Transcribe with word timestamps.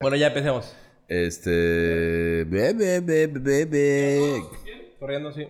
Bueno, 0.00 0.16
ya 0.16 0.28
empecemos. 0.28 0.74
Este. 1.08 2.44
Bebe, 2.44 3.00
bebe, 3.00 3.38
bebe. 3.66 4.42
Corriendo, 4.98 5.30
sí. 5.30 5.46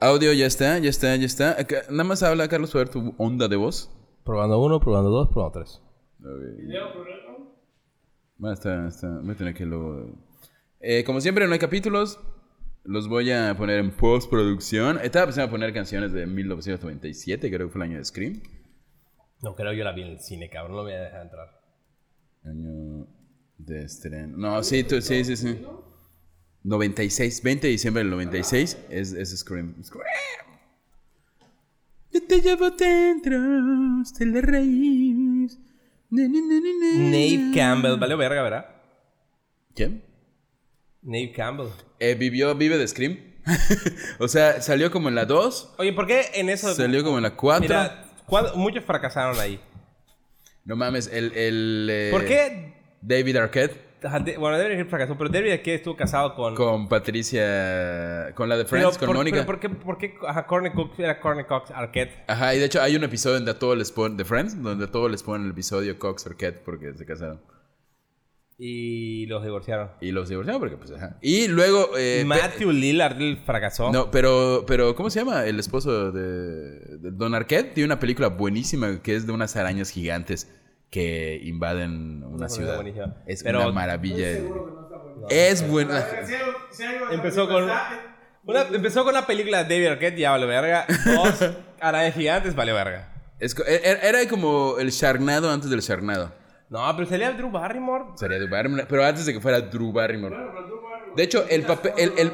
Audio 0.00 0.32
ya 0.32 0.46
está, 0.46 0.78
ya 0.78 0.90
está, 0.90 1.14
ya 1.14 1.24
está. 1.24 1.50
Acá- 1.60 1.82
nada 1.88 2.02
más 2.02 2.24
habla, 2.24 2.48
Carlos, 2.48 2.74
a 2.74 2.78
ver 2.78 2.88
tu 2.88 3.14
onda 3.18 3.46
de 3.46 3.54
voz. 3.54 3.90
Probando 4.24 4.60
uno, 4.60 4.80
probando 4.80 5.10
dos, 5.10 5.28
probando 5.28 5.60
tres. 5.60 5.80
Bueno, 8.38 8.54
está, 8.54 8.88
está. 8.88 9.08
Voy 9.22 9.30
a 9.30 9.36
tener 9.36 9.54
que 9.54 9.64
luego. 9.64 10.10
Eh, 10.80 11.04
como 11.04 11.20
siempre, 11.20 11.46
no 11.46 11.52
hay 11.52 11.60
capítulos. 11.60 12.18
Los 12.82 13.08
voy 13.08 13.30
a 13.30 13.54
poner 13.56 13.78
en 13.78 13.92
postproducción. 13.92 14.98
Estaba 15.00 15.26
pensando 15.26 15.44
en 15.44 15.50
poner 15.52 15.72
canciones 15.72 16.12
de 16.12 16.26
1997, 16.26 17.50
creo 17.50 17.68
que 17.68 17.72
fue 17.72 17.84
el 17.84 17.90
año 17.90 17.98
de 17.98 18.04
Scream. 18.04 18.42
No 19.42 19.54
creo 19.54 19.72
yo 19.72 19.84
la 19.84 19.92
vi 19.92 20.02
en 20.02 20.08
el 20.08 20.18
cine, 20.20 20.50
cabrón. 20.50 20.76
No 20.76 20.82
me 20.82 20.90
voy 20.90 20.98
a 21.00 21.04
dejar 21.04 21.22
entrar. 21.22 21.55
Año 22.46 23.06
de 23.58 23.84
estreno. 23.84 24.36
No, 24.36 24.62
sí, 24.62 24.84
tú- 24.84 25.00
sí, 25.02 25.24
sí, 25.24 25.36
sí. 25.36 25.64
96, 26.62 27.42
20 27.42 27.66
de 27.66 27.70
diciembre 27.72 28.02
del 28.02 28.10
96 28.10 28.76
es, 28.90 29.12
es 29.12 29.36
Scream. 29.38 29.74
Scream. 29.84 30.04
Yo 32.12 32.22
te 32.26 32.40
llevo 32.40 32.70
dentro 32.70 33.36
de 33.38 34.26
la 34.26 34.40
raíz. 34.40 35.58
Na, 36.10 36.22
na, 36.28 36.40
na, 36.40 36.60
na, 36.60 36.70
na. 36.80 37.10
Nave 37.10 37.50
Campbell. 37.54 37.98
Vale 37.98 38.14
verga, 38.16 38.42
¿verdad? 38.42 38.66
¿Quién? 39.74 40.02
Nave 41.02 41.32
Campbell. 41.32 41.68
Eh, 42.00 42.14
vivió, 42.14 42.54
vive 42.54 42.78
de 42.78 42.88
Scream. 42.88 43.18
o 44.18 44.26
sea, 44.28 44.60
salió 44.60 44.90
como 44.90 45.08
en 45.08 45.14
la 45.14 45.24
2, 45.24 45.74
Oye, 45.78 45.92
¿por 45.92 46.06
qué 46.08 46.22
en 46.34 46.48
eso... 46.48 46.74
salió 46.74 47.04
como 47.04 47.18
en 47.18 47.22
la 47.22 47.36
4. 47.36 47.60
Mira, 47.60 48.10
¿cuándo- 48.26 48.56
muchos 48.56 48.84
fracasaron 48.84 49.38
ahí. 49.38 49.60
No 50.66 50.74
mames, 50.74 51.08
el. 51.12 51.32
el 51.34 51.88
eh, 51.90 52.08
¿Por 52.10 52.24
qué? 52.24 52.74
David 53.00 53.36
Arquette 53.36 53.76
Bueno, 54.36 54.58
David 54.58 54.72
Arquette 54.72 54.90
fracasó, 54.90 55.16
pero 55.16 55.30
David 55.30 55.52
Arquette 55.52 55.76
estuvo 55.76 55.96
casado 55.96 56.34
con... 56.34 56.56
con 56.56 56.88
Patricia. 56.88 58.32
Con 58.34 58.48
la 58.48 58.56
de 58.56 58.64
Pero 58.64 58.90
Friends, 58.90 58.98
con 58.98 59.12
Mónica. 59.14 59.46
¿por 59.46 59.60
qué, 59.60 59.68
por 59.68 59.96
qué 59.96 60.14
ajá, 60.26 60.46
Courtney 60.46 60.72
Cox 60.72 60.98
era 60.98 61.20
Courtney 61.20 61.44
Cox 61.44 61.70
Arquette? 61.70 62.24
Ajá, 62.26 62.54
y 62.54 62.58
de 62.58 62.64
hecho 62.64 62.82
hay 62.82 62.96
un 62.96 63.04
episodio 63.04 63.36
donde 63.36 63.52
a 63.52 63.58
todos 63.58 63.78
les 63.78 63.92
ponen, 63.92 64.16
de 64.16 64.24
Friends, 64.24 64.60
donde 64.60 64.86
a 64.86 64.90
todos 64.90 65.08
les 65.08 65.22
ponen 65.22 65.46
el 65.46 65.52
episodio 65.52 65.98
Cox 66.00 66.26
Arquette 66.26 66.62
porque 66.64 66.92
se 66.94 67.06
casaron. 67.06 67.40
Y 68.58 69.26
los 69.26 69.44
divorciaron. 69.44 69.90
Y 70.00 70.12
los 70.12 70.28
divorciaron 70.30 70.60
porque, 70.60 70.76
pues, 70.78 70.90
ajá. 70.92 71.18
Y 71.20 71.48
luego... 71.48 71.90
eh, 71.98 72.22
Matthew 72.26 72.70
Lillard 72.72 73.16
fracasó. 73.44 73.92
No, 73.92 74.10
pero, 74.10 74.64
pero, 74.66 74.94
¿cómo 74.94 75.10
se 75.10 75.18
llama? 75.18 75.44
El 75.44 75.58
esposo 75.60 76.10
de, 76.10 76.22
de 76.98 77.10
Don 77.12 77.34
Arquette 77.34 77.74
tiene 77.74 77.86
una 77.86 78.00
película 78.00 78.28
buenísima 78.28 79.02
que 79.02 79.14
es 79.14 79.26
de 79.26 79.32
unas 79.32 79.56
arañas 79.56 79.90
gigantes 79.90 80.50
que 80.90 81.38
invaden 81.44 82.22
una 82.24 82.48
ciudad. 82.48 82.82
Es 83.26 83.42
Pero- 83.42 83.60
una 83.62 83.72
maravilla. 83.72 84.30
Es 85.28 85.66
buena. 85.68 86.04
Empezó 87.10 87.48
con... 87.48 87.64
Una, 88.44 88.62
empezó 88.72 89.02
con 89.04 89.12
la 89.12 89.26
película 89.26 89.64
de 89.64 89.74
David 89.74 89.86
Arquette, 89.88 90.18
ya 90.18 90.30
vale 90.30 90.46
verga. 90.46 90.86
Dos 91.04 91.44
arañas 91.80 92.14
gigantes, 92.14 92.54
vale 92.54 92.72
verga. 92.72 93.12
Es 93.40 93.54
co- 93.54 93.64
era, 93.64 94.00
era 94.00 94.28
como 94.30 94.76
el 94.78 94.90
Sharknado 94.90 95.50
antes 95.50 95.68
del 95.68 95.80
Sharknado. 95.80 96.32
No, 96.68 96.80
pero 96.96 97.08
salía 97.08 97.32
Drew 97.32 97.50
Barrymore. 97.50 98.04
Sería 98.16 98.38
Drew 98.38 98.50
Barrymore, 98.50 98.86
pero 98.88 99.04
antes 99.04 99.24
de 99.26 99.32
que 99.32 99.40
fuera 99.40 99.60
Drew 99.60 99.92
Barrymore. 99.92 100.36
De 101.14 101.22
hecho, 101.22 101.46
el 101.48 101.62
papel... 101.62 101.92
El, 101.96 102.12
el, 102.18 102.32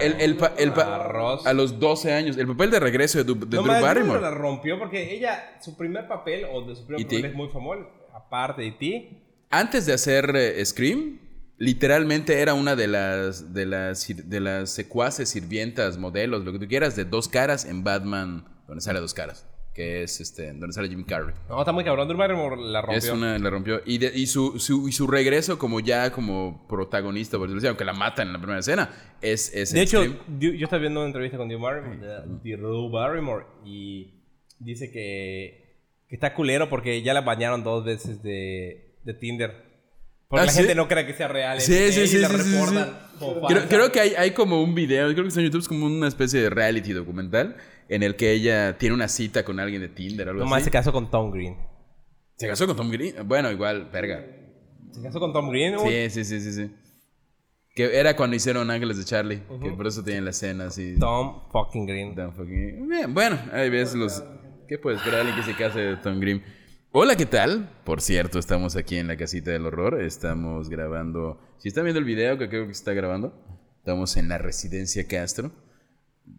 el, 0.00 0.20
el 0.20 0.36
pa- 0.36 0.52
el 0.56 0.72
pa- 0.72 1.40
a 1.44 1.52
los 1.52 1.78
12 1.80 2.12
años, 2.12 2.36
el 2.36 2.46
papel 2.46 2.70
de 2.70 2.78
regreso 2.80 3.18
de, 3.18 3.24
de 3.24 3.34
no, 3.34 3.46
Drew 3.46 3.64
más, 3.64 3.82
Barrymore. 3.82 4.20
la 4.20 4.30
rompió 4.30 4.78
porque 4.78 5.14
ella, 5.14 5.56
su 5.60 5.76
primer 5.76 6.06
papel, 6.06 6.46
o 6.52 6.62
de 6.62 6.76
su 6.76 6.86
primer 6.86 7.04
papel 7.04 7.24
es 7.24 7.34
muy 7.34 7.48
famoso, 7.48 7.88
aparte 8.14 8.62
de 8.62 8.72
ti. 8.72 9.18
Antes 9.50 9.86
de 9.86 9.94
hacer 9.94 10.30
eh, 10.36 10.64
Scream, 10.64 11.18
literalmente 11.58 12.40
era 12.40 12.54
una 12.54 12.76
de 12.76 12.86
las, 12.86 13.52
de 13.52 13.66
las 13.66 14.06
de 14.28 14.40
las 14.40 14.70
secuaces, 14.70 15.28
sirvientas, 15.30 15.98
modelos, 15.98 16.44
lo 16.44 16.52
que 16.52 16.58
tú 16.58 16.68
quieras, 16.68 16.94
de 16.96 17.04
dos 17.04 17.28
caras 17.28 17.64
en 17.64 17.82
Batman, 17.84 18.44
donde 18.68 18.80
sale 18.80 19.00
dos 19.00 19.12
caras, 19.14 19.46
que 19.74 20.02
es 20.02 20.20
este, 20.20 20.48
donde 20.52 20.72
sale 20.72 20.88
Jim 20.88 21.04
Carrey. 21.04 21.34
No, 21.48 21.58
está 21.58 21.72
muy 21.72 21.82
cabrón. 21.84 22.06
Drew 22.06 22.18
Barrymore 22.18 22.56
la 22.60 22.82
rompió. 22.82 22.98
Es 22.98 23.08
una, 23.08 23.38
la 23.38 23.48
rompió. 23.50 23.80
Y, 23.86 23.98
de- 23.98 24.12
y, 24.14 24.26
su, 24.26 24.58
su, 24.58 24.86
y 24.88 24.92
su 24.92 25.06
regreso 25.06 25.58
como 25.58 25.80
ya 25.80 26.12
como 26.12 26.66
protagonista, 26.68 27.38
por 27.38 27.46
decirlo 27.48 27.58
así, 27.60 27.66
aunque 27.68 27.84
la 27.84 27.94
matan 27.94 28.26
en 28.26 28.32
la 28.34 28.38
primera 28.38 28.60
escena, 28.60 28.90
es, 29.22 29.54
es 29.54 29.72
De 29.72 29.80
hecho. 29.82 30.02
Drew- 30.04 30.56
yo 30.58 30.64
estaba 30.64 30.80
viendo 30.80 31.00
una 31.00 31.06
entrevista 31.06 31.38
con 31.38 31.48
Drew 31.48 31.60
Barrymore, 31.60 31.96
de 31.98 32.56
Drew 32.56 32.90
Barrymore 32.90 33.46
y 33.64 34.22
dice 34.58 34.90
que, 34.92 35.78
que 36.08 36.14
está 36.16 36.34
culero 36.34 36.68
porque 36.68 37.00
ya 37.02 37.14
la 37.14 37.22
bañaron 37.22 37.64
dos 37.64 37.84
veces 37.84 38.22
de, 38.22 38.98
de 39.04 39.14
Tinder. 39.14 39.71
Porque 40.32 40.44
¿Ah, 40.44 40.46
la 40.46 40.52
sí? 40.52 40.58
gente 40.60 40.74
no 40.74 40.88
cree 40.88 41.04
que 41.06 41.12
sea 41.12 41.28
real. 41.28 41.60
Sí, 41.60 41.92
sí, 41.92 42.06
sí, 42.08 42.16
y 42.16 42.20
la 42.20 42.28
sí, 42.30 42.36
sí, 42.38 42.42
sí. 42.42 42.52
reportan 42.56 42.98
como 43.18 43.46
Creo, 43.68 43.92
que 43.92 44.00
hay, 44.00 44.14
hay 44.16 44.30
como 44.30 44.62
un 44.62 44.74
video, 44.74 45.12
creo 45.12 45.24
que 45.24 45.28
está 45.28 45.40
en 45.40 45.46
YouTube, 45.46 45.60
es 45.60 45.68
como 45.68 45.84
una 45.84 46.08
especie 46.08 46.40
de 46.40 46.48
reality 46.48 46.94
documental 46.94 47.56
en 47.90 48.02
el 48.02 48.16
que 48.16 48.32
ella 48.32 48.78
tiene 48.78 48.94
una 48.94 49.08
cita 49.08 49.44
con 49.44 49.60
alguien 49.60 49.82
de 49.82 49.88
Tinder 49.90 50.28
o 50.28 50.30
algo 50.30 50.42
Nomás 50.44 50.58
así. 50.62 50.64
se 50.64 50.70
casó 50.70 50.90
con 50.90 51.10
Tom 51.10 51.30
Green. 51.30 51.54
¿Se 52.36 52.48
casó 52.48 52.66
con 52.66 52.76
Tom 52.76 52.90
Green? 52.90 53.14
Bueno, 53.28 53.52
igual, 53.52 53.90
verga. 53.92 54.24
Se 54.90 55.02
casó 55.02 55.20
con 55.20 55.34
Tom 55.34 55.50
Green. 55.50 55.74
¿no? 55.74 55.80
Sí, 55.86 56.08
sí, 56.08 56.24
sí, 56.24 56.40
sí, 56.40 56.52
sí. 56.54 56.70
Que 57.74 57.98
era 57.98 58.16
cuando 58.16 58.34
hicieron 58.34 58.70
Ángeles 58.70 58.96
de 58.96 59.04
Charlie, 59.04 59.42
que 59.62 59.70
por 59.72 59.86
eso 59.86 60.02
tienen 60.02 60.24
la 60.24 60.30
escena 60.30 60.68
así. 60.68 60.96
Tom 60.98 61.42
fucking 61.52 61.84
Green. 61.86 62.14
Tan 62.14 62.32
fucking- 62.34 62.88
Bien, 62.88 63.12
bueno, 63.12 63.38
hay 63.52 63.68
veces 63.68 63.94
los... 63.96 64.24
¿Qué 64.66 64.78
puede 64.78 64.96
esperar 64.96 65.20
alguien 65.20 65.36
que 65.36 65.42
se 65.42 65.54
case 65.54 65.78
de 65.78 65.96
Tom 65.96 66.18
Green? 66.20 66.42
Hola, 66.94 67.16
¿qué 67.16 67.24
tal? 67.24 67.70
Por 67.84 68.02
cierto, 68.02 68.38
estamos 68.38 68.76
aquí 68.76 68.98
en 68.98 69.08
la 69.08 69.16
casita 69.16 69.50
del 69.50 69.64
horror. 69.64 70.02
Estamos 70.02 70.68
grabando... 70.68 71.40
Si 71.56 71.68
están 71.68 71.84
viendo 71.84 72.00
el 72.00 72.04
video, 72.04 72.36
que 72.36 72.50
creo 72.50 72.66
que 72.66 72.74
se 72.74 72.80
está 72.80 72.92
grabando, 72.92 73.32
estamos 73.78 74.14
en 74.18 74.28
la 74.28 74.36
residencia 74.36 75.08
Castro. 75.08 75.52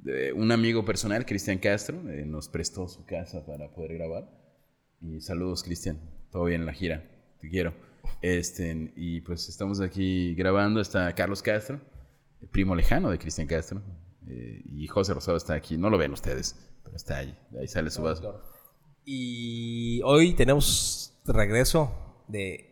Eh, 0.06 0.32
un 0.32 0.52
amigo 0.52 0.86
personal, 0.86 1.26
Cristian 1.26 1.58
Castro, 1.58 2.08
eh, 2.08 2.24
nos 2.28 2.50
prestó 2.50 2.88
su 2.88 3.04
casa 3.04 3.44
para 3.48 3.74
poder 3.74 3.96
grabar. 3.96 4.30
Y 5.02 5.22
saludos, 5.22 5.64
Cristian. 5.64 6.00
Todo 6.32 6.44
bien 6.44 6.62
en 6.62 6.68
la 6.68 6.74
gira. 6.74 7.04
Te 7.42 7.50
quiero. 7.50 7.74
Este, 8.22 8.94
y 8.96 9.22
pues 9.22 9.50
estamos 9.50 9.82
aquí 9.82 10.36
grabando. 10.36 10.82
Está 10.82 11.16
Carlos 11.16 11.42
Castro, 11.42 11.82
el 12.42 12.48
primo 12.48 12.76
lejano 12.76 13.10
de 13.10 13.18
Cristian 13.18 13.48
Castro. 13.48 13.82
Eh, 14.28 14.62
y 14.66 14.86
José 14.86 15.16
Rosado 15.16 15.36
está 15.36 15.56
aquí. 15.56 15.80
No 15.80 15.90
lo 15.90 15.98
ven 15.98 16.12
ustedes, 16.12 16.56
pero 16.84 16.96
está 16.96 17.18
ahí. 17.18 17.36
Ahí 17.60 17.68
sale 17.68 17.90
su 17.90 18.04
vaso. 18.04 18.53
Y 19.06 20.02
hoy 20.04 20.34
tenemos 20.34 21.14
regreso 21.26 21.92
de 22.28 22.70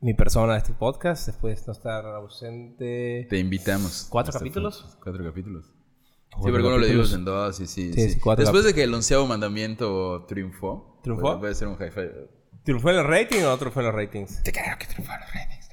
mi 0.00 0.14
persona 0.14 0.54
a 0.54 0.58
este 0.58 0.72
podcast 0.72 1.26
después 1.26 1.60
de 1.60 1.66
no 1.66 1.72
estar 1.72 2.04
ausente. 2.06 3.26
Te 3.28 3.38
invitamos. 3.38 4.06
¿Cuatro 4.08 4.30
Hasta 4.30 4.38
capítulos? 4.40 4.96
Cuatro 5.02 5.24
capítulos. 5.24 5.66
Sí, 5.66 6.50
porque 6.50 6.58
uno 6.60 6.78
lo 6.78 6.84
dividimos 6.86 7.12
en 7.12 7.24
dos. 7.24 7.56
Sí, 7.56 7.66
Sí, 7.66 7.92
sí. 7.92 8.10
sí, 8.10 8.20
Después 8.36 8.64
de 8.64 8.74
que 8.74 8.84
el 8.84 8.94
onceavo 8.94 9.26
mandamiento 9.26 10.24
triunfó. 10.26 11.00
¿Triunfó? 11.02 11.38
Puede, 11.40 11.54
ser 11.54 11.68
un 11.68 11.76
high 11.76 11.90
five. 11.90 12.28
¿Triunfó 12.64 12.90
en 12.90 12.96
el 12.96 13.04
rating 13.04 13.38
o 13.42 13.46
no 13.46 13.58
triunfó 13.58 13.80
en 13.80 13.86
los 13.86 13.94
ratings? 13.94 14.42
Te 14.42 14.52
creo 14.52 14.76
que 14.78 14.86
triunfó 14.86 15.12
los 15.18 15.32
ratings. 15.34 15.68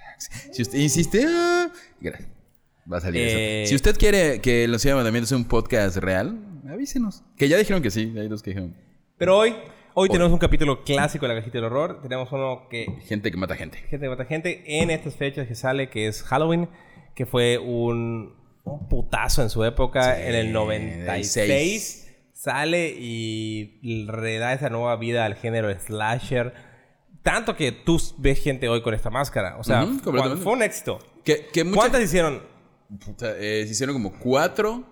Si 0.54 0.62
usted 0.62 0.80
insiste, 0.80 1.26
ah, 1.28 1.70
gracias. 2.00 2.30
Va 2.92 2.98
a 2.98 3.02
salir 3.02 3.22
Eh, 3.22 3.64
eso. 3.64 3.70
Si 3.70 3.76
usted 3.76 3.98
quiere 3.98 4.40
que 4.42 4.64
el 4.64 4.74
onceavo 4.74 4.98
mandamiento 4.98 5.28
sea 5.28 5.38
un 5.38 5.46
podcast 5.46 5.98
real, 5.98 6.62
avísenos. 6.70 7.24
Que 7.38 7.48
ya 7.50 7.58
dijeron 7.58 7.82
que 7.82 7.92
sí. 7.92 8.14
Hay 8.18 8.28
dos 8.28 8.42
que 8.42 8.52
dijeron. 8.52 8.76
Pero 9.18 9.38
hoy, 9.38 9.56
hoy 9.96 10.10
tenemos 10.10 10.32
un 10.32 10.38
capítulo 10.40 10.84
clásico 10.84 11.28
de 11.28 11.34
la 11.34 11.40
cajita 11.40 11.58
del 11.58 11.66
horror. 11.66 12.02
Tenemos 12.02 12.32
uno 12.32 12.68
que 12.70 12.86
Gente 13.08 13.32
que 13.32 13.38
mata 13.38 13.56
gente. 13.56 13.78
gente 13.90 14.08
mata 14.10 14.26
gente 14.26 14.64
en 14.82 14.92
estas 14.92 15.16
fechas 15.16 15.48
que 15.48 15.56
sale, 15.56 15.90
que 15.90 16.08
es 16.08 16.22
Halloween, 16.24 16.70
que 17.16 17.26
fue 17.26 17.58
un, 17.58 18.36
un 18.64 18.88
putazo 18.88 19.42
en 19.42 19.50
su 19.50 19.64
época, 19.64 20.16
Sí, 20.16 20.22
en 20.24 20.36
el 20.36 20.54
96. 20.54 21.06
96. 21.06 22.02
Sale 22.34 22.90
y 22.90 23.80
le 23.82 24.38
da 24.38 24.54
esa 24.54 24.70
nueva 24.70 24.96
vida 24.98 25.26
al 25.26 25.36
género 25.36 25.74
slasher. 25.80 26.54
Tanto 27.24 27.56
que 27.56 27.72
tú 27.72 28.00
ves 28.20 28.40
gente 28.44 28.70
hoy 28.70 28.84
con 28.84 28.94
esta 28.94 29.10
máscara. 29.10 29.58
O 29.58 29.64
sea, 29.64 29.88
fue 30.04 30.54
un 30.54 30.62
éxito. 30.62 31.00
Que, 31.24 31.48
que 31.52 31.64
mucha- 31.64 31.78
¿Cuántas 31.80 32.04
hicieron? 32.04 32.44
Puta, 33.04 33.32
eh, 33.40 33.64
se 33.66 33.72
hicieron 33.72 33.96
como 33.96 34.20
cuatro. 34.20 34.84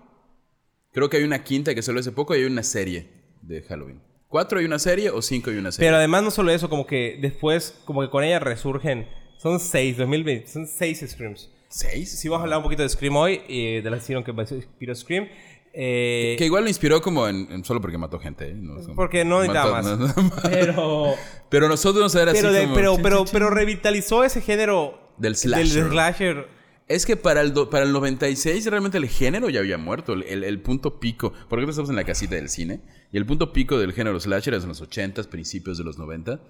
Creo 0.90 1.08
que 1.08 1.18
hay 1.18 1.22
una 1.22 1.44
quinta 1.44 1.74
que 1.74 1.82
salió 1.82 2.00
hace 2.00 2.10
poco 2.10 2.34
y 2.34 2.38
hay 2.40 2.44
una 2.46 2.62
serie 2.64 3.08
de 3.42 3.62
Halloween. 3.62 4.00
¿Cuatro 4.34 4.60
y 4.60 4.64
una 4.64 4.80
serie 4.80 5.10
o 5.10 5.22
cinco 5.22 5.52
y 5.52 5.58
una 5.58 5.70
serie? 5.70 5.86
Pero 5.86 5.96
además 5.98 6.24
no 6.24 6.32
solo 6.32 6.50
eso, 6.50 6.68
como 6.68 6.88
que 6.88 7.18
después, 7.20 7.80
como 7.84 8.00
que 8.02 8.10
con 8.10 8.24
ella 8.24 8.40
resurgen. 8.40 9.06
Son 9.38 9.60
seis, 9.60 9.96
2020, 9.96 10.48
son 10.48 10.66
seis 10.66 11.04
Screams. 11.08 11.52
¿Seis? 11.68 12.18
Sí, 12.18 12.28
vamos 12.28 12.40
a 12.40 12.42
hablar 12.42 12.58
un 12.58 12.64
poquito 12.64 12.82
de 12.82 12.88
Scream 12.88 13.14
hoy, 13.14 13.42
y 13.46 13.80
de 13.80 13.88
la 13.88 14.00
serie 14.00 14.24
que 14.24 14.32
inspiró 14.32 14.92
Scream. 14.92 15.28
Eh, 15.72 16.34
Que 16.36 16.46
igual 16.46 16.64
lo 16.64 16.68
inspiró 16.68 17.00
como 17.00 17.28
en, 17.28 17.46
en- 17.48 17.64
solo 17.64 17.80
porque 17.80 17.96
mató 17.96 18.18
gente. 18.18 18.48
¿eh? 18.48 18.54
No, 18.56 18.74
Porque 18.96 19.24
no 19.24 19.38
necesitaba 19.40 19.80
más. 19.82 19.98
no- 20.00 20.32
pero, 20.42 21.14
Pero 21.48 21.68
nosotros 21.68 22.12
era 22.16 22.32
pero, 22.32 22.48
así 22.48 22.56
de- 22.58 22.62
como... 22.64 22.74
pero, 22.74 22.94
chin, 22.94 23.02
pero, 23.04 23.24
pero 23.30 23.50
revitalizó 23.50 24.24
ese 24.24 24.40
género 24.40 25.12
Del 25.16 25.36
slasher. 25.36 25.90
slasher. 25.90 26.48
Es 26.86 27.06
que 27.06 27.16
para 27.16 27.40
el, 27.40 27.54
do- 27.54 27.70
para 27.70 27.84
el 27.86 27.92
96 27.92 28.66
realmente 28.66 28.98
el 28.98 29.08
género 29.08 29.48
ya 29.48 29.60
había 29.60 29.78
muerto. 29.78 30.12
El, 30.12 30.44
el- 30.44 30.60
punto 30.60 31.00
pico... 31.00 31.32
Porque 31.48 31.64
estamos 31.68 31.88
en 31.90 31.96
la 31.96 32.04
casita 32.04 32.34
del 32.34 32.48
cine. 32.48 32.80
Y 33.10 33.16
el 33.16 33.24
punto 33.26 33.52
pico 33.52 33.78
del 33.78 33.92
género 33.92 34.20
slasher 34.20 34.54
es 34.54 34.62
en 34.64 34.68
los 34.68 34.82
80s, 34.82 35.26
principios 35.28 35.78
de 35.78 35.84
los 35.84 35.98
90. 35.98 36.40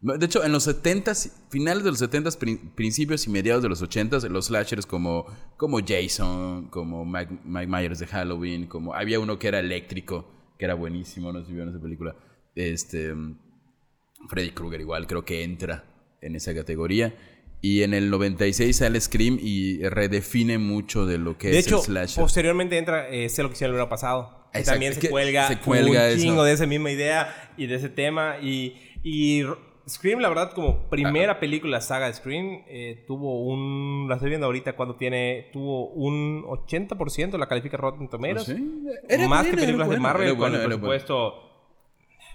De 0.00 0.26
hecho, 0.26 0.42
en 0.42 0.50
los 0.50 0.66
70s, 0.66 1.30
finales 1.50 1.84
de 1.84 1.90
los 1.90 2.00
70s, 2.02 2.36
prin- 2.38 2.72
principios 2.74 3.26
y 3.26 3.30
mediados 3.30 3.62
de 3.62 3.68
los 3.68 3.82
80s, 3.82 4.28
los 4.28 4.46
slashers 4.46 4.86
como, 4.86 5.26
como 5.56 5.78
Jason, 5.86 6.68
como 6.70 7.04
Mike, 7.04 7.38
Mike 7.44 7.66
Myers 7.68 7.98
de 7.98 8.06
Halloween, 8.06 8.66
como... 8.66 8.94
Había 8.94 9.20
uno 9.20 9.38
que 9.38 9.48
era 9.48 9.60
eléctrico, 9.60 10.26
que 10.58 10.64
era 10.64 10.74
buenísimo, 10.74 11.32
no 11.32 11.40
sé 11.40 11.46
si 11.48 11.52
vieron 11.52 11.68
esa 11.70 11.82
película. 11.82 12.16
Este... 12.54 13.14
Freddy 14.28 14.50
Krueger 14.52 14.80
igual 14.80 15.06
creo 15.06 15.24
que 15.24 15.42
entra 15.42 15.84
en 16.20 16.36
esa 16.36 16.54
categoría. 16.54 17.14
Y 17.64 17.84
en 17.84 17.94
el 17.94 18.10
96 18.10 18.76
sale 18.76 19.00
Scream 19.00 19.38
y 19.40 19.82
redefine 19.88 20.58
mucho 20.58 21.06
de 21.06 21.16
lo 21.16 21.38
que 21.38 21.48
De 21.48 21.60
es 21.60 21.66
hecho, 21.68 21.76
el 21.76 21.82
slasher. 21.84 22.20
posteriormente 22.20 22.76
entra 22.76 23.08
eh, 23.08 23.28
Sé 23.28 23.42
lo 23.44 23.48
que 23.48 23.54
hicieron 23.54 23.76
el 23.76 23.80
año 23.82 23.88
pasado. 23.88 24.48
Que 24.52 24.58
Exacto, 24.58 24.72
también 24.72 24.94
se 24.94 25.00
que 25.00 25.10
cuelga, 25.10 25.46
se 25.48 25.58
cuelga 25.58 26.10
un 26.12 26.18
chingo 26.18 26.44
de 26.44 26.52
esa 26.52 26.66
misma 26.66 26.90
idea 26.90 27.52
y 27.56 27.66
de 27.66 27.76
ese 27.76 27.88
tema. 27.88 28.38
Y, 28.42 28.76
y 29.04 29.44
Scream, 29.88 30.18
la 30.18 30.28
verdad, 30.28 30.52
como 30.52 30.90
primera 30.90 31.38
película 31.38 31.80
saga 31.80 32.08
de 32.08 32.14
Scream, 32.14 32.64
eh, 32.66 33.04
tuvo 33.06 33.44
un... 33.44 34.06
La 34.08 34.16
estoy 34.16 34.30
viendo 34.30 34.46
ahorita 34.46 34.74
cuando 34.74 34.96
tiene... 34.96 35.48
Tuvo 35.52 35.88
un 35.90 36.42
80% 36.42 37.38
la 37.38 37.46
califica 37.46 37.76
Rotten 37.76 38.08
Tomatoes. 38.08 38.48
¿Ah, 38.48 38.54
sí? 38.56 38.84
Era 39.08 39.28
más 39.28 39.46
que 39.46 39.56
películas 39.56 39.86
era 39.86 39.94
de 39.94 40.00
Marvel 40.00 40.26
era 40.28 40.36
buena, 40.36 40.56
con 40.56 40.62
el 40.62 40.66
presupuesto... 40.66 41.34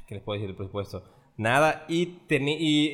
¿Qué 0.08 0.16
les 0.16 0.24
puedo 0.24 0.36
decir 0.40 0.48
del 0.48 0.56
presupuesto? 0.56 1.04
Nada. 1.38 1.86
Y, 1.88 2.18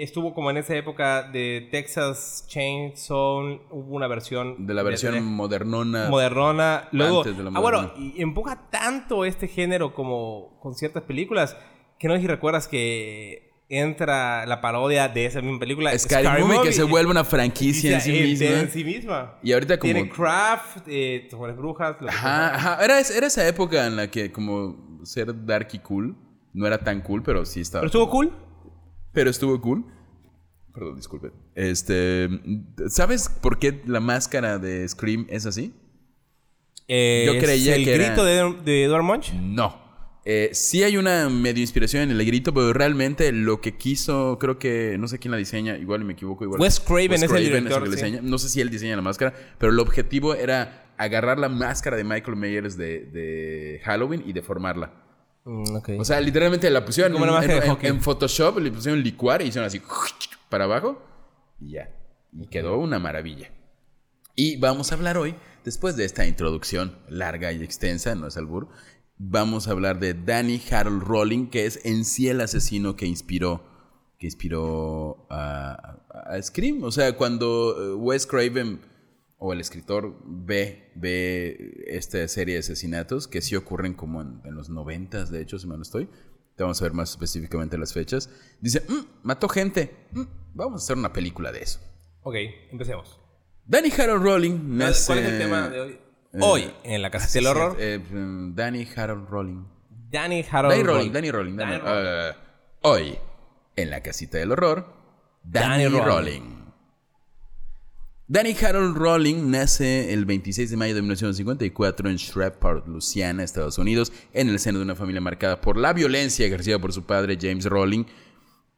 estuvo 0.01 0.33
como 0.33 0.51
en 0.51 0.57
esa 0.57 0.75
época 0.75 1.23
de 1.23 1.69
Texas 1.71 2.45
Chainsaw. 2.49 3.61
Hubo 3.71 3.95
una 3.95 4.07
versión... 4.07 4.67
De 4.67 4.73
la 4.73 4.83
versión 4.83 5.13
de- 5.13 5.21
modernona. 5.21 6.09
modernona. 6.09 6.89
Luego, 6.91 7.19
Antes 7.19 7.37
de 7.37 7.43
la 7.45 7.51
ah, 7.55 7.59
bueno, 7.61 7.93
y 7.97 8.21
empuja 8.21 8.69
tanto 8.69 9.23
este 9.25 9.47
género 9.47 9.93
como 9.93 10.59
con 10.61 10.75
ciertas 10.75 11.03
películas 11.03 11.55
que 11.97 12.07
no 12.09 12.15
sé 12.15 12.21
si 12.21 12.27
recuerdas 12.27 12.67
que 12.67 13.53
entra 13.69 14.45
la 14.45 14.59
parodia 14.59 15.07
de 15.07 15.25
esa 15.25 15.41
misma 15.41 15.59
película. 15.59 15.97
Scary, 15.97 16.43
Movie, 16.43 16.61
que 16.63 16.73
se 16.73 16.83
vuelve 16.83 17.11
una 17.11 17.23
franquicia 17.23 17.95
en 17.95 18.01
sí 18.01 18.11
misma. 18.11 18.45
en 18.47 18.69
sí 18.71 18.83
misma. 18.83 19.39
Y 19.41 19.53
ahorita 19.53 19.79
como- 19.79 19.93
Tiene 19.93 20.09
Craft, 20.09 20.87
eh, 20.87 21.29
brujas. 21.55 21.95
lo 22.01 22.07
que 22.07 22.13
Ajá, 22.13 22.49
sea. 22.49 22.55
ajá. 22.55 22.83
Era, 22.83 22.99
era 22.99 23.27
esa 23.27 23.47
época 23.47 23.87
en 23.87 23.95
la 23.95 24.11
que 24.11 24.33
como 24.33 24.99
ser 25.05 25.45
dark 25.45 25.69
y 25.71 25.79
cool 25.79 26.15
no 26.53 26.65
era 26.67 26.79
tan 26.83 27.01
cool, 27.01 27.23
pero 27.23 27.45
sí 27.45 27.61
estaba. 27.61 27.81
Pero 27.81 27.87
estuvo 27.87 28.09
cool. 28.09 28.31
Pero 29.11 29.29
estuvo 29.29 29.59
cool. 29.61 29.85
Perdón, 30.73 30.95
disculpe. 30.95 31.31
Este, 31.55 32.27
¿sabes 32.87 33.29
por 33.29 33.59
qué 33.59 33.81
la 33.85 33.99
máscara 33.99 34.57
de 34.57 34.87
Scream 34.87 35.27
es 35.29 35.45
así? 35.45 35.73
Eh, 36.87 37.23
Yo 37.27 37.33
es 37.33 37.43
creía 37.43 37.75
el 37.75 37.83
que 37.85 37.93
era- 37.95 38.05
grito 38.07 38.25
de, 38.25 38.55
de 38.63 38.83
Edward 38.85 39.03
Munch. 39.03 39.33
No. 39.33 39.81
Eh, 40.25 40.49
sí 40.53 40.83
hay 40.83 40.95
una 40.97 41.27
medio 41.29 41.61
inspiración 41.61 42.03
en 42.03 42.11
el 42.11 42.25
grito, 42.25 42.53
pero 42.53 42.71
realmente 42.71 43.31
lo 43.33 43.59
que 43.61 43.75
quiso, 43.75 44.37
creo 44.39 44.57
que, 44.57 44.95
no 44.97 45.07
sé 45.09 45.19
quién 45.19 45.31
la 45.31 45.37
diseña, 45.37 45.77
igual 45.77 46.05
me 46.05 46.13
equivoco. 46.13 46.43
Igual 46.45 46.61
Wes 46.61 46.79
Craven 46.79 47.13
es 47.13 47.23
el 47.23 47.43
director, 47.43 47.83
que 47.83 47.89
sí. 47.89 47.95
diseña. 47.95 48.21
No 48.23 48.37
sé 48.37 48.47
si 48.49 48.61
él 48.61 48.69
diseña 48.69 48.95
la 48.95 49.01
máscara, 49.01 49.33
pero 49.59 49.71
el 49.73 49.79
objetivo 49.79 50.33
era 50.33 50.93
agarrar 50.97 51.39
la 51.39 51.49
máscara 51.49 51.97
de 51.97 52.03
Michael 52.05 52.37
Myers 52.37 52.77
de, 52.77 52.99
de 53.05 53.81
Halloween 53.83 54.23
y 54.25 54.31
deformarla. 54.33 55.02
Mm. 55.45 55.99
O 55.99 56.05
sea, 56.05 56.21
literalmente 56.21 56.69
la 56.69 56.85
pusieron 56.85 57.11
en, 57.15 57.19
en- 57.81 58.01
Photoshop, 58.01 58.59
le 58.59 58.71
pusieron 58.71 59.01
licuar 59.03 59.41
y 59.41 59.45
hicieron 59.45 59.67
así 59.67 59.81
para 60.49 60.63
abajo 60.65 61.01
y 61.59 61.71
ya. 61.71 61.89
Y 62.31 62.47
quedó 62.47 62.77
una 62.77 62.97
maravilla. 62.99 63.51
Y 64.35 64.57
vamos 64.57 64.91
a 64.91 64.95
hablar 64.95 65.17
hoy, 65.17 65.35
después 65.63 65.95
de 65.95 66.05
esta 66.05 66.25
introducción 66.25 66.97
larga 67.07 67.51
y 67.51 67.61
extensa, 67.63 68.15
no 68.15 68.27
es 68.27 68.37
albur, 68.37 68.69
vamos 69.17 69.67
a 69.67 69.71
hablar 69.71 69.99
de 69.99 70.13
Danny 70.15 70.61
Harold 70.71 71.03
Rowling, 71.03 71.47
que 71.47 71.65
es 71.65 71.79
en 71.85 72.03
sí 72.05 72.29
el 72.29 72.41
asesino 72.41 72.95
que 72.95 73.05
inspiró, 73.05 73.63
que 74.17 74.27
inspiró 74.27 75.27
a, 75.29 75.99
a- 76.09 76.33
a 76.35 76.41
Scream. 76.41 76.83
O 76.83 76.91
sea, 76.91 77.15
cuando 77.17 77.91
eh, 77.91 77.95
Wes 77.95 78.25
Craven 78.25 78.79
o 79.45 79.51
el 79.51 79.59
escritor 79.59 80.15
ve, 80.25 80.89
ve 80.95 81.83
esta 81.87 82.25
serie 82.29 82.53
de 82.55 82.59
asesinatos, 82.61 83.27
que 83.27 83.41
sí 83.41 83.57
ocurren 83.57 83.93
como 83.93 84.21
en, 84.21 84.39
en 84.45 84.55
los 84.55 84.69
noventas, 84.69 85.29
de 85.31 85.41
hecho, 85.41 85.59
si 85.59 85.67
mal 85.67 85.77
no 85.79 85.83
estoy, 85.83 86.07
te 86.55 86.63
vamos 86.63 86.81
a 86.81 86.85
ver 86.85 86.93
más 86.93 87.09
específicamente 87.11 87.77
las 87.77 87.91
fechas, 87.93 88.29
dice, 88.61 88.85
"Mm, 88.87 89.01
mató 89.23 89.49
gente, 89.49 89.93
Mm, 90.13 90.21
vamos 90.53 90.81
a 90.81 90.83
hacer 90.85 90.97
una 90.97 91.11
película 91.11 91.51
de 91.51 91.59
eso. 91.61 91.79
ok, 92.21 92.35
empecemos. 92.71 93.19
Danny 93.65 93.91
Harold 93.91 94.23
Rowling 94.23 94.77
nace... 94.77 95.07
¿Cuál 95.07 95.19
es 95.19 95.29
el 95.33 95.37
tema 95.39 95.67
de 95.69 95.79
hoy? 95.81 95.99
Hoy, 96.39 96.71
en 96.85 97.01
la 97.01 97.09
casa 97.11 97.27
del 97.33 97.47
horror, 97.47 97.75
Eh, 97.79 97.99
Danny 98.55 98.87
Harold 98.95 99.27
Rowling. 99.29 99.65
Danny 100.09 100.45
Harold 100.49 100.71
Danny 100.73 100.83
Rowling, 100.83 100.95
Rowling. 100.99 101.11
Danny 101.13 101.31
Rowling. 101.31 101.55
Danny- 101.57 101.71
Danny 101.71 101.83
Rowling. 101.83 102.07
ah, 102.07 102.35
hoy, 102.83 103.17
en 103.75 103.89
la 103.89 104.01
casita 104.01 104.37
del 104.37 104.51
horror, 104.53 104.85
Danny, 105.43 105.83
Danny 105.83 105.97
Rowling. 105.99 106.05
Rowling. 106.05 106.62
Danny 108.33 108.55
Harold 108.59 108.97
Rowling 108.97 109.51
nace 109.51 110.11
el 110.11 110.25
26 110.25 110.71
de 110.71 110.75
mayo 110.75 110.95
de 110.95 111.03
1954 111.03 112.09
en 112.09 112.15
Shreveport, 112.15 112.87
Louisiana, 112.87 113.43
Estados 113.43 113.77
Unidos, 113.77 114.11
en 114.33 114.49
el 114.49 114.57
seno 114.57 114.79
de 114.79 114.85
una 114.85 114.95
familia 114.95 115.21
marcada 115.21 115.61
por 115.61 115.77
la 115.77 115.93
violencia 115.93 116.47
ejercida 116.47 116.79
por 116.79 116.91
su 116.93 117.03
padre 117.03 117.37
James 117.39 117.65
Rowling, 117.65 118.05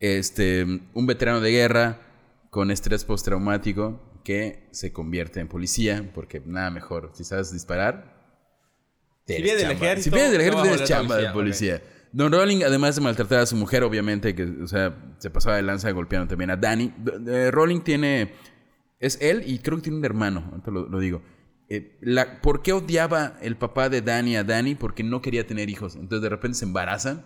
este, 0.01 0.65
un 0.93 1.07
veterano 1.07 1.39
de 1.39 1.51
guerra 1.51 2.01
con 2.49 2.69
estrés 2.69 3.05
postraumático 3.05 4.19
que 4.25 4.67
se 4.71 4.91
convierte 4.91 5.39
en 5.39 5.47
policía, 5.47 6.11
porque 6.13 6.41
nada 6.45 6.69
mejor, 6.69 7.11
si 7.13 7.23
sabes 7.23 7.53
disparar, 7.53 8.13
Si 9.25 9.41
vienes 9.41 9.61
del 9.61 9.71
ejército, 9.71 10.03
Si 10.03 10.09
vienes 10.09 10.31
del 10.33 10.41
ejército, 10.41 10.63
tienes 10.63 10.83
chamba 10.83 11.15
de 11.15 11.29
policía. 11.29 11.81
Don 12.11 12.31
Rowling, 12.31 12.63
además 12.63 12.95
de 12.95 13.01
maltratar 13.01 13.39
a 13.39 13.45
su 13.45 13.55
mujer, 13.57 13.83
obviamente, 13.83 14.35
que, 14.35 14.43
o 14.43 14.67
sea, 14.67 14.95
se 15.17 15.29
pasaba 15.29 15.57
de 15.57 15.63
lanza 15.63 15.91
golpeando 15.91 16.27
también 16.27 16.49
a 16.49 16.55
Danny. 16.55 16.93
Eh, 17.27 17.51
Rowling 17.51 17.81
tiene, 17.81 18.33
es 18.99 19.17
él 19.21 19.43
y 19.45 19.59
creo 19.59 19.77
que 19.77 19.83
tiene 19.83 19.97
un 19.97 20.05
hermano, 20.05 20.61
lo, 20.65 20.99
digo. 20.99 21.21
Eh, 21.67 21.97
la, 22.01 22.41
¿Por 22.41 22.61
qué 22.61 22.73
odiaba 22.73 23.37
el 23.41 23.57
papá 23.57 23.89
de 23.89 24.01
Danny 24.01 24.35
a 24.35 24.43
Danny? 24.43 24.75
Porque 24.75 25.03
no 25.03 25.21
quería 25.21 25.47
tener 25.47 25.69
hijos. 25.69 25.95
Entonces 25.95 26.21
de 26.21 26.29
repente 26.29 26.57
se 26.57 26.65
embarazan 26.65 27.25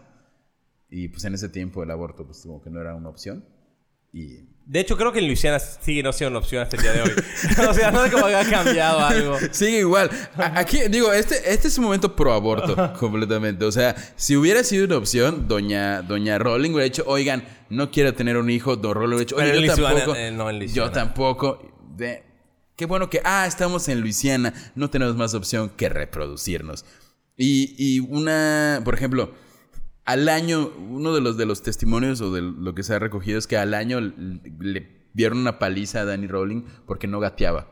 y 0.90 1.10
pues 1.10 1.26
en 1.26 1.34
ese 1.34 1.50
tiempo 1.50 1.84
el 1.84 1.92
aborto 1.92 2.26
pues 2.26 2.42
como 2.44 2.62
que 2.62 2.70
no 2.70 2.80
era 2.82 2.96
una 2.96 3.10
opción. 3.10 3.46
Y 4.14 4.40
De 4.66 4.80
hecho, 4.80 4.98
creo 4.98 5.12
que 5.12 5.20
en 5.20 5.28
Luisiana 5.28 5.60
sigue 5.60 6.04
no 6.04 6.14
siendo 6.14 6.32
una 6.38 6.40
opción 6.46 6.62
hasta 6.62 6.76
el 6.78 6.82
día 6.84 6.92
de 6.94 7.02
hoy. 7.02 7.12
o 7.70 7.74
sea, 7.74 7.92
no 7.92 8.04
sé 8.04 8.12
cómo 8.12 8.26
ha 8.26 8.44
cambiado 8.46 9.00
algo. 9.00 9.38
Sigue 9.52 9.80
igual. 9.80 10.10
Aquí, 10.38 10.80
digo, 10.90 11.12
este, 11.14 11.52
este 11.52 11.68
es 11.70 11.78
un 11.78 11.86
momento 11.86 12.16
pro 12.16 12.34
aborto, 12.34 12.94
completamente. 13.00 13.66
O 13.66 13.72
sea, 13.72 13.96
si 14.16 14.36
hubiera 14.36 14.64
sido 14.64 14.86
una 14.86 14.98
opción, 14.98 15.48
doña, 15.48 16.02
doña 16.04 16.38
Rowling 16.38 16.70
hubiera 16.72 16.84
dicho, 16.86 17.04
oigan, 17.08 17.44
no 17.70 17.90
quiero 17.92 18.14
tener 18.14 18.38
un 18.38 18.50
hijo, 18.50 18.76
don 18.76 18.94
Rowling 18.94 19.16
hubiera 19.16 19.26
dicho, 19.26 19.38
yo 19.38 19.60
Luisiana, 19.60 19.90
tampoco. 19.96 20.16
eh, 20.16 20.32
no, 20.32 20.50
en 20.50 20.68
yo 20.68 20.92
tampoco. 20.92 21.72
De- 21.96 22.24
qué 22.76 22.86
bueno 22.86 23.10
que, 23.10 23.22
ah, 23.26 23.46
estamos 23.48 23.88
en 23.90 24.02
Luisiana, 24.02 24.54
no 24.76 24.90
tenemos 24.90 25.16
más 25.16 25.34
opción 25.34 25.70
que 25.70 25.90
reproducirnos. 25.90 26.86
Y, 27.36 27.74
y 27.78 28.00
una, 28.02 28.82
por 28.86 28.94
ejemplo, 28.94 29.34
al 30.12 30.28
año, 30.30 30.72
uno 30.90 31.14
de 31.14 31.22
los, 31.22 31.38
de 31.38 31.46
los 31.46 31.62
testimonios 31.62 32.20
o 32.22 32.32
de 32.34 32.42
lo 32.42 32.74
que 32.74 32.84
se 32.84 32.94
ha 32.96 33.00
recogido 33.00 33.38
es 33.38 33.46
que 33.48 33.58
al 33.58 33.74
año 33.74 34.00
le 34.02 35.10
dieron 35.14 35.38
una 35.38 35.60
paliza 35.60 36.02
a 36.02 36.06
Danny 36.06 36.28
Rowling 36.28 36.64
porque 36.88 37.08
no 37.08 37.20
gateaba. 37.20 37.68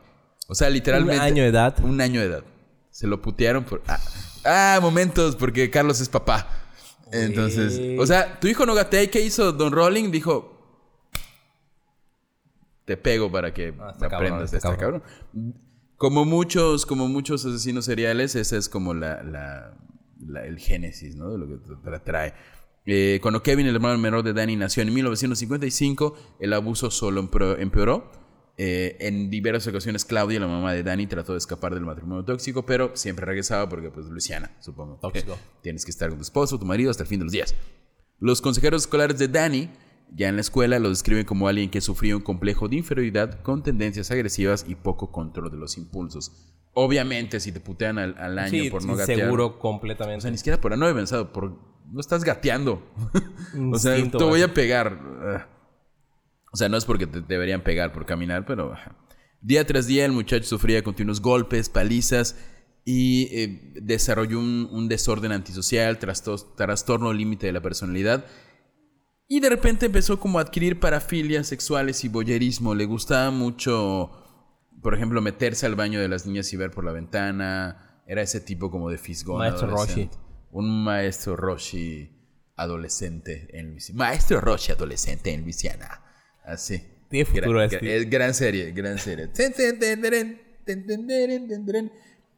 O 0.48 0.54
sea, 0.54 0.70
literalmente. 0.70 1.16
Un 1.16 1.22
año 1.22 1.42
de 1.42 1.48
edad. 1.48 1.76
Un 1.84 2.00
año 2.00 2.20
de 2.20 2.26
edad. 2.26 2.44
Se 2.90 3.06
lo 3.06 3.20
putearon 3.20 3.64
por. 3.64 3.82
Ah, 3.88 3.98
ah, 4.44 4.78
momentos, 4.80 5.34
porque 5.36 5.68
Carlos 5.70 6.00
es 6.00 6.08
papá. 6.08 6.48
Entonces, 7.10 7.98
o 7.98 8.06
sea, 8.06 8.38
tu 8.38 8.46
hijo 8.48 8.66
no 8.66 8.74
gatea. 8.74 9.02
¿Y 9.02 9.08
qué 9.08 9.20
hizo 9.20 9.52
Don 9.52 9.72
Rowling? 9.72 10.10
Dijo: 10.10 10.54
Te 12.84 12.96
pego 12.96 13.30
para 13.30 13.52
que 13.52 13.74
Ah, 13.78 13.92
cabrón, 13.98 14.14
aprendas 14.14 14.52
está 14.52 14.68
de 14.68 14.74
esta 14.74 14.76
cabrón. 14.80 15.02
cabrón. 15.32 15.54
Como 15.96 16.24
muchos, 16.24 16.86
como 16.86 17.08
muchos 17.08 17.44
asesinos 17.44 17.84
seriales, 17.84 18.34
ese 18.36 18.56
es 18.56 18.68
como 18.68 18.94
la, 18.94 19.22
la- 19.24 19.74
la- 20.26 20.44
el 20.46 20.58
génesis, 20.58 21.16
¿no? 21.16 21.30
De 21.30 21.38
lo 21.38 21.46
que 21.46 21.98
trae. 22.04 22.34
Eh, 22.86 23.18
cuando 23.20 23.42
Kevin, 23.42 23.66
el 23.66 23.74
hermano 23.74 23.98
menor 23.98 24.22
de 24.22 24.32
Danny, 24.32 24.56
nació 24.56 24.82
en 24.82 24.92
1955, 24.94 26.16
el 26.40 26.52
abuso 26.52 26.90
solo 26.90 27.20
empeoró. 27.58 28.10
Eh, 28.60 28.96
en 29.00 29.30
diversas 29.30 29.68
ocasiones, 29.68 30.04
Claudia, 30.04 30.40
la 30.40 30.48
mamá 30.48 30.72
de 30.72 30.82
Danny, 30.82 31.06
trató 31.06 31.32
de 31.32 31.38
escapar 31.38 31.74
del 31.74 31.84
matrimonio 31.84 32.24
tóxico, 32.24 32.66
pero 32.66 32.90
siempre 32.96 33.24
regresaba 33.24 33.68
porque, 33.68 33.90
pues, 33.90 34.06
Luisiana, 34.06 34.50
supongo. 34.60 34.96
Tóxico. 35.00 35.38
Tienes 35.62 35.84
que 35.84 35.92
estar 35.92 36.08
con 36.08 36.18
tu 36.18 36.22
esposo, 36.22 36.58
tu 36.58 36.66
marido, 36.66 36.90
hasta 36.90 37.04
el 37.04 37.08
fin 37.08 37.20
de 37.20 37.24
los 37.26 37.32
días. 37.32 37.54
Los 38.18 38.40
consejeros 38.40 38.82
escolares 38.82 39.16
de 39.18 39.28
Danny, 39.28 39.70
ya 40.12 40.28
en 40.28 40.34
la 40.34 40.40
escuela, 40.40 40.80
lo 40.80 40.88
describen 40.88 41.24
como 41.24 41.46
alguien 41.46 41.70
que 41.70 41.80
sufría 41.80 42.16
un 42.16 42.22
complejo 42.22 42.68
de 42.68 42.76
inferioridad 42.76 43.42
con 43.42 43.62
tendencias 43.62 44.10
agresivas 44.10 44.64
y 44.66 44.74
poco 44.74 45.12
control 45.12 45.52
de 45.52 45.56
los 45.58 45.78
impulsos. 45.78 46.32
Obviamente, 46.80 47.40
si 47.40 47.50
te 47.50 47.58
putean 47.58 47.98
al, 47.98 48.16
al 48.18 48.38
año 48.38 48.50
Sí, 48.50 48.70
por 48.70 48.84
no 48.84 48.94
gatear. 48.94 49.18
seguro 49.18 49.46
O 49.46 49.58
completamente. 49.58 50.20
sea, 50.22 50.30
ni 50.30 50.36
siquiera 50.38 50.60
por 50.60 50.78
no 50.78 50.88
he 50.88 50.94
pensado, 50.94 51.32
por 51.32 51.58
no 51.90 51.98
estás 51.98 52.22
gateando. 52.22 52.82
o 53.72 53.78
sea, 53.78 53.96
Instinto 53.96 54.18
te 54.18 54.24
voy 54.24 54.42
a 54.42 54.54
pegar. 54.54 54.96
Ah. 55.22 55.48
O 56.52 56.56
sea, 56.56 56.68
no 56.68 56.76
es 56.76 56.84
porque 56.84 57.08
te 57.08 57.20
deberían 57.20 57.62
pegar 57.62 57.92
por 57.92 58.06
caminar, 58.06 58.46
pero 58.46 58.72
ajá. 58.74 58.96
día 59.40 59.66
tras 59.66 59.88
día 59.88 60.04
el 60.04 60.12
muchacho 60.12 60.46
sufría 60.46 60.84
continuos 60.84 61.20
golpes, 61.20 61.68
palizas 61.68 62.36
y 62.84 63.28
eh, 63.32 63.72
desarrolló 63.82 64.38
un, 64.38 64.68
un 64.70 64.88
desorden 64.88 65.32
antisocial, 65.32 65.98
trastorno 65.98 67.12
límite 67.12 67.48
de 67.48 67.52
la 67.54 67.60
personalidad. 67.60 68.24
Y 69.26 69.40
de 69.40 69.50
repente 69.50 69.86
empezó 69.86 70.20
como 70.20 70.38
a 70.38 70.42
adquirir 70.42 70.78
parafilias 70.78 71.48
sexuales 71.48 72.04
y 72.04 72.08
boyerismo. 72.08 72.74
Le 72.76 72.84
gustaba 72.84 73.32
mucho, 73.32 74.12
por 74.82 74.94
ejemplo, 74.94 75.20
meterse 75.20 75.66
al 75.66 75.74
baño 75.74 76.00
de 76.00 76.08
las 76.08 76.26
niñas 76.26 76.52
y 76.52 76.56
ver 76.56 76.70
por 76.70 76.84
la 76.84 76.92
ventana. 76.92 78.02
Era 78.06 78.22
ese 78.22 78.40
tipo 78.40 78.70
como 78.70 78.90
de 78.90 78.98
fisgón. 78.98 79.38
Maestro 79.38 79.68
adolescente. 79.68 80.16
Un 80.50 80.84
maestro 80.84 81.36
Roshi 81.36 82.10
adolescente 82.56 83.48
en 83.52 83.70
Luisiana. 83.70 83.98
Maestro 83.98 84.40
Roshi 84.40 84.72
adolescente 84.72 85.32
en 85.32 85.42
Luisiana. 85.42 86.02
Así. 86.44 86.82
Tiene 87.08 87.24
futuro 87.24 87.52
gran, 87.52 87.64
este. 87.64 87.96
Es 87.96 88.10
gran 88.10 88.34
serie, 88.34 88.72
gran 88.72 88.98
serie. 88.98 89.28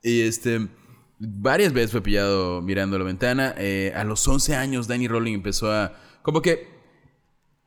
Y 0.02 0.22
este, 0.22 0.68
varias 1.18 1.72
veces 1.72 1.92
fue 1.92 2.02
pillado 2.02 2.62
mirando 2.62 2.98
la 2.98 3.04
ventana. 3.04 3.54
Eh, 3.58 3.92
a 3.94 4.04
los 4.04 4.26
11 4.26 4.54
años, 4.56 4.88
Danny 4.88 5.08
Rowling 5.08 5.34
empezó 5.34 5.72
a. 5.72 5.92
Como 6.22 6.42
que. 6.42 6.68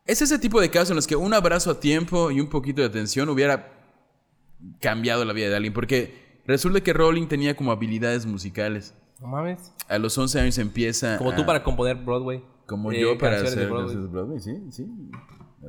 Es 0.06 0.22
ese 0.22 0.38
tipo 0.38 0.60
de 0.60 0.70
casos 0.70 0.90
en 0.90 0.98
los 0.98 1.08
que 1.08 1.16
un 1.16 1.34
abrazo 1.34 1.72
a 1.72 1.80
tiempo 1.80 2.30
y 2.30 2.42
un 2.42 2.50
poquito 2.50 2.82
de 2.82 2.88
atención 2.88 3.30
hubiera 3.30 3.83
cambiado 4.80 5.26
la 5.26 5.34
vida 5.34 5.50
de 5.50 5.56
alguien. 5.56 5.74
Porque 5.74 6.42
resulta 6.48 6.82
que 6.82 6.94
Rowling 6.94 7.28
tenía 7.28 7.56
como 7.56 7.72
habilidades 7.72 8.26
musicales. 8.26 8.94
No 9.22 9.28
mames. 9.28 9.74
A 9.88 9.98
los 10.00 10.18
11 10.18 10.40
años 10.40 10.58
empieza. 10.58 11.18
Como 11.18 11.34
tú 11.36 11.44
a- 11.44 11.46
para 11.46 11.64
componer 11.64 11.98
Broadway. 11.98 12.44
como 12.66 12.92
Eh, 12.92 13.00
yo 13.02 13.18
para 13.18 13.38
canciones 13.38 13.56
de 13.56 13.62
hacer 13.62 13.70
Broadway. 13.72 13.96
de 13.96 14.08
Broadway, 14.08 14.40
sí, 14.40 14.58
sí, 14.72 14.88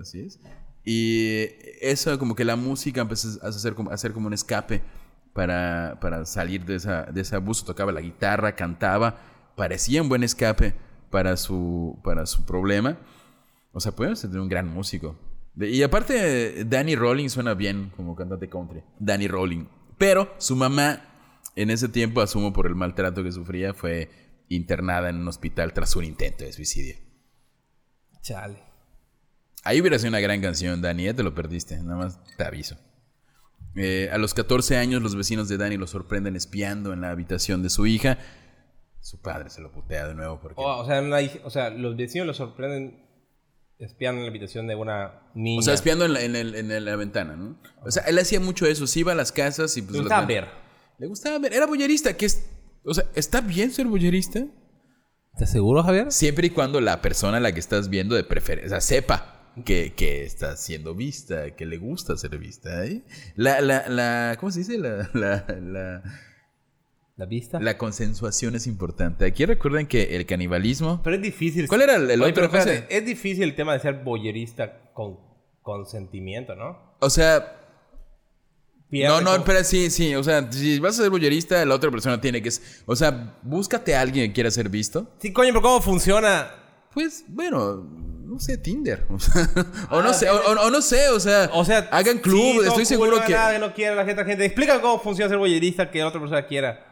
así 0.01 0.21
es. 0.21 0.41
Y 0.85 1.47
eso, 1.81 2.19
como 2.19 2.35
que 2.35 2.45
la 2.45 2.57
música 2.57 3.01
empezó 3.01 3.43
a 3.45 3.49
hacer 3.49 3.75
como, 3.75 3.91
a 3.91 3.95
hacer 3.95 4.13
como 4.13 4.27
un 4.27 4.33
escape 4.35 4.83
para, 5.33 5.99
para 6.01 6.25
salir 6.27 6.65
de, 6.65 6.77
esa, 6.77 7.05
de 7.05 7.21
ese 7.23 7.35
abuso. 7.37 7.65
Tocaba 7.65 7.91
la 7.93 8.01
guitarra, 8.01 8.55
cantaba, 8.55 9.17
parecía 9.57 10.03
un 10.03 10.09
buen 10.09 10.23
escape 10.23 10.75
para 11.11 11.37
su, 11.37 11.99
para 12.05 12.27
su 12.27 12.45
problema. 12.45 12.99
O 13.73 13.81
sea, 13.81 13.93
podemos 13.93 14.21
tener 14.21 14.39
un 14.41 14.49
gran 14.49 14.69
músico. 14.69 15.17
Y 15.56 15.82
aparte, 15.82 16.64
Danny 16.64 16.96
Rowling 16.96 17.28
suena 17.28 17.54
bien 17.54 17.92
como 17.96 18.16
cantante 18.16 18.49
country. 18.49 18.82
Danny 18.99 19.28
Rowling. 19.28 19.66
Pero 19.99 20.34
su 20.38 20.56
mamá, 20.56 21.02
en 21.54 21.70
ese 21.70 21.88
tiempo, 21.88 22.20
asumo 22.20 22.52
por 22.52 22.66
el 22.66 22.75
maltrato 22.75 23.23
que 23.23 23.30
sufría, 23.30 23.73
fue 23.75 24.11
internada 24.49 25.08
en 25.11 25.16
un 25.16 25.28
hospital 25.28 25.73
tras 25.73 25.94
un 25.96 26.04
intento 26.04 26.44
de 26.44 26.52
suicidio. 26.52 26.96
Chale. 28.23 28.58
Ahí 29.62 29.80
hubiera 29.80 29.99
sido 29.99 30.11
una 30.11 30.20
gran 30.20 30.40
canción, 30.40 30.82
Dani, 30.82 31.08
¿eh? 31.08 31.14
te 31.14 31.23
lo 31.23 31.34
perdiste, 31.34 31.80
nada 31.82 31.96
más 31.96 32.20
te 32.37 32.44
aviso. 32.44 32.76
Eh, 33.76 34.11
a 34.12 34.18
los 34.18 34.34
14 34.34 34.76
años, 34.76 35.02
los 35.02 35.16
vecinos 35.16 35.49
de 35.49 35.56
Dani 35.56 35.76
lo 35.76 35.87
sorprenden 35.87 36.37
espiando 36.37 36.92
en 36.92 37.00
la 37.00 37.11
habitación 37.11 37.62
de 37.62 37.70
su 37.70 37.87
hija. 37.87 38.18
Su 39.00 39.20
padre 39.20 39.50
se 39.50 39.61
lo 39.61 39.73
putea 39.73 40.06
de 40.06 40.14
nuevo 40.14 40.40
porque... 40.40 40.56
Oh, 40.58 40.78
o, 40.80 40.87
sea, 40.87 41.00
una 41.00 41.20
hija- 41.23 41.38
o 41.44 41.50
sea, 41.50 41.70
los 41.70 41.96
vecinos 41.96 42.26
lo 42.26 42.34
sorprenden 42.34 43.04
espiando 43.78 44.21
en 44.21 44.26
la 44.26 44.31
habitación 44.31 44.66
de 44.66 44.75
una 44.75 45.23
niña. 45.35 45.59
O 45.61 45.62
sea, 45.62 45.75
espiando 45.75 46.04
en 46.04 46.12
la, 46.14 46.23
en 46.23 46.37
el- 46.37 46.54
en 46.54 46.85
la 46.85 46.97
ventana, 46.97 47.37
¿no? 47.37 47.59
O 47.85 47.90
sea, 47.90 48.02
él 48.04 48.19
hacía 48.19 48.40
mucho 48.40 48.66
eso. 48.66 48.87
Se 48.87 49.00
iba 49.00 49.12
a 49.12 49.14
las 49.14 49.33
casas 49.33 49.76
y 49.76 49.83
pues... 49.83 49.95
Le 49.95 50.00
gustaba 50.00 50.26
ver. 50.26 50.49
Le 50.99 51.07
gustaba 51.07 51.38
ver. 51.38 51.52
Era 51.54 51.66
boyerista, 51.66 52.16
que 52.16 52.26
es... 52.26 52.47
O 52.85 52.95
sea, 52.95 53.04
¿está 53.14 53.40
bien 53.40 53.71
ser 53.73 53.87
boyerista? 53.87 54.45
¿Estás 55.33 55.50
seguro, 55.50 55.83
Javier? 55.83 56.12
Siempre 56.12 56.47
y 56.47 56.50
cuando 56.50 56.81
la 56.81 57.02
persona 57.02 57.38
a 57.38 57.40
la 57.40 57.52
que 57.52 57.59
estás 57.61 57.88
viendo 57.88 58.14
de 58.14 58.23
preferencia, 58.25 58.66
o 58.76 58.81
sea, 58.81 58.81
sepa 58.81 59.50
que, 59.64 59.93
que 59.95 60.25
está 60.25 60.57
siendo 60.57 60.95
vista, 60.95 61.57
que 61.57 61.66
le 61.66 61.78
gusta 61.78 62.16
ser 62.16 62.38
vista. 62.38 62.85
¿eh? 62.87 63.02
La, 63.35 63.61
la, 63.61 63.88
la, 63.88 64.37
¿cómo 64.38 64.52
se 64.52 64.61
dice? 64.61 64.78
La, 64.78 65.11
la, 65.14 65.45
la, 65.61 66.02
¿La 67.16 67.26
vista? 67.26 67.61
la 67.61 67.78
consensuación 67.78 68.56
es 68.56 68.66
importante. 68.66 69.25
Aquí 69.25 69.47
recuerden 69.47 69.87
que 69.87 70.16
el 70.16 70.26
canibalismo... 70.26 71.00
Pero 71.04 71.14
es 71.16 71.23
difícil. 71.23 71.68
¿Cuál 71.68 71.83
era 71.83 71.94
el- 71.94 72.11
el 72.11 72.21
Oye, 72.21 72.33
otro, 72.33 72.50
pero 72.50 72.59
espérate? 72.62 72.97
Es 72.97 73.04
difícil 73.06 73.44
el 73.44 73.54
tema 73.54 73.73
de 73.73 73.78
ser 73.80 74.02
boyerista 74.02 74.90
con 74.92 75.18
consentimiento, 75.62 76.56
¿no? 76.56 76.97
O 77.00 77.09
sea, 77.11 77.61
Pierde 78.90 79.09
no, 79.14 79.21
no, 79.21 79.30
como- 79.30 79.37
espera, 79.44 79.62
sí, 79.64 79.90
sí. 79.90 80.14
O 80.16 80.25
sea, 80.25 80.50
si 80.50 80.78
vas 80.80 80.99
a 80.99 81.02
ser 81.02 81.11
boyerista, 81.11 81.64
la 81.64 81.75
otra 81.76 81.90
persona 81.90 82.21
tiene 82.21 82.42
que... 82.42 82.50
O 82.87 82.97
sea, 82.97 83.38
búscate 83.42 83.94
a 83.94 84.00
alguien 84.00 84.28
que 84.30 84.33
quiera 84.35 84.50
ser 84.50 84.68
visto. 84.68 85.14
Sí, 85.21 85.33
coño, 85.33 85.50
pero 85.50 85.62
¿cómo 85.62 85.80
funciona? 85.80 86.50
Pues, 86.92 87.25
bueno, 87.28 87.76
no 88.25 88.38
sé, 88.40 88.59
Tinder. 88.59 89.06
O, 89.11 89.18
sea, 89.21 89.49
o 89.90 90.02
no 90.02 90.09
Ah, 90.11 90.14
sé, 90.14 90.28
o, 90.30 90.71
no 90.71 90.83
sé, 90.83 91.09
o 91.11 91.21
sea, 91.21 91.49
O 91.52 91.64
sea, 91.64 91.88
hagan 91.92 92.18
club, 92.18 92.61
sí, 92.62 92.66
estoy 92.68 92.85
seguro 92.85 93.18
no, 93.18 93.25
que 93.25 93.33
Nada 93.33 93.52
que 93.52 93.59
no 93.61 93.73
quiera 93.73 93.94
la 93.94 94.04
gente, 94.04 94.25
gente. 94.25 94.44
Explica 94.44 94.80
cómo 94.80 94.99
funciona 95.00 95.28
ser 95.28 95.38
boyerista 95.38 95.90
que 95.92 96.00
la 96.00 96.09
otra 96.09 96.18
persona 96.21 96.44
quiera. 96.47 96.90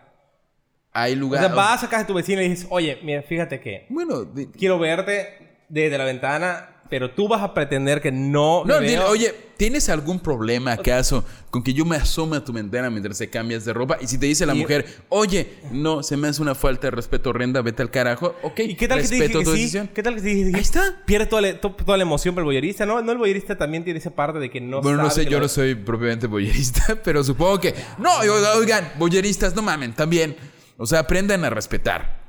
Hay 0.93 1.15
O 1.15 1.17
lugares... 1.17 1.47
sea, 1.47 1.55
vas 1.57 1.83
a 1.83 1.89
casa 1.89 2.03
de 2.03 2.07
tu 2.09 2.15
vecino 2.15 2.43
y 2.43 2.49
dices, 2.49 2.67
oye, 2.71 2.99
mira, 3.03 3.23
fíjate 3.23 3.61
que 3.61 3.87
Bueno, 3.89 4.25
di- 4.25 4.47
quiero 4.47 4.79
verte 4.79 5.63
desde 5.69 5.97
la 5.99 6.05
ventana, 6.05 6.69
pero 6.91 7.11
tú 7.13 7.27
vas 7.29 7.41
a 7.43 7.55
pretender 7.55 8.03
que 8.03 8.13
no. 8.13 8.65
no, 8.67 8.79
me 8.81 8.87
dile, 8.87 8.99
veo". 8.99 9.09
oye, 9.09 9.35
¿tienes 9.57 9.89
algún 9.89 10.21
problema 10.21 10.73
acaso 10.73 11.25
con 11.49 11.63
que 11.63 11.73
yo 11.73 11.87
me 11.87 11.97
asome 11.97 12.37
a 12.37 12.45
tu 12.45 12.53
ventana 12.53 12.91
mientras 12.91 13.17
te 13.17 13.31
cambias 13.31 13.65
de 13.65 13.73
ropa? 13.73 13.97
Y 14.03 14.07
si 14.07 14.19
te 14.19 14.27
dice 14.27 14.45
la 14.45 14.55
Y- 14.55 14.59
mujer, 14.59 14.85
oye, 15.09 15.55
no, 15.71 16.03
se 16.03 16.19
me 16.19 16.29
hace 16.29 16.43
una 16.43 16.55
falta 16.55 16.89
de 16.89 16.91
respeto 16.91 17.31
horrenda, 17.31 17.63
vete 17.63 17.81
al 17.81 17.91
carajo, 17.91 18.35
ok, 18.43 18.61
¿Y 18.61 18.75
qué 18.75 18.87
tal 18.87 19.01
que 19.01 19.09
te 19.09 19.11
respeto 19.19 19.39
dije 19.39 19.45
tu 19.45 19.51
que 19.53 19.57
sí? 19.57 19.63
decisión. 19.63 19.89
¿Qué 19.95 20.03
tal 20.03 20.15
que 20.17 20.21
te 20.21 20.29
dije? 20.29 20.51
Ahí 20.55 20.61
está. 20.61 21.01
Pierde 21.07 21.25
toda 21.25 21.41
la, 21.41 21.59
to- 21.59 21.71
toda 21.73 21.97
la 21.97 22.03
emoción 22.03 22.35
por 22.35 22.43
el 22.43 22.47
boyerista, 22.47 22.85
¿no? 22.85 23.01
No, 23.01 23.13
el 23.13 23.17
boyerista 23.19 23.57
también 23.57 23.83
tiene 23.85 23.99
esa 23.99 24.11
parte 24.11 24.39
de 24.39 24.51
que 24.51 24.61
no 24.61 24.83
bueno, 24.83 24.99
no 24.99 25.05
sabe 25.09 25.23
sé, 25.23 25.25
que 25.25 25.31
yo 25.33 25.41
no 25.41 25.49
soy 25.49 25.75
propiamente 25.75 26.27
boyerista, 26.27 26.99
pero 27.03 27.25
supongo 27.25 27.59
que... 27.59 27.75
No, 27.97 28.11
oigan, 28.59 28.93
boyeristas, 28.99 29.55
no 29.57 29.63
mamen, 29.63 29.95
también. 29.95 30.37
O 30.77 30.87
sea, 30.87 31.01
aprendan 31.01 31.45
a 31.45 31.51
respetar. 31.51 32.21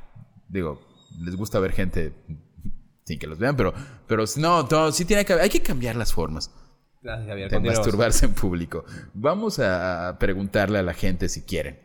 Digo, 0.50 0.82
les 1.20 1.36
gusta 1.36 1.60
ver 1.60 1.72
gente 1.72 2.14
sin 3.06 3.20
que 3.20 3.28
los 3.28 3.38
vean, 3.40 3.56
pero, 3.58 3.74
pero 4.08 4.24
no, 4.38 4.64
no, 4.70 4.92
sí 4.92 5.06
tiene 5.06 5.26
que... 5.26 5.34
Hay 5.34 5.50
que 5.50 5.62
cambiar 5.62 5.96
las 5.96 6.14
formas. 6.14 6.52
Gracias, 7.02 7.28
Javier. 7.28 7.50
de 7.52 7.60
masturbarse 7.60 8.26
en 8.26 8.34
público. 8.34 8.86
Vamos 9.14 9.60
a 9.60 10.16
preguntarle 10.20 10.80
a 10.80 10.84
la 10.84 10.94
gente 10.94 11.28
si 11.28 11.42
quieren. 11.42 11.80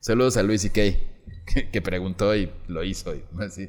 Saludos 0.00 0.36
a 0.36 0.42
Luis 0.42 0.64
y 0.64 0.70
Kay, 0.70 1.22
que, 1.46 1.70
que 1.70 1.80
preguntó 1.82 2.34
y 2.34 2.50
lo 2.66 2.82
hizo. 2.82 3.14
y 3.14 3.22
así. 3.40 3.68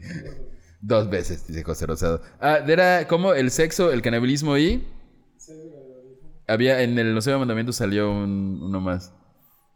Dos 0.81 1.09
veces, 1.09 1.45
dice 1.47 1.63
José 1.63 1.85
Rosado. 1.85 2.21
Ah, 2.41 2.59
era 2.67 3.07
como 3.07 3.33
el 3.33 3.51
sexo, 3.51 3.91
el 3.91 4.01
canibalismo 4.01 4.57
y... 4.57 4.83
Había, 6.47 6.81
en 6.83 6.97
el 6.99 7.15
Los 7.15 7.25
Nueve 7.25 7.39
Mandamientos 7.39 7.75
salió 7.75 8.11
un- 8.11 8.59
uno 8.61 8.79
más. 8.81 9.13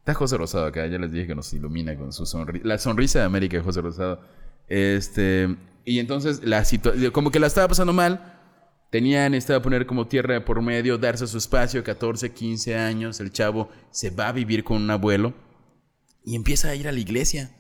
Está 0.10 0.18
José 0.18 0.38
Rosado 0.38 0.66
acá, 0.66 0.88
ya 0.88 0.98
les 0.98 1.12
dije 1.12 1.28
que 1.28 1.36
nos 1.36 1.54
ilumina 1.54 1.96
con 1.96 2.12
su 2.12 2.26
sonrisa. 2.26 2.66
La 2.66 2.80
sonrisa 2.80 3.20
de 3.20 3.26
América 3.26 3.58
de 3.58 3.64
José 3.64 3.80
Rosado. 3.80 4.20
Este, 4.68 5.56
y 5.86 6.00
entonces, 6.00 6.42
la 6.44 6.64
como 7.12 7.30
que 7.30 7.40
la 7.40 7.46
estaba 7.46 7.68
pasando 7.68 7.94
mal. 7.94 8.42
Tenía, 8.90 9.30
necesitaba 9.30 9.62
poner 9.62 9.86
como 9.86 10.08
tierra 10.08 10.44
por 10.44 10.64
medio, 10.64 10.98
darse 10.98 11.28
su 11.28 11.38
espacio, 11.38 11.84
14, 11.84 12.32
15 12.32 12.76
años. 12.76 13.20
El 13.20 13.32
chavo 13.32 13.70
se 13.92 14.10
va 14.10 14.30
a 14.30 14.32
vivir 14.32 14.64
con 14.64 14.82
un 14.82 14.90
abuelo 14.90 15.36
y 16.26 16.36
empieza 16.36 16.70
a 16.70 16.76
ir 16.76 16.88
a 16.88 16.92
la 16.92 17.00
iglesia. 17.00 17.52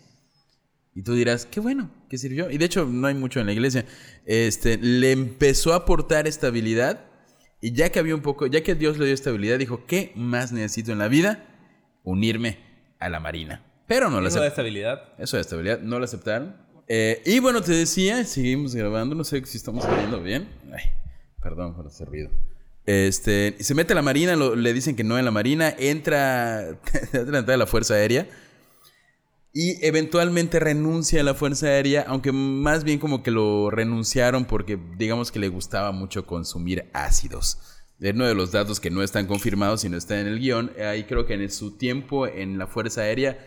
Y 0.95 1.03
tú 1.03 1.13
dirás, 1.13 1.45
qué 1.45 1.59
bueno, 1.59 1.91
que 2.09 2.17
sirvió. 2.17 2.49
Y 2.49 2.57
de 2.57 2.65
hecho, 2.65 2.87
no 2.87 3.05
hay 3.05 3.13
mucho 3.13 3.39
en 3.39 3.45
la 3.45 3.53
iglesia. 3.53 3.85
Este, 4.25 4.79
le 4.79 5.11
empezó 5.11 5.73
a 5.73 5.75
aportar 5.75 6.25
estabilidad. 6.25 7.05
Y 7.61 7.73
ya 7.73 7.91
que 7.91 7.99
había 7.99 8.15
un 8.15 8.23
poco, 8.23 8.47
ya 8.47 8.63
que 8.63 8.73
Dios 8.73 8.97
le 8.97 9.05
dio 9.05 9.13
estabilidad, 9.13 9.59
dijo, 9.59 9.85
¿qué 9.85 10.13
más 10.15 10.51
necesito 10.51 10.91
en 10.91 10.97
la 10.97 11.09
vida? 11.09 11.45
Unirme 12.03 12.57
a 12.99 13.09
la 13.09 13.19
marina. 13.19 13.63
Pero 13.87 14.09
no 14.09 14.21
la 14.21 14.29
Eso 14.29 14.39
de 14.41 14.47
aceptaron. 14.47 14.67
estabilidad. 14.67 15.13
Eso 15.17 15.37
de 15.37 15.41
estabilidad, 15.41 15.79
no 15.81 15.99
la 15.99 16.05
aceptaron. 16.05 16.55
Eh, 16.87 17.21
y 17.25 17.39
bueno, 17.39 17.61
te 17.61 17.71
decía, 17.71 18.23
seguimos 18.25 18.73
grabando, 18.75 19.15
no 19.15 19.23
sé 19.23 19.43
si 19.45 19.57
estamos 19.57 19.83
saliendo 19.83 20.21
bien. 20.21 20.47
Ay, 20.73 20.91
perdón 21.41 21.75
por 21.75 21.87
ese 21.87 22.05
ruido. 22.05 22.29
Este, 22.85 23.55
se 23.59 23.75
mete 23.75 23.93
a 23.93 23.95
la 23.95 24.01
marina, 24.01 24.35
lo- 24.35 24.55
le 24.55 24.73
dicen 24.73 24.95
que 24.95 25.03
no 25.03 25.19
en 25.19 25.25
la 25.25 25.31
marina, 25.31 25.73
entra, 25.77 26.67
entra 27.13 27.53
a 27.53 27.57
la 27.57 27.67
Fuerza 27.67 27.93
Aérea 27.95 28.27
y 29.53 29.83
eventualmente 29.85 30.59
renuncia 30.59 31.21
a 31.21 31.23
la 31.23 31.33
Fuerza 31.33 31.67
Aérea, 31.67 32.05
aunque 32.07 32.31
más 32.31 32.83
bien 32.83 32.99
como 32.99 33.23
que 33.23 33.31
lo 33.31 33.69
renunciaron 33.71 34.45
porque 34.45 34.79
digamos 34.97 35.31
que 35.31 35.39
le 35.39 35.49
gustaba 35.49 35.91
mucho 35.91 36.25
consumir 36.25 36.89
ácidos. 36.93 37.59
Es 37.99 38.13
uno 38.13 38.25
de 38.27 38.35
los 38.35 38.51
datos 38.51 38.79
que 38.79 38.89
no 38.89 39.03
están 39.03 39.27
confirmados, 39.27 39.81
sino 39.81 39.97
está 39.97 40.19
en 40.21 40.27
el 40.27 40.39
guion. 40.39 40.71
Ahí 40.81 41.03
creo 41.03 41.25
que 41.25 41.33
en 41.33 41.49
su 41.51 41.77
tiempo 41.77 42.27
en 42.27 42.57
la 42.57 42.67
Fuerza 42.67 43.01
Aérea 43.01 43.37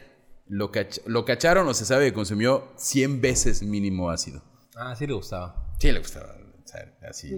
lo, 0.46 0.70
cach- 0.72 1.00
lo 1.06 1.24
cacharon 1.24 1.66
o 1.68 1.74
se 1.74 1.84
sabe 1.86 2.06
que 2.06 2.12
consumió 2.12 2.68
100 2.76 3.20
veces 3.22 3.62
mínimo 3.62 4.10
ácido. 4.10 4.42
Ah, 4.76 4.94
sí 4.96 5.06
le 5.06 5.14
gustaba. 5.14 5.72
Sí, 5.78 5.90
le 5.90 5.98
gustaba. 6.00 6.36
Así, 7.06 7.36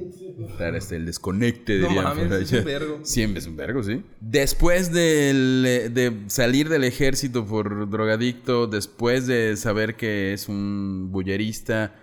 dar 0.60 0.76
este, 0.76 0.94
el 0.94 1.06
desconecte, 1.06 1.78
No 1.80 1.88
dirían 1.88 2.04
mames, 2.04 2.30
es 2.30 2.52
un 2.52 2.64
vergo. 2.64 3.00
Siempre 3.02 3.40
es 3.40 3.46
un 3.48 3.56
vergo, 3.56 3.82
sí. 3.82 4.04
Después 4.20 4.92
eh, 4.94 5.90
de 5.92 6.22
salir 6.28 6.68
del 6.68 6.84
ejército 6.84 7.44
por 7.44 7.90
drogadicto, 7.90 8.68
después 8.68 9.26
de 9.26 9.56
saber 9.56 9.96
que 9.96 10.34
es 10.34 10.48
un 10.48 11.08
bullerista, 11.10 11.94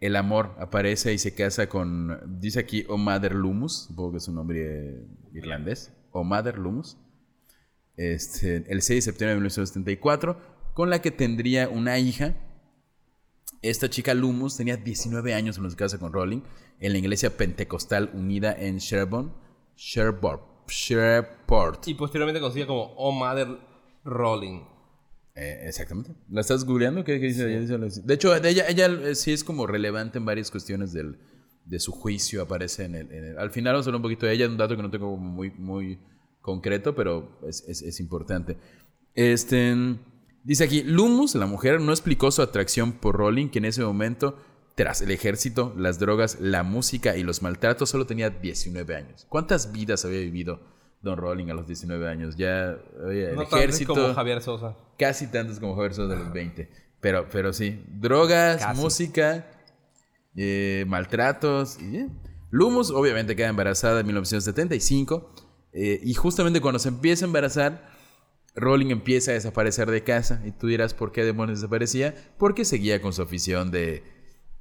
el 0.00 0.16
amor 0.16 0.54
aparece 0.58 1.12
y 1.12 1.18
se 1.18 1.34
casa 1.34 1.68
con, 1.68 2.38
dice 2.40 2.60
aquí, 2.60 2.84
Omader 2.88 3.34
Lumus, 3.34 3.86
supongo 3.88 4.12
que 4.12 4.18
es 4.18 4.28
un 4.28 4.36
nombre 4.36 5.04
irlandés, 5.34 5.92
Omader 6.12 6.58
Lumus, 6.58 6.96
este, 7.96 8.64
el 8.68 8.82
6 8.82 8.98
de 8.98 9.02
septiembre 9.02 9.30
de 9.30 9.36
1974, 9.36 10.40
con 10.74 10.90
la 10.90 11.02
que 11.02 11.10
tendría 11.10 11.68
una 11.68 11.98
hija. 11.98 12.36
Esta 13.60 13.90
chica 13.90 14.14
Lumus 14.14 14.56
tenía 14.56 14.76
19 14.76 15.34
años 15.34 15.56
cuando 15.56 15.70
se 15.70 15.76
casa 15.76 15.98
con 15.98 16.12
Rowling 16.12 16.42
en 16.78 16.92
la 16.92 16.98
iglesia 16.98 17.36
pentecostal 17.36 18.10
unida 18.14 18.52
en 18.52 18.78
Sherborne, 18.78 19.32
Sherborne, 19.76 20.44
Shreveport. 20.68 21.88
Y 21.88 21.94
posteriormente 21.94 22.40
conocida 22.40 22.66
como 22.66 22.94
Mother 23.12 23.58
Rolling. 24.04 24.77
Eh, 25.40 25.68
exactamente. 25.68 26.12
¿La 26.30 26.40
estás 26.40 26.64
googleando? 26.64 27.04
¿Qué, 27.04 27.20
qué 27.20 27.26
dice? 27.26 27.44
ella? 27.56 27.78
Dice- 27.78 28.02
De 28.04 28.14
hecho, 28.14 28.34
ella, 28.34 28.66
ella 28.68 28.86
eh, 28.86 29.14
sí 29.14 29.32
es 29.32 29.44
como 29.44 29.66
relevante 29.68 30.18
en 30.18 30.24
varias 30.24 30.50
cuestiones 30.50 30.92
del, 30.92 31.16
de 31.64 31.78
su 31.78 31.92
juicio. 31.92 32.42
Aparece 32.42 32.84
en 32.86 32.94
el, 32.96 33.12
en 33.12 33.24
el- 33.24 33.38
Al 33.38 33.50
final 33.50 33.74
vamos 33.74 33.86
a 33.86 33.90
hablar 33.90 33.98
un 33.98 34.02
poquito 34.02 34.26
de 34.26 34.32
ella, 34.32 34.48
un 34.48 34.56
dato 34.56 34.76
que 34.76 34.82
no 34.82 34.90
tengo 34.90 35.16
muy, 35.16 35.50
muy 35.52 35.98
concreto, 36.40 36.94
pero 36.96 37.38
es, 37.46 37.64
es- 37.68 37.82
es 37.82 38.00
importante. 38.00 38.56
Este, 39.14 39.74
dice 40.44 40.64
aquí, 40.64 40.82
Lumus, 40.82 41.34
la 41.34 41.46
mujer, 41.46 41.80
no 41.80 41.92
explicó 41.92 42.30
su 42.30 42.42
atracción 42.42 42.92
por 42.92 43.16
Rowling, 43.16 43.48
que 43.48 43.58
en 43.58 43.66
ese 43.66 43.82
momento, 43.82 44.38
tras 44.74 45.02
el 45.02 45.10
ejército, 45.12 45.72
las 45.76 45.98
drogas, 46.00 46.38
la 46.40 46.62
música 46.64 47.16
y 47.16 47.22
los 47.22 47.42
maltratos, 47.42 47.90
solo 47.90 48.06
tenía 48.06 48.30
19 48.30 48.96
años. 48.96 49.26
¿Cuántas 49.28 49.70
vidas 49.72 50.04
había 50.04 50.20
vivido 50.20 50.60
Don 51.02 51.16
Rowling 51.16 51.48
a 51.50 51.54
los 51.54 51.66
19 51.66 52.08
años? 52.08 52.36
Ya, 52.36 52.76
oye, 53.06 53.30
el 53.30 53.36
No 53.36 53.42
ejército... 53.42 53.94
como 53.94 54.14
Javier 54.14 54.42
Sosa. 54.42 54.76
Casi 54.98 55.26
tantos 55.28 55.60
como 55.60 55.74
Javier 55.74 55.94
Sosa 55.94 56.14
de 56.14 56.20
los 56.24 56.32
20. 56.32 56.68
Pero, 57.00 57.28
pero 57.30 57.52
sí. 57.52 57.84
Drogas, 57.88 58.60
Casi. 58.64 58.80
música, 58.80 59.46
eh, 60.36 60.84
maltratos. 60.88 61.80
Y. 61.80 62.06
Lumus 62.50 62.90
obviamente 62.90 63.36
queda 63.36 63.48
embarazada 63.48 64.00
en 64.00 64.06
1975. 64.06 65.32
eh, 65.72 66.00
y 66.02 66.14
justamente 66.14 66.60
cuando 66.60 66.78
se 66.78 66.88
empieza 66.88 67.24
a 67.24 67.28
embarazar, 67.28 67.88
Rowling 68.56 68.90
empieza 68.90 69.30
a 69.30 69.34
desaparecer 69.34 69.90
de 69.90 70.02
casa. 70.02 70.42
Y 70.44 70.50
tú 70.50 70.66
dirás, 70.66 70.94
¿por 70.94 71.12
qué 71.12 71.24
demonios 71.24 71.60
desaparecía? 71.60 72.14
Porque 72.38 72.64
seguía 72.64 73.00
con 73.00 73.12
su 73.12 73.22
afición 73.22 73.70
de, 73.70 74.02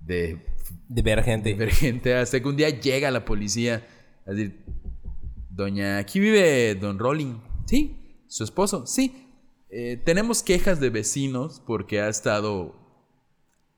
de 0.02 0.46
De 0.90 1.02
ver 1.02 1.24
gente. 1.24 1.54
ver 1.56 1.72
gente. 1.72 2.14
Hasta 2.16 2.40
que 2.40 2.48
un 2.48 2.58
día 2.58 2.70
llega 2.70 3.10
la 3.10 3.26
policía 3.26 3.88
a 4.28 4.32
decir, 4.32 4.64
Doña, 5.58 5.98
aquí 5.98 6.20
vive 6.20 6.76
Don 6.76 7.00
Rowling. 7.00 7.40
Sí, 7.66 8.24
su 8.28 8.44
esposo. 8.44 8.86
Sí. 8.86 9.28
Eh, 9.70 10.00
tenemos 10.06 10.44
quejas 10.44 10.80
de 10.80 10.92
vecinos 10.92 11.64
porque 11.66 12.00
ha 12.00 12.10
estado 12.10 12.76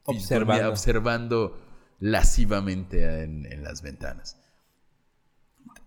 Observando. 0.04 0.70
observando 0.70 1.60
lascivamente 2.00 3.24
en, 3.24 3.46
en 3.46 3.64
las 3.64 3.82
ventanas. 3.82 4.38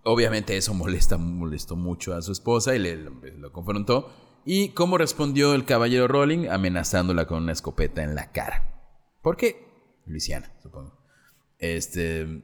Obviamente 0.03 0.57
eso 0.57 0.73
molesta, 0.73 1.17
molestó 1.17 1.75
mucho 1.75 2.15
a 2.15 2.23
su 2.23 2.31
esposa 2.31 2.75
y 2.75 2.79
le, 2.79 2.95
lo 2.97 3.51
confrontó. 3.53 4.11
¿Y 4.45 4.69
cómo 4.69 4.97
respondió 4.97 5.53
el 5.53 5.63
caballero 5.63 6.07
Rowling? 6.07 6.49
Amenazándola 6.49 7.27
con 7.27 7.43
una 7.43 7.51
escopeta 7.51 8.01
en 8.03 8.15
la 8.15 8.31
cara. 8.31 8.97
¿Por 9.21 9.37
qué? 9.37 9.67
Luisiana, 10.07 10.51
supongo. 10.63 10.97
Este. 11.59 12.41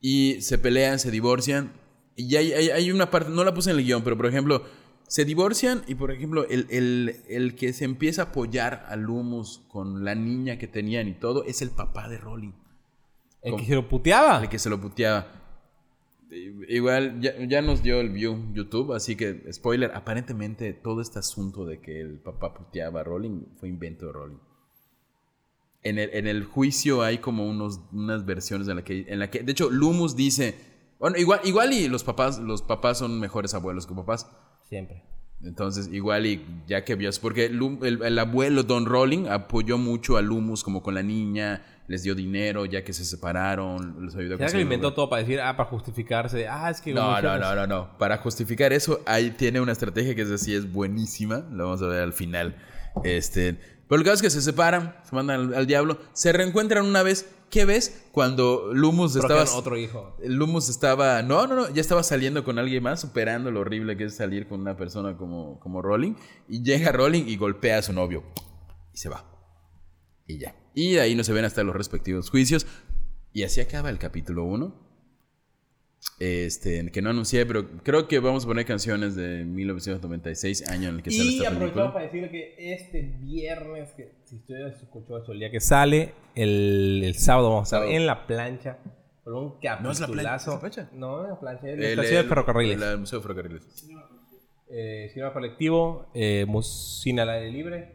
Y 0.00 0.40
se 0.42 0.58
pelean, 0.58 1.00
se 1.00 1.10
divorcian. 1.10 1.72
Y 2.16 2.34
hay, 2.36 2.52
hay- 2.52 2.70
hay 2.70 2.90
una 2.92 3.10
parte, 3.10 3.30
no 3.30 3.44
la 3.44 3.52
puse 3.54 3.70
en 3.70 3.78
el 3.78 3.84
guion, 3.84 4.02
pero 4.02 4.16
por 4.16 4.26
ejemplo, 4.26 4.64
se 5.06 5.24
divorcian 5.24 5.82
y 5.86 5.94
por 5.94 6.10
ejemplo, 6.10 6.46
el, 6.48 6.66
el- 6.70 7.16
el 7.28 7.54
que 7.54 7.72
se 7.72 7.84
empieza 7.84 8.22
a 8.22 8.24
apoyar 8.26 8.84
a 8.88 8.96
Lumus 8.96 9.62
con 9.68 10.04
la 10.04 10.14
niña 10.14 10.58
que 10.58 10.66
tenían 10.66 11.08
y 11.08 11.14
todo 11.14 11.44
es 11.44 11.62
el 11.62 11.70
papá 11.70 12.08
de 12.08 12.18
Rowling. 12.18 12.52
El 13.42 13.54
que 13.56 13.64
se 13.66 13.74
lo 13.74 13.88
puteaba. 13.88 14.42
El 14.42 14.48
que 14.48 14.58
se 14.58 14.68
lo 14.70 14.80
puteaba. 14.80 15.26
Igual 16.68 17.20
ya, 17.20 17.34
ya 17.46 17.62
nos 17.62 17.82
dio 17.84 18.00
el 18.00 18.10
view 18.10 18.52
YouTube, 18.52 18.92
así 18.94 19.14
que, 19.14 19.44
spoiler, 19.52 19.92
aparentemente 19.94 20.72
todo 20.72 21.00
este 21.00 21.20
asunto 21.20 21.64
de 21.64 21.80
que 21.80 22.00
el 22.00 22.18
papá 22.18 22.52
puteaba 22.52 23.00
a 23.00 23.04
Rowling 23.04 23.42
fue 23.60 23.68
invento 23.68 24.06
de 24.06 24.12
Rowling. 24.12 24.38
En 25.84 25.98
el, 26.00 26.10
en 26.12 26.26
el 26.26 26.44
juicio 26.44 27.02
hay 27.02 27.18
como 27.18 27.48
unos, 27.48 27.80
unas 27.92 28.26
versiones 28.26 28.66
en 28.66 28.74
la, 28.76 28.82
que, 28.82 29.04
en 29.06 29.20
la 29.20 29.30
que, 29.30 29.44
de 29.44 29.52
hecho, 29.52 29.70
Lumus 29.70 30.16
dice, 30.16 30.56
bueno, 30.98 31.16
igual, 31.18 31.40
igual 31.44 31.72
y 31.72 31.88
los 31.88 32.04
papás, 32.04 32.38
los 32.38 32.62
papás 32.62 32.98
son 32.98 33.18
mejores 33.20 33.54
abuelos 33.54 33.86
que 33.86 33.94
papás. 33.94 34.26
Siempre. 34.68 35.02
Entonces, 35.44 35.88
igual 35.92 36.24
y 36.26 36.44
ya 36.66 36.84
que 36.84 36.94
vio, 36.94 37.10
porque 37.20 37.44
el, 37.46 38.02
el 38.02 38.18
abuelo 38.18 38.62
Don 38.62 38.86
Rowling 38.86 39.26
apoyó 39.28 39.76
mucho 39.76 40.16
a 40.16 40.22
Lumus 40.22 40.64
como 40.64 40.82
con 40.82 40.94
la 40.94 41.02
niña, 41.02 41.62
les 41.88 42.02
dio 42.02 42.14
dinero 42.14 42.64
ya 42.64 42.82
que 42.82 42.92
se 42.94 43.04
separaron, 43.04 44.06
les 44.06 44.16
ayudó 44.16 44.34
a 44.34 44.38
¿Será 44.38 44.50
que 44.50 44.54
lo 44.56 44.58
conseguir- 44.58 44.62
inventó 44.62 44.94
todo 44.94 45.10
para 45.10 45.20
decir, 45.22 45.40
ah, 45.40 45.54
para 45.56 45.68
justificarse? 45.68 46.48
Ah, 46.48 46.70
es 46.70 46.80
que... 46.80 46.94
No, 46.94 47.20
no, 47.20 47.38
no, 47.38 47.54
no, 47.54 47.66
no. 47.66 47.98
Para 47.98 48.16
justificar 48.16 48.72
eso, 48.72 49.00
ahí 49.06 49.30
tiene 49.30 49.60
una 49.60 49.72
estrategia 49.72 50.14
que 50.14 50.22
es 50.22 50.30
así, 50.30 50.54
es 50.54 50.72
buenísima. 50.72 51.44
Lo 51.52 51.64
vamos 51.64 51.82
a 51.82 51.86
ver 51.86 52.00
al 52.02 52.14
final. 52.14 52.56
Este, 53.04 53.58
pero 53.88 53.98
el 54.00 54.04
caso 54.04 54.14
es 54.16 54.22
que 54.22 54.30
se 54.30 54.40
separan, 54.42 54.96
se 55.04 55.14
mandan 55.14 55.38
al, 55.40 55.54
al 55.54 55.66
diablo, 55.66 55.98
se 56.14 56.32
reencuentran 56.32 56.86
una 56.86 57.02
vez. 57.02 57.30
¿Qué 57.50 57.64
ves? 57.64 58.04
Cuando 58.12 58.72
Lumus 58.72 59.14
estaba... 59.16 59.44
Otro 59.54 59.76
hijo. 59.76 60.16
Lumus 60.24 60.68
estaba... 60.68 61.22
No, 61.22 61.46
no, 61.46 61.54
no. 61.54 61.70
Ya 61.70 61.80
estaba 61.80 62.02
saliendo 62.02 62.44
con 62.44 62.58
alguien 62.58 62.82
más, 62.82 63.00
superando 63.00 63.50
lo 63.50 63.60
horrible 63.60 63.96
que 63.96 64.04
es 64.04 64.16
salir 64.16 64.48
con 64.48 64.60
una 64.60 64.76
persona 64.76 65.16
como, 65.16 65.60
como 65.60 65.80
Rowling. 65.80 66.14
Y 66.48 66.62
llega 66.62 66.92
Rowling 66.92 67.24
y 67.26 67.36
golpea 67.36 67.78
a 67.78 67.82
su 67.82 67.92
novio. 67.92 68.24
Y 68.92 68.98
se 68.98 69.08
va. 69.08 69.24
Y 70.26 70.38
ya. 70.38 70.56
Y 70.74 70.98
ahí 70.98 71.14
no 71.14 71.24
se 71.24 71.32
ven 71.32 71.44
hasta 71.44 71.62
los 71.62 71.76
respectivos 71.76 72.30
juicios. 72.30 72.66
Y 73.32 73.44
así 73.44 73.60
acaba 73.60 73.90
el 73.90 73.98
capítulo 73.98 74.44
1. 74.44 74.85
Este, 76.18 76.90
que 76.92 77.02
no 77.02 77.10
anuncié, 77.10 77.44
pero 77.44 77.68
creo 77.82 78.08
que 78.08 78.18
vamos 78.20 78.44
a 78.44 78.46
poner 78.48 78.64
canciones 78.64 79.14
de 79.16 79.44
1996, 79.44 80.70
año 80.70 80.88
en 80.88 80.96
el 80.96 81.02
que 81.02 81.10
sale 81.10 81.24
Y 81.30 81.36
esta 81.36 81.48
aprovechamos 81.50 81.92
película. 81.92 81.92
para 81.92 82.04
decir 82.06 82.30
que 82.30 82.54
este 82.72 83.02
viernes, 83.20 83.90
que 83.92 84.12
si 84.24 84.36
ustedes 84.36 84.82
escuchó 84.82 85.18
eso 85.18 85.32
el 85.32 85.40
día 85.40 85.50
que 85.50 85.60
sale, 85.60 86.14
el, 86.34 87.02
el 87.04 87.14
sábado 87.16 87.50
vamos 87.50 87.70
a 87.70 87.76
estar 87.76 87.92
en 87.94 88.06
la 88.06 88.26
plancha 88.26 88.78
con 89.24 89.34
un 89.34 89.54
¿No 89.82 89.90
es 89.90 90.00
la 90.00 90.06
plancha? 90.06 90.06
capitulazo. 90.06 90.50
¿Es 90.50 90.54
la 90.54 90.60
plancha? 90.60 90.90
No, 90.94 91.22
es 91.24 91.28
la 91.30 91.38
plancha, 91.40 91.68
es 91.68 91.78
la 91.78 91.84
El- 91.84 91.90
estación 91.98 92.22
de 92.22 92.28
ferrocarriles. 92.30 92.80
el 92.82 92.98
Museo 92.98 93.18
de 93.18 93.22
Ferrocarriles. 93.22 93.86
Eh, 94.70 95.10
cinema 95.12 95.32
colectivo, 95.34 96.10
eh, 96.14 96.46
cine 96.62 97.22
al 97.22 97.30
aire 97.30 97.50
libre, 97.50 97.94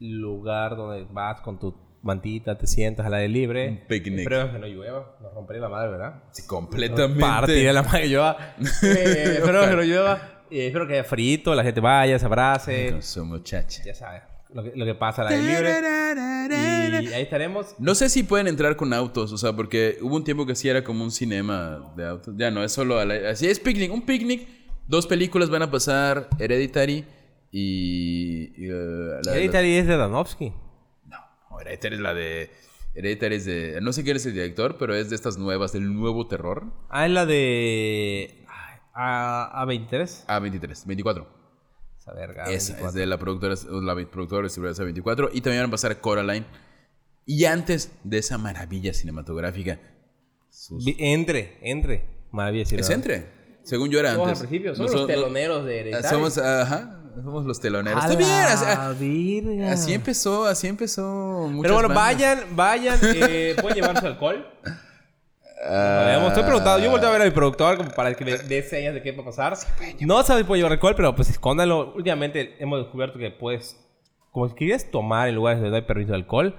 lugar 0.00 0.76
donde 0.76 1.04
vas 1.12 1.40
con 1.42 1.58
tu 1.60 1.74
mantita, 2.04 2.56
te 2.56 2.66
sientas 2.66 3.06
al 3.06 3.14
aire 3.14 3.28
libre. 3.28 3.68
Un 3.68 3.86
picnic. 3.88 4.20
Espero 4.20 4.52
que 4.52 4.58
no 4.58 4.66
llueva, 4.66 5.16
nos 5.20 5.34
romperé 5.34 5.58
la 5.60 5.68
madre, 5.68 5.90
¿verdad? 5.90 6.22
Sí, 6.32 6.46
completamente. 6.46 7.20
Partiré 7.20 7.72
la 7.72 7.82
madre 7.82 8.02
que 8.02 8.08
llueva. 8.08 8.36
Eh, 8.82 9.34
espero 9.38 9.60
que 9.68 9.76
no 9.76 9.82
llueva. 9.82 10.44
Eh, 10.50 10.66
espero 10.66 10.86
que 10.86 10.92
haya 10.94 11.04
frito, 11.04 11.54
la 11.54 11.64
gente 11.64 11.80
vaya, 11.80 12.18
se 12.18 12.26
abrace. 12.26 12.90
Con 12.92 13.02
su 13.02 13.24
muchacha. 13.24 13.82
Ya 13.84 13.94
sabes, 13.94 14.22
lo 14.52 14.62
que, 14.62 14.72
lo 14.76 14.84
que 14.84 14.94
pasa 14.94 15.22
al 15.22 15.28
aire 15.28 15.42
libre. 15.42 17.10
Y 17.10 17.12
ahí 17.14 17.22
estaremos. 17.22 17.74
No 17.78 17.94
sé 17.94 18.08
si 18.08 18.22
pueden 18.22 18.46
entrar 18.46 18.76
con 18.76 18.92
autos, 18.92 19.32
o 19.32 19.38
sea, 19.38 19.52
porque 19.54 19.96
hubo 20.02 20.14
un 20.16 20.24
tiempo 20.24 20.46
que 20.46 20.54
sí 20.54 20.68
era 20.68 20.84
como 20.84 21.02
un 21.02 21.10
cinema 21.10 21.92
de 21.96 22.06
autos. 22.06 22.34
Ya 22.36 22.50
no, 22.50 22.62
es 22.62 22.72
solo. 22.72 22.98
a 22.98 23.04
la- 23.04 23.30
así 23.30 23.46
es 23.48 23.58
picnic, 23.58 23.92
un 23.92 24.02
picnic. 24.02 24.46
Dos 24.86 25.06
películas 25.06 25.48
van 25.50 25.62
a 25.62 25.70
pasar: 25.70 26.28
Hereditary 26.38 27.04
y. 27.50 28.52
y, 28.56 28.68
eh, 28.68 29.20
la- 29.24 29.32
Hereditary 29.32 29.76
es 29.76 29.86
de 29.86 29.96
Danovsky. 29.96 30.52
Hereditary 31.64 31.94
es 31.96 32.00
la 32.00 32.14
de. 32.14 32.50
Hereditary 32.94 33.34
es 33.36 33.44
de. 33.44 33.78
No 33.82 33.92
sé 33.92 34.04
quién 34.04 34.16
es 34.16 34.26
el 34.26 34.34
director, 34.34 34.76
pero 34.78 34.94
es 34.94 35.10
de 35.10 35.16
estas 35.16 35.36
nuevas, 35.38 35.72
del 35.72 35.92
nuevo 35.94 36.26
terror. 36.28 36.64
Ah, 36.90 37.06
es 37.06 37.12
la 37.12 37.26
de. 37.26 38.44
A, 38.94 39.64
A23. 39.66 40.26
A23, 40.26 40.86
24. 40.86 41.26
Esa 41.98 42.12
verga. 42.12 42.44
Esa 42.44 42.78
A24. 42.78 42.86
es 42.88 42.94
de 42.94 43.06
la 43.06 43.18
productora, 43.18 43.54
la 43.82 43.94
productora 44.10 44.42
distribuidora 44.44 44.84
A24. 44.92 45.30
Y 45.32 45.40
también 45.40 45.62
van 45.62 45.68
a 45.68 45.70
pasar 45.72 46.00
Coraline. 46.00 46.46
Y 47.26 47.46
antes 47.46 47.90
de 48.04 48.18
esa 48.18 48.38
maravilla 48.38 48.92
cinematográfica. 48.94 49.80
sus- 50.50 50.84
Entre, 50.98 51.58
entre. 51.62 52.04
Maravilla 52.30 52.62
Es 52.62 52.90
entre. 52.90 53.26
Según 53.64 53.90
yo 53.90 53.98
era 53.98 54.10
Somos 54.12 54.26
al 54.26 54.32
antes. 54.34 54.46
principio, 54.48 54.74
somos 54.74 54.92
Nosotros- 54.92 55.16
los 55.16 55.24
teloneros 55.24 55.64
de 55.64 55.80
Hereditary. 55.80 56.08
Somos, 56.14 56.38
ajá, 56.38 57.00
somos 57.22 57.44
los 57.44 57.60
teloneros. 57.60 58.02
A 58.02 58.06
Está 58.06 58.18
bien, 58.18 58.30
la 58.30 58.88
así, 58.90 59.40
virga. 59.40 59.72
así 59.72 59.92
empezó, 59.94 60.44
así 60.46 60.66
empezó. 60.66 61.50
Pero 61.62 61.74
bueno, 61.74 61.88
bandas. 61.88 61.94
vayan, 61.96 62.38
vayan. 62.56 62.98
Eh, 63.02 63.54
¿Pueden 63.60 63.76
llevar 63.76 64.00
su 64.00 64.06
alcohol? 64.06 64.46
Ah, 65.66 66.00
Sabemos, 66.04 66.28
estoy 66.28 66.42
preguntando. 66.44 66.84
Yo 66.84 66.90
volteo 66.90 67.08
a 67.08 67.12
ver 67.12 67.22
a 67.22 67.24
mi 67.24 67.30
productor 67.30 67.76
como 67.78 67.90
para 67.90 68.12
que 68.14 68.24
me 68.24 68.36
dé 68.36 68.62
señas 68.62 68.92
de 68.94 69.02
qué 69.02 69.12
va 69.12 69.22
a 69.22 69.26
pasar. 69.26 69.56
No 70.00 70.22
sabes 70.22 70.42
si 70.42 70.46
puede 70.46 70.58
llevar 70.60 70.72
alcohol, 70.72 70.94
pero 70.96 71.14
pues 71.14 71.30
escóndalo. 71.30 71.92
Últimamente 71.94 72.56
hemos 72.58 72.80
descubierto 72.80 73.18
que 73.18 73.30
puedes, 73.30 73.76
como 74.30 74.48
si 74.48 74.54
quieres 74.54 74.90
tomar 74.90 75.28
en 75.28 75.36
lugares 75.36 75.58
donde 75.60 75.70
no 75.70 75.76
hay 75.76 75.82
permiso 75.82 76.10
de 76.10 76.16
alcohol, 76.16 76.54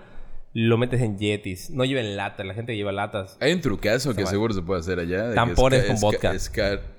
lo 0.54 0.78
metes 0.78 1.02
en 1.02 1.20
yetis. 1.20 1.70
No 1.70 1.84
lleven 1.86 2.16
latas, 2.16 2.46
la 2.48 2.54
gente 2.56 2.72
que 2.72 2.78
lleva 2.78 2.92
latas. 2.94 3.38
Hay 3.42 3.54
un 3.54 3.62
trucazo 3.62 4.16
que 4.16 4.24
mal. 4.24 4.32
seguro 4.32 4.54
se 4.54 4.62
puede 4.62 4.80
hacer 4.80 5.00
allá. 5.00 5.36
Tampones 5.36 5.84
con 5.86 6.00
vodka. 6.00 6.32
escar- 6.34 6.95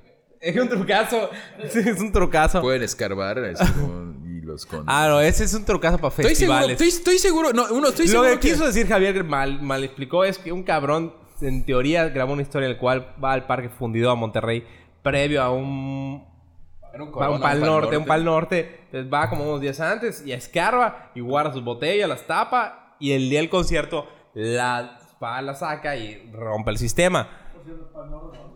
Es 0.49 0.57
un 0.57 0.69
trucazo. 0.69 1.31
Sí, 1.71 1.81
es 1.81 2.01
un 2.01 2.13
trucazo. 2.13 2.61
pueden 2.63 2.83
escarbar 2.83 3.39
así 3.39 3.73
como- 3.73 4.15
y 4.27 4.41
los 4.43 4.65
con... 4.67 4.85
Ah, 4.87 5.07
no, 5.09 5.21
ese 5.21 5.45
es 5.45 5.55
un 5.55 5.65
trucazo 5.65 5.97
para 5.99 6.09
Estoy 6.09 6.35
seguro, 6.35 6.59
festivales. 6.59 6.71
estoy, 6.73 6.89
estoy 6.89 7.19
seguro, 7.19 7.53
no, 7.53 7.65
uno, 7.73 7.89
estoy 7.89 8.07
Lo 8.07 8.13
seguro 8.13 8.31
que 8.33 8.39
que... 8.41 8.49
quiso 8.51 8.67
decir 8.67 8.87
Javier 8.87 9.25
mal, 9.25 9.61
mal 9.63 9.83
explicó 9.85 10.25
es 10.25 10.39
que 10.39 10.53
un 10.53 10.63
cabrón, 10.63 11.13
en 11.41 11.65
teoría, 11.67 12.09
grabó 12.09 12.33
una 12.33 12.43
historia 12.43 12.67
en 12.67 12.75
la 12.75 12.79
cual 12.79 13.15
va 13.23 13.33
al 13.33 13.47
parque 13.47 13.69
fundido 13.69 14.11
a 14.11 14.15
Monterrey 14.15 14.65
previo 15.03 15.43
a 15.43 15.51
un 15.51 16.25
un 16.99 17.13
Va 17.13 17.31
un 17.31 17.41
pal 17.43 17.61
norte, 17.61 17.97
un 17.99 18.07
pal 18.07 18.25
norte. 18.25 18.81
Entonces 18.87 19.13
va 19.13 19.29
como 19.29 19.45
unos 19.45 19.61
días 19.61 19.81
antes 19.81 20.25
y 20.25 20.33
escarba 20.33 21.11
y 21.15 21.21
guarda 21.21 21.53
sus 21.53 21.63
botellas, 21.63 22.09
las 22.09 22.27
tapa 22.27 22.97
y 22.99 23.13
el 23.13 23.29
día 23.29 23.41
del 23.41 23.51
concierto 23.51 24.07
la, 24.33 24.99
va, 25.23 25.43
la 25.43 25.55
saca 25.55 25.95
y 25.97 26.31
rompe 26.33 26.71
el 26.71 26.79
sistema. 26.79 27.29
Pal- 27.93 28.56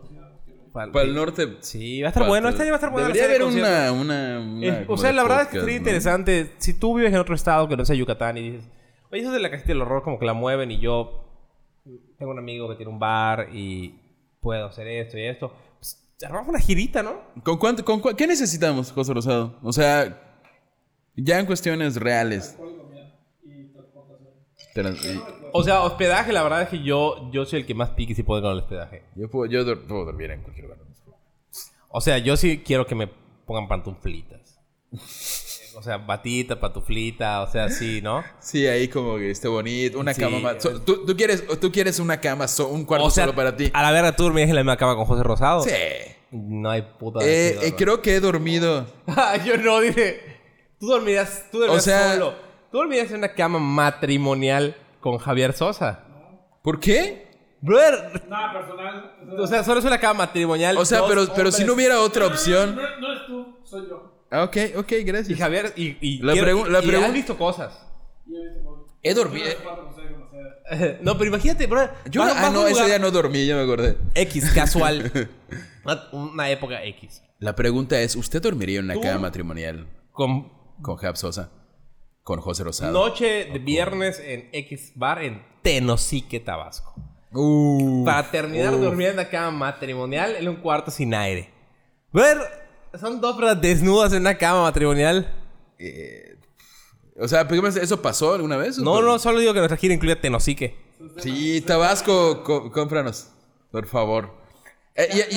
Para 0.73 1.01
el 1.03 1.13
norte... 1.15 1.57
Sí, 1.59 2.01
va 2.01 2.07
a 2.07 2.11
estar 2.11 2.27
bueno. 2.27 2.47
Este 2.49 2.61
año 2.63 2.71
va 2.71 2.75
a 2.75 2.79
estar 2.79 2.91
bueno. 2.91 3.07
Debería 3.07 3.25
haber 3.25 3.43
una, 3.43 3.91
una, 3.91 4.39
una 4.39 4.67
Eh, 4.67 4.81
o 4.83 4.85
como 4.87 4.97
sea, 4.97 5.11
la 5.11 5.23
verdad 5.23 5.41
es 5.43 5.47
que 5.49 5.59
sería 5.59 5.73
¿no? 5.75 5.77
interesante. 5.79 6.51
Si 6.59 6.73
tú 6.73 6.95
vives 6.95 7.11
en 7.13 7.19
otro 7.19 7.35
estado 7.35 7.67
que 7.67 7.75
no 7.75 7.83
sea 7.85 7.95
Yucatán 7.95 8.37
y 8.37 8.51
dices, 8.51 8.69
oye, 9.11 9.21
eso 9.21 9.31
de 9.31 9.39
la 9.39 9.49
casita 9.51 9.69
del 9.69 9.81
horror 9.81 10.01
como 10.03 10.17
que 10.19 10.25
la 10.25 10.33
mueven 10.33 10.71
y 10.71 10.79
yo 10.79 11.25
tengo 12.17 12.31
un 12.31 12.39
amigo 12.39 12.69
que 12.69 12.75
tiene 12.75 12.91
un 12.91 12.99
bar 12.99 13.49
y 13.53 13.99
puedo 14.39 14.65
hacer 14.67 14.87
esto 14.87 15.17
y 15.17 15.25
esto. 15.25 15.51
Pues, 15.79 15.97
armamos 16.23 16.49
una 16.49 16.59
girita, 16.59 17.03
¿no? 17.03 17.19
¿Con 17.43 17.57
cuánto, 17.57 17.83
con 17.83 18.01
cua- 18.01 18.15
¿Qué 18.15 18.27
necesitamos, 18.27 18.91
José 18.91 19.13
Rosado? 19.13 19.57
O 19.63 19.73
sea, 19.73 20.37
ya 21.15 21.39
en 21.39 21.45
cuestiones 21.47 21.97
reales. 21.97 22.57
Trans- 24.73 25.03
y- 25.03 25.19
O 25.53 25.63
sea, 25.63 25.81
hospedaje, 25.81 26.31
la 26.33 26.43
verdad 26.43 26.61
es 26.63 26.69
que 26.69 26.81
yo, 26.83 27.29
yo 27.31 27.45
soy 27.45 27.59
el 27.61 27.65
que 27.65 27.73
más 27.73 27.89
pique 27.91 28.15
si 28.15 28.23
puede 28.23 28.41
con 28.41 28.51
el 28.51 28.57
hospedaje. 28.59 29.03
Yo, 29.15 29.29
puedo, 29.29 29.51
yo 29.51 29.63
puedo 29.87 30.05
dormir 30.05 30.31
en 30.31 30.41
cualquier 30.43 30.65
lugar. 30.67 30.79
O 31.89 31.99
sea, 32.01 32.17
yo 32.19 32.37
sí 32.37 32.61
quiero 32.65 32.85
que 32.85 32.95
me 32.95 33.07
pongan 33.45 33.67
pantuflitas. 33.67 34.59
O 35.73 35.81
sea, 35.81 35.97
batita, 35.97 36.59
pantuflita, 36.59 37.41
o 37.43 37.47
sea, 37.49 37.69
sí, 37.69 38.01
¿no? 38.01 38.25
Sí, 38.41 38.67
ahí 38.67 38.89
como 38.89 39.15
que 39.15 39.31
esté 39.31 39.47
bonito. 39.47 39.99
Una 39.99 40.13
Sí. 40.13 40.19
cama 40.19 40.39
más. 40.39 40.61
so- 40.61 40.81
¿tú, 40.81 41.05
tú 41.05 41.15
quieres, 41.15 41.47
tú 41.61 41.71
quieres 41.71 41.97
una 41.99 42.19
cama, 42.19 42.49
so- 42.49 42.67
un 42.67 42.83
cuarto 42.83 43.05
O 43.05 43.09
sea, 43.09 43.23
solo 43.23 43.35
para 43.37 43.55
ti. 43.55 43.71
a 43.73 43.81
la 43.81 43.91
verga 43.91 44.13
tú 44.13 44.23
dormías 44.23 44.49
en 44.49 44.55
la 44.55 44.63
misma 44.63 44.75
cama 44.75 44.95
con 44.97 45.05
José 45.05 45.23
Rosado. 45.23 45.61
Sí. 45.61 45.71
No 46.31 46.69
hay 46.69 46.81
puta 46.81 47.19
Eh, 47.25 47.57
eh, 47.67 47.73
creo 47.77 48.01
que 48.01 48.15
he 48.15 48.19
dormido. 48.19 48.85
Yo 49.45 49.55
no, 49.57 49.79
dije. 49.79 50.19
Tú 50.77 50.87
dormirías, 50.87 51.45
tú 51.49 51.59
dormirías 51.59 51.81
O 51.83 51.89
sea- 51.89 52.13
solo. 52.15 52.33
Tú 52.69 52.77
dormirías 52.79 53.09
en 53.11 53.19
una 53.19 53.33
cama 53.33 53.57
matrimonial 53.57 54.75
con 55.01 55.17
Javier 55.17 55.53
Sosa. 55.53 56.05
¿Por 56.63 56.79
qué? 56.79 57.29
Brother, 57.61 58.27
Nada 58.29 58.53
personal. 58.53 59.15
o 59.37 59.47
sea, 59.47 59.63
solo 59.63 59.79
es 59.79 59.85
una 59.85 59.99
cama 59.99 60.25
matrimonial. 60.25 60.77
O 60.77 60.85
sea, 60.85 60.99
dos 60.99 61.09
pero, 61.09 61.27
pero 61.35 61.51
si 61.51 61.63
no 61.63 61.73
hubiera 61.73 61.99
otra 62.01 62.25
opción. 62.27 62.75
No, 62.75 62.81
no 62.99 63.11
eres 63.11 63.25
tú, 63.27 63.57
soy 63.63 63.87
yo. 63.89 64.25
Ah, 64.31 64.43
ok, 64.43 64.57
ok, 64.77 64.91
Y 64.93 65.03
gracias. 65.03 65.37
Javier, 65.39 65.73
y. 65.75 65.97
y 66.01 66.19
La 66.19 66.33
quiero- 66.33 66.47
pregu- 66.47 66.67
la 66.67 66.79
y 66.83 66.87
pregu- 66.87 67.03
has 67.03 67.13
visto 67.13 67.37
cosas. 67.37 67.85
Y 68.25 68.35
he 68.35 68.49
visto 68.53 68.87
He 69.03 69.13
dormido. 69.13 69.47
Yo 69.49 69.57
no 71.01 71.17
pero 71.17 71.27
imagínate, 71.29 71.67
bro. 71.67 71.89
Yo, 72.09 72.23
ah, 72.23 72.49
no, 72.53 72.65
ese 72.67 72.85
día 72.85 72.97
no 72.99 73.11
dormí, 73.11 73.45
ya 73.45 73.55
me 73.55 73.63
acordé. 73.63 73.97
X, 74.15 74.51
casual. 74.53 75.11
una, 75.83 76.03
una 76.13 76.49
época 76.49 76.83
X. 76.85 77.21
La 77.39 77.55
pregunta 77.55 77.99
es: 77.99 78.15
¿Usted 78.15 78.41
dormiría 78.41 78.79
en 78.79 78.85
una 78.85 78.93
¿Tú? 78.93 79.01
cama 79.01 79.19
matrimonial 79.19 79.87
Con 80.11 80.51
con 80.81 80.95
Jab 80.97 81.17
Sosa? 81.17 81.51
Con 82.23 82.39
José 82.39 82.63
Rosado. 82.63 82.91
noche 82.91 83.45
de 83.51 83.59
viernes 83.59 84.19
en 84.19 84.49
X 84.53 84.93
Bar 84.95 85.23
en 85.23 85.43
Tenosique, 85.63 86.39
Tabasco. 86.39 86.93
Uh, 87.33 88.03
Para 88.05 88.29
terminar 88.29 88.71
durmiendo 88.77 89.21
en 89.21 89.27
una 89.27 89.29
cama 89.29 89.51
matrimonial 89.51 90.35
en 90.35 90.47
un 90.49 90.57
cuarto 90.57 90.91
sin 90.91 91.13
aire. 91.13 91.49
Ver, 92.11 92.37
son 92.99 93.21
dos 93.21 93.35
personas 93.37 93.61
desnudas 93.61 94.11
en 94.13 94.19
una 94.21 94.37
cama 94.37 94.63
matrimonial. 94.63 95.33
O 97.19 97.27
sea. 97.27 97.41
¿eso 97.81 98.01
pasó 98.01 98.33
alguna 98.33 98.57
vez? 98.57 98.77
No, 98.77 99.01
no, 99.01 99.17
solo 99.19 99.39
digo 99.39 99.53
que 99.53 99.59
nuestra 99.59 99.77
gira 99.77 99.93
incluye 99.93 100.15
Tenosique. 100.15 100.75
Sí, 101.17 101.61
Tabasco, 101.61 102.43
có- 102.43 102.71
cómpranos, 102.71 103.29
por 103.71 103.87
favor. 103.87 104.40
Eh, 104.95 105.07
y- 105.31 105.35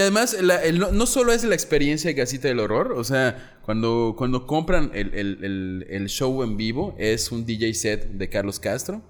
además, 0.00 0.40
la- 0.40 0.62
el- 0.64 0.78
no, 0.78 0.92
no 0.92 1.04
solo 1.06 1.32
es 1.32 1.44
la 1.44 1.54
experiencia 1.54 2.08
de 2.08 2.16
Casita 2.16 2.48
del 2.48 2.60
Horror, 2.60 2.92
o 2.92 3.04
sea, 3.04 3.58
cuando, 3.62 4.14
cuando 4.16 4.46
compran 4.46 4.90
el, 4.94 5.12
el- 5.14 5.44
el- 5.44 5.86
el 5.90 6.08
show 6.08 6.42
en 6.42 6.56
vivo, 6.56 6.94
es 6.98 7.30
un 7.32 7.44
DJ 7.44 7.74
set 7.74 8.08
de 8.12 8.28
Carlos 8.30 8.58
Castro, 8.58 9.02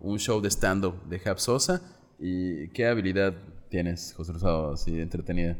un 0.00 0.18
show 0.18 0.40
de 0.40 0.48
stand-up 0.50 1.02
de 1.08 1.18
Jab 1.18 1.40
Sosa. 1.40 1.82
¿Y 2.20 2.68
qué 2.68 2.86
habilidad 2.86 3.34
tienes, 3.70 4.14
José 4.16 4.32
Rosado, 4.32 4.72
así 4.74 5.00
entretenida? 5.00 5.58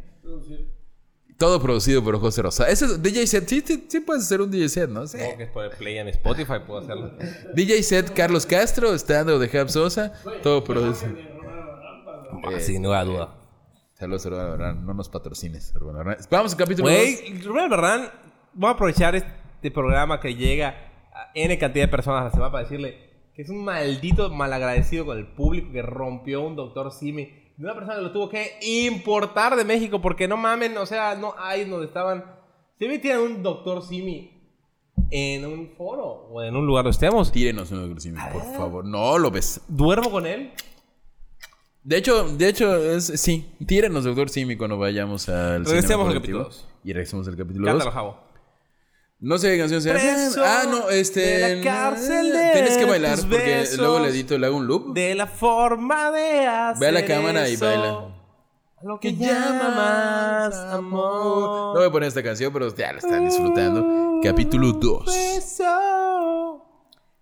Todo 1.39 1.61
producido 1.61 2.03
por 2.03 2.19
José 2.21 2.43
Rosado. 2.43 2.71
Ese 2.71 2.85
es 2.85 3.03
DJ 3.03 3.27
set, 3.27 3.49
sí, 3.49 3.63
sí, 3.65 3.87
sí 3.89 4.01
puedes 4.01 4.25
hacer 4.25 4.41
un 4.41 4.51
DJ 4.51 4.69
set, 4.69 4.91
¿no? 4.91 5.07
Sí. 5.07 5.19
Que 5.19 5.45
es 5.45 5.51
por 5.51 5.65
el 5.65 5.71
play 5.71 5.99
en 5.99 6.09
Spotify, 6.09 6.55
puedo 6.65 6.81
hacerlo. 6.81 7.13
DJ 7.55 7.83
set 7.83 8.13
Carlos 8.15 8.47
Castro, 8.47 8.95
stand-up 8.95 9.39
de 9.41 9.49
Jab 9.49 9.69
Sosa, 9.69 10.13
todo 10.43 10.63
producido. 10.63 11.17
Ah, 12.45 12.61
sin 12.61 12.83
ninguna 12.83 13.05
duda. 13.05 13.35
Saludos, 13.95 14.27
Urbano 14.27 14.51
Berrán. 14.53 14.87
No 14.87 14.95
nos 14.95 15.09
patrocines, 15.09 15.73
Urbano 15.75 15.99
Berrán. 15.99 16.17
Vamos 16.31 16.53
al 16.53 16.59
capítulo 16.59 16.89
2. 16.89 16.99
Güey, 16.99 17.43
Rubén 17.43 17.71
Berrán, 17.71 18.11
voy 18.53 18.69
a 18.69 18.73
aprovechar 18.73 19.15
este 19.17 19.71
programa 19.71 20.21
que 20.21 20.35
llega 20.35 20.69
a 21.13 21.31
N 21.35 21.57
cantidad 21.59 21.85
de 21.85 21.89
personas 21.91 22.23
a 22.23 22.25
la 22.25 22.31
semana 22.31 22.53
para 22.53 22.65
decirle 22.65 23.13
que 23.35 23.43
es 23.43 23.49
un 23.49 23.65
maldito 23.65 24.31
malagradecido 24.31 25.05
con 25.07 25.19
el 25.19 25.27
público 25.27 25.73
que 25.73 25.83
rompió 25.83 26.43
un 26.43 26.55
doctor 26.55 26.93
Simi. 26.93 27.44
De 27.57 27.65
una 27.65 27.75
persona 27.75 27.97
que 27.97 28.03
lo 28.03 28.13
tuvo 28.13 28.29
que 28.29 28.59
importar 28.63 29.55
de 29.57 29.65
México 29.65 30.01
porque 30.01 30.27
no 30.27 30.37
mamen, 30.37 30.77
o 30.77 30.87
sea, 30.87 31.15
no 31.15 31.35
hay 31.39 31.65
donde 31.65 31.87
estaban. 31.87 32.25
Si 32.79 32.89
me 32.89 32.99
tienen 32.99 33.21
un 33.21 33.43
doctor 33.43 33.83
Simi 33.83 34.31
en 35.11 35.45
un 35.45 35.71
foro 35.77 36.29
o 36.31 36.43
en 36.43 36.57
un 36.57 36.67
lugar 36.67 36.85
donde 36.85 36.95
estemos, 36.95 37.31
Tírenos 37.31 37.71
un 37.71 37.85
agresivo, 37.85 38.19
por 38.33 38.43
favor. 38.57 38.85
No 38.85 39.19
lo 39.19 39.31
ves. 39.31 39.61
duermo 39.69 40.11
con 40.11 40.27
él. 40.27 40.51
De 41.85 41.99
hecho, 41.99 42.29
de 42.37 42.49
hecho, 42.49 42.77
es, 42.77 43.07
sí. 43.21 43.47
Tírenos, 43.67 44.05
doctor 44.05 44.31
Simi, 44.31 44.57
cuando 44.57 44.79
vayamos 44.79 45.29
al 45.29 45.65
Regresemos 45.65 46.09
al 46.09 46.15
capítulo 46.15 46.45
dos. 46.45 46.67
Y 46.83 46.93
regresemos 46.93 47.29
al 47.29 47.37
capítulo 47.37 47.67
Cántalo, 47.67 47.93
2. 47.93 48.15
No 49.21 49.39
sé 49.39 49.53
qué 49.53 49.59
canción 49.59 49.81
sea. 49.81 49.95
Preso 49.95 50.43
Ah, 50.45 50.65
no, 50.69 50.91
este. 50.91 51.21
de 51.21 51.57
la 51.57 51.63
cárcel 51.63 52.33
de 52.33 52.51
Tienes 52.53 52.77
que 52.77 52.85
bailar 52.85 53.17
tus 53.17 53.25
porque 53.27 53.65
luego 53.79 54.01
le 54.01 54.09
edito, 54.09 54.37
le 54.37 54.47
hago 54.47 54.57
un 54.57 54.67
loop. 54.67 54.93
De 54.95 55.15
la 55.15 55.27
forma 55.27 56.11
de 56.11 56.47
hacer 56.47 56.81
Ve 56.81 56.87
a 56.89 56.93
la 56.93 57.05
cámara 57.07 57.49
y 57.49 57.57
baila. 57.57 58.11
Lo 58.83 59.01
que 59.01 59.17
llama 59.17 59.71
más 59.71 60.55
amor. 60.75 61.75
No 61.75 61.81
voy 61.81 61.87
a 61.87 61.91
poner 61.91 62.09
esta 62.09 62.23
canción, 62.23 62.53
pero 62.53 62.75
ya 62.75 62.93
la 62.93 62.99
están 62.99 63.25
disfrutando. 63.25 64.21
Capítulo 64.23 64.73
2. 64.73 65.07
Beso. 65.07 66.61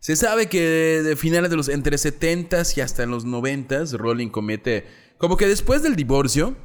Se 0.00 0.16
sabe 0.16 0.48
que 0.48 0.61
de, 0.61 1.02
de 1.05 1.14
finales 1.14 1.50
de 1.50 1.57
los 1.57 1.68
entre 1.68 1.96
70s 1.96 2.76
y 2.76 2.81
hasta 2.81 3.05
en 3.05 3.12
los 3.12 3.24
90s, 3.24 3.92
Rowling 3.96 4.31
comete 4.31 4.87
como 5.18 5.37
que 5.37 5.46
después 5.46 5.85
del 5.85 5.94
divorcio 5.94 6.57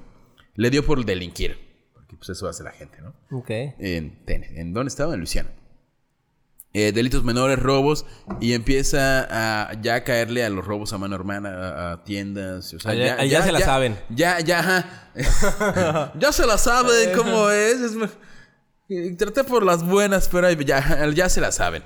le 0.56 0.72
dio 0.72 0.84
por 0.84 1.06
delinquir, 1.06 1.67
porque 2.08 2.16
pues 2.18 2.30
eso 2.30 2.48
hace 2.48 2.64
la 2.64 2.72
gente, 2.72 2.98
¿no? 3.02 3.14
Ok. 3.38 3.50
En, 3.50 4.18
en, 4.28 4.44
¿en 4.58 4.74
dónde 4.74 4.88
estaba? 4.90 5.14
En 5.14 5.20
Luisiana. 5.20 5.50
Eh, 6.74 6.92
delitos 6.92 7.24
menores, 7.24 7.58
robos 7.60 8.06
y 8.40 8.54
empieza 8.54 9.26
a 9.70 9.74
ya 9.82 10.04
caerle 10.04 10.44
a 10.46 10.50
los 10.50 10.66
robos 10.66 10.94
a 10.94 10.98
mano 10.98 11.16
hermana, 11.16 11.50
a, 11.50 11.92
a 11.94 12.04
tiendas, 12.04 12.74
o 12.74 12.80
sea, 12.80 12.94
ya- 12.94 13.24
ya 13.26 13.42
se 13.42 13.52
la 13.52 13.60
saben. 13.62 13.98
Ya, 14.10 14.40
ya, 14.42 14.60
ajá. 14.60 16.12
ya 16.20 16.32
se 16.32 16.46
la 16.46 16.58
saben 16.58 17.16
cómo 17.16 17.50
es. 17.50 17.78
es 17.82 19.18
Traté 19.18 19.44
por 19.44 19.64
las 19.64 19.84
buenas, 19.86 20.30
pero 20.30 20.50
ya, 20.52 21.10
ya 21.14 21.30
se 21.30 21.42
la 21.42 21.52
saben. 21.52 21.84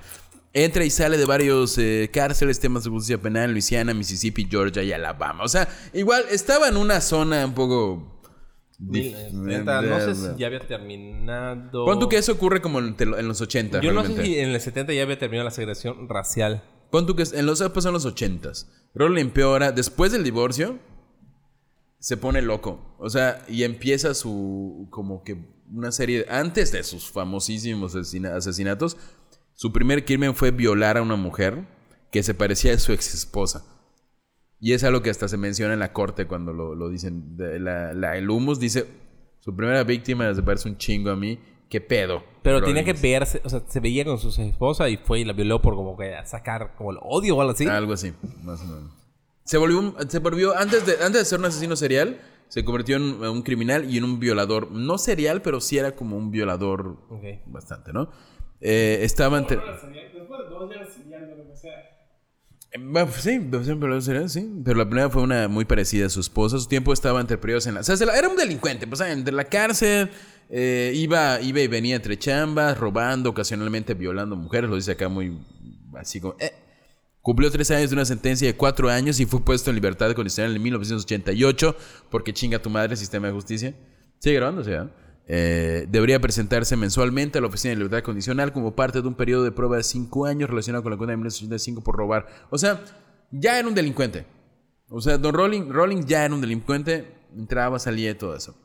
Entra 0.54 0.84
y 0.84 0.90
sale 0.90 1.18
de 1.18 1.26
varios 1.26 1.78
eh, 1.78 2.10
cárceles, 2.14 2.60
temas 2.60 2.84
de 2.84 2.90
justicia 2.90 3.18
penal 3.18 3.46
en 3.46 3.52
Luisiana, 3.54 3.94
Mississippi, 3.94 4.46
Georgia 4.50 4.84
y 4.84 4.92
Alabama. 4.92 5.44
O 5.44 5.48
sea, 5.48 5.68
igual 5.94 6.26
estaba 6.30 6.68
en 6.68 6.76
una 6.78 7.00
zona 7.02 7.46
un 7.46 7.54
poco... 7.54 8.21
Mil- 8.84 9.16
dif- 9.16 9.32
neta, 9.34 9.82
no 9.84 10.00
sé 10.00 10.16
si 10.16 10.40
ya 10.40 10.48
había 10.48 10.60
terminado. 10.68 11.86
Pon 11.86 12.00
tú 12.00 12.10
que 12.10 12.18
eso 12.18 12.32
ocurre 12.32 12.62
como 12.62 12.80
en, 12.80 12.96
en 13.00 13.28
los 13.28 13.40
80. 13.42 13.80
Yo 13.82 13.94
no 13.94 14.04
sé 14.04 14.22
si 14.24 14.40
en 14.40 14.50
el 14.50 14.60
70 14.60 14.92
ya 14.94 15.04
había 15.04 15.20
terminado 15.20 15.46
la 15.46 15.52
segregación 15.52 16.10
racial. 16.10 16.64
Pon 16.90 17.06
tú 17.06 17.16
que 17.16 17.24
en 17.34 17.46
los 17.46 17.62
pues 17.72 17.84
son 17.84 17.94
los 17.94 18.06
80s. 18.06 18.68
Rowling 18.96 19.22
empeora. 19.22 19.72
Después 19.72 20.12
del 20.12 20.24
divorcio, 20.24 20.80
se 22.00 22.18
pone 22.18 22.42
loco. 22.42 22.96
O 23.00 23.10
sea, 23.10 23.46
y 23.48 23.64
empieza 23.64 24.14
su. 24.14 24.88
Como 24.90 25.24
que 25.24 25.38
una 25.72 25.92
serie. 25.92 26.26
Antes 26.30 26.72
de 26.72 26.84
sus 26.84 27.10
famosísimos 27.10 27.96
asesina- 27.96 28.36
asesinatos, 28.36 28.98
su 29.54 29.72
primer 29.72 30.06
crimen 30.06 30.36
fue 30.36 30.52
violar 30.52 30.98
a 30.98 31.02
una 31.02 31.16
mujer 31.16 31.68
que 32.12 32.24
se 32.24 32.34
parecía 32.34 32.74
a 32.74 32.80
su 32.80 32.92
ex 32.94 33.14
esposa. 33.14 33.64
Y 34.62 34.74
es 34.74 34.84
algo 34.84 35.02
que 35.02 35.10
hasta 35.10 35.28
se 35.28 35.38
menciona 35.38 35.74
en 35.74 35.80
la 35.80 35.92
corte 35.92 36.28
cuando 36.28 36.54
lo, 36.54 36.76
lo 36.76 36.88
dicen. 36.90 37.36
De 37.36 37.60
la, 37.60 37.94
la- 37.94 38.16
el 38.16 38.30
humus 38.30 38.60
dice: 38.60 38.86
Su 39.40 39.56
primera 39.56 39.84
víctima 39.84 40.34
se 40.34 40.44
parece 40.44 40.70
un 40.70 40.78
chingo 40.78 41.10
a 41.10 41.16
mí. 41.16 41.40
¿qué 41.68 41.80
pedo? 41.80 42.22
Pero 42.44 42.62
tenía 42.62 42.84
que 42.84 42.92
verse, 42.92 43.42
o 43.46 43.50
sea, 43.50 43.62
se 43.66 43.80
veía 43.80 44.04
con 44.04 44.18
su 44.18 44.28
esposa 44.42 44.90
y 44.90 44.98
fue 44.98 45.22
y 45.22 45.24
la 45.26 45.32
violó 45.32 45.62
por 45.62 45.74
como 45.76 45.96
que 45.98 46.14
a 46.16 46.26
sacar 46.26 46.76
como 46.76 46.92
el 46.92 46.98
odio 47.02 47.38
o 47.38 47.40
algo 47.42 47.54
así. 47.54 47.66
Algo 47.66 47.94
así, 47.94 48.12
más 48.44 48.60
o 48.62 48.66
menos. 48.66 48.92
Se 49.46 49.58
volvió, 49.58 49.80
un- 49.80 49.96
se 50.10 50.20
volvió 50.20 50.58
antes 50.58 50.86
de, 50.86 50.94
antes 51.02 51.14
de 51.22 51.26
ser 51.26 51.40
un 51.40 51.46
asesino 51.46 51.78
serial, 51.78 52.20
se 52.50 52.66
convirtió 52.66 52.98
en 52.98 53.04
un 53.24 53.42
criminal 53.42 53.90
y 53.90 53.98
en 53.98 54.04
un 54.04 54.20
violador. 54.20 54.70
No 54.70 54.98
serial, 54.98 55.42
pero 55.42 55.62
sí 55.62 55.78
era 55.78 55.96
como 55.96 56.18
un 56.18 56.30
violador 56.30 56.98
bastante, 57.46 57.94
¿no? 57.94 58.10
Eh, 58.60 59.00
estaba 59.04 59.38
entre... 59.38 59.56
Sería- 59.80 60.10
Después 60.12 60.40
pues 62.72 63.16
sí, 63.16 63.40
pues 63.40 63.66
sí, 64.34 64.50
pero 64.64 64.78
la 64.78 64.86
primera 64.86 65.10
fue 65.10 65.22
una 65.22 65.48
muy 65.48 65.66
parecida 65.66 66.06
a 66.06 66.10
su 66.10 66.22
esposa. 66.22 66.58
Su 66.58 66.68
tiempo 66.68 66.94
estaba 66.94 67.20
entre 67.20 67.38
periodos 67.38 67.68
en 67.68 67.74
la... 67.74 67.82
O 67.82 67.94
era 67.94 68.30
un 68.30 68.38
delincuente, 68.38 68.88
pues, 68.88 69.02
entre 69.02 69.34
la 69.34 69.44
cárcel, 69.44 70.10
eh, 70.50 70.92
iba, 70.96 71.42
iba 71.42 71.60
y 71.60 71.68
venía 71.68 71.96
entre 71.96 72.18
chambas, 72.18 72.78
robando, 72.78 73.30
ocasionalmente 73.30 73.94
violando 73.94 74.36
mujeres, 74.36 74.70
lo 74.70 74.76
dice 74.76 74.92
acá 74.92 75.10
muy 75.10 75.38
así 75.96 76.22
como... 76.22 76.36
eh. 76.40 76.54
Cumplió 77.22 77.52
tres 77.52 77.70
años 77.70 77.92
de 77.92 77.96
una 77.96 78.06
sentencia 78.06 78.48
de 78.48 78.56
cuatro 78.56 78.90
años 78.90 79.20
y 79.20 79.28
fue 79.28 79.46
puesto 79.46 79.70
en 79.70 79.76
libertad 79.76 80.12
condicional 80.14 80.56
en 80.56 80.62
1988 80.62 81.76
porque 82.10 82.34
chinga 82.34 82.60
tu 82.60 82.72
madre 82.72 82.96
sistema 82.96 83.28
de 83.28 83.34
justicia. 83.34 83.76
Sigue 84.18 84.38
grabándose, 84.38 84.76
¿ah? 84.76 84.90
Eh, 84.90 85.11
debería 85.36 86.20
presentarse 86.20 86.76
mensualmente 86.76 87.38
a 87.38 87.42
la 87.42 87.48
Oficina 87.48 87.70
de 87.70 87.78
Libertad 87.78 88.04
Condicional 88.04 88.52
como 88.52 88.76
parte 88.76 89.02
de 89.02 89.08
un 89.08 89.16
periodo 89.16 89.44
de 89.44 89.52
prueba 89.52 89.78
de 89.78 89.84
cinco 89.84 90.26
años 90.26 90.50
relacionado 90.50 90.84
con 90.84 90.92
la 90.92 90.98
cuenta 90.98 91.12
de 91.12 91.18
1985 91.18 91.82
por 91.84 91.96
robar. 91.96 92.28
O 92.50 92.58
sea, 92.58 92.84
ya 93.32 93.58
era 93.58 93.68
un 93.68 93.74
delincuente. 93.74 94.26
O 94.90 95.00
sea, 95.00 95.18
Don 95.18 95.34
Rolling, 95.34 95.70
Rolling 95.70 96.04
ya 96.06 96.26
era 96.26 96.34
un 96.34 96.42
delincuente, 96.42 97.08
entraba, 97.38 97.80
salía 97.80 98.12
y 98.12 98.16
todo 98.16 98.36
eso. 98.36 98.56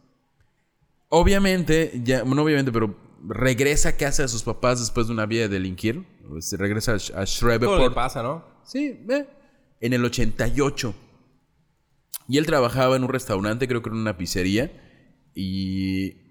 Obviamente, 1.08 2.00
ya, 2.02 2.24
no 2.24 2.42
obviamente, 2.42 2.72
pero 2.72 2.96
regresa 3.28 3.90
a 3.90 3.96
casa 3.96 4.22
de 4.22 4.28
sus 4.28 4.42
papás 4.42 4.80
después 4.80 5.06
de 5.06 5.12
una 5.12 5.26
vida 5.26 5.42
de 5.42 5.48
delinquir. 5.50 6.04
Se 6.40 6.56
regresa 6.56 6.92
a, 6.92 6.94
a 6.96 6.98
Todo 6.98 7.14
lo 7.20 7.24
que 7.24 7.30
Shreveport. 7.30 7.94
pasa, 7.94 8.22
¿no? 8.24 8.44
Sí, 8.64 9.04
eh, 9.08 9.26
en 9.80 9.92
el 9.92 10.04
88. 10.04 10.94
Y 12.28 12.38
él 12.38 12.46
trabajaba 12.46 12.96
en 12.96 13.04
un 13.04 13.08
restaurante, 13.08 13.68
creo 13.68 13.82
que 13.82 13.90
en 13.90 13.96
una 13.96 14.16
pizzería. 14.16 14.72
Y 15.32 16.25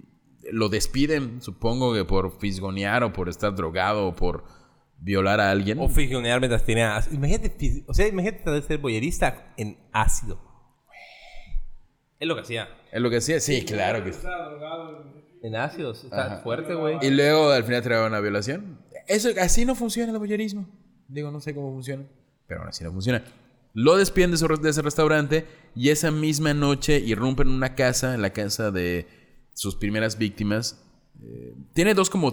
lo 0.52 0.70
despiden, 0.70 1.42
supongo 1.42 1.94
que 1.94 2.06
por 2.06 2.40
fisgonear 2.40 3.04
o 3.04 3.14
por 3.14 3.30
estar 3.30 3.56
drogado 3.56 4.08
o 4.08 4.16
por 4.16 4.44
violar 5.00 5.40
a 5.40 5.52
alguien. 5.52 5.80
O 5.80 5.90
fijonear 5.90 6.40
mientras 6.40 6.64
tenía 6.64 6.96
ácido. 6.96 7.16
Imagínate, 7.16 7.84
o 7.88 7.94
sea, 7.94 8.08
imagínate 8.08 8.44
tratar 8.44 8.62
de 8.62 8.68
ser 8.68 8.78
boyerista 8.80 9.54
en 9.58 9.78
ácido. 9.92 10.40
Es 12.20 12.28
lo 12.28 12.36
que 12.36 12.42
hacía. 12.42 12.70
Es 12.92 13.02
lo 13.02 13.10
que 13.10 13.18
hacía, 13.18 13.40
sí, 13.40 13.64
claro 13.66 14.04
que 14.04 14.12
sí. 14.12 14.18
Estaba 14.18 14.50
drogado. 14.50 15.26
En 15.44 15.56
ácido, 15.56 15.92
está 15.92 16.42
fuerte, 16.44 16.74
güey. 16.74 16.98
Y 17.02 17.12
luego 17.12 17.52
al 17.52 17.64
final 17.64 17.84
traía 17.84 18.08
una 18.08 18.20
violación. 18.20 18.80
Eso, 19.08 19.30
así 19.40 19.66
no 19.66 19.76
funciona 19.76 20.12
el 20.12 20.18
voyerismo. 20.18 20.68
Digo, 21.08 21.30
no 21.30 21.40
sé 21.40 21.54
cómo 21.54 21.72
funciona, 21.72 22.04
pero 22.48 22.62
aún 22.62 22.70
así 22.70 22.84
no 22.84 22.92
funciona. 22.92 23.24
Lo 23.74 23.98
despiden 23.98 24.32
de 24.32 24.70
ese 24.70 24.82
restaurante 24.82 25.46
y 25.76 25.90
esa 25.90 26.10
misma 26.10 26.54
noche 26.54 26.98
irrumpen 26.98 27.50
en 27.50 27.54
una 27.54 27.76
casa, 27.76 28.16
en 28.16 28.22
la 28.22 28.32
casa 28.32 28.72
de 28.72 29.25
sus 29.56 29.76
primeras 29.76 30.18
víctimas. 30.20 30.86
Eh, 31.24 31.56
tiene 31.74 31.96
dos 31.96 32.10
como... 32.12 32.28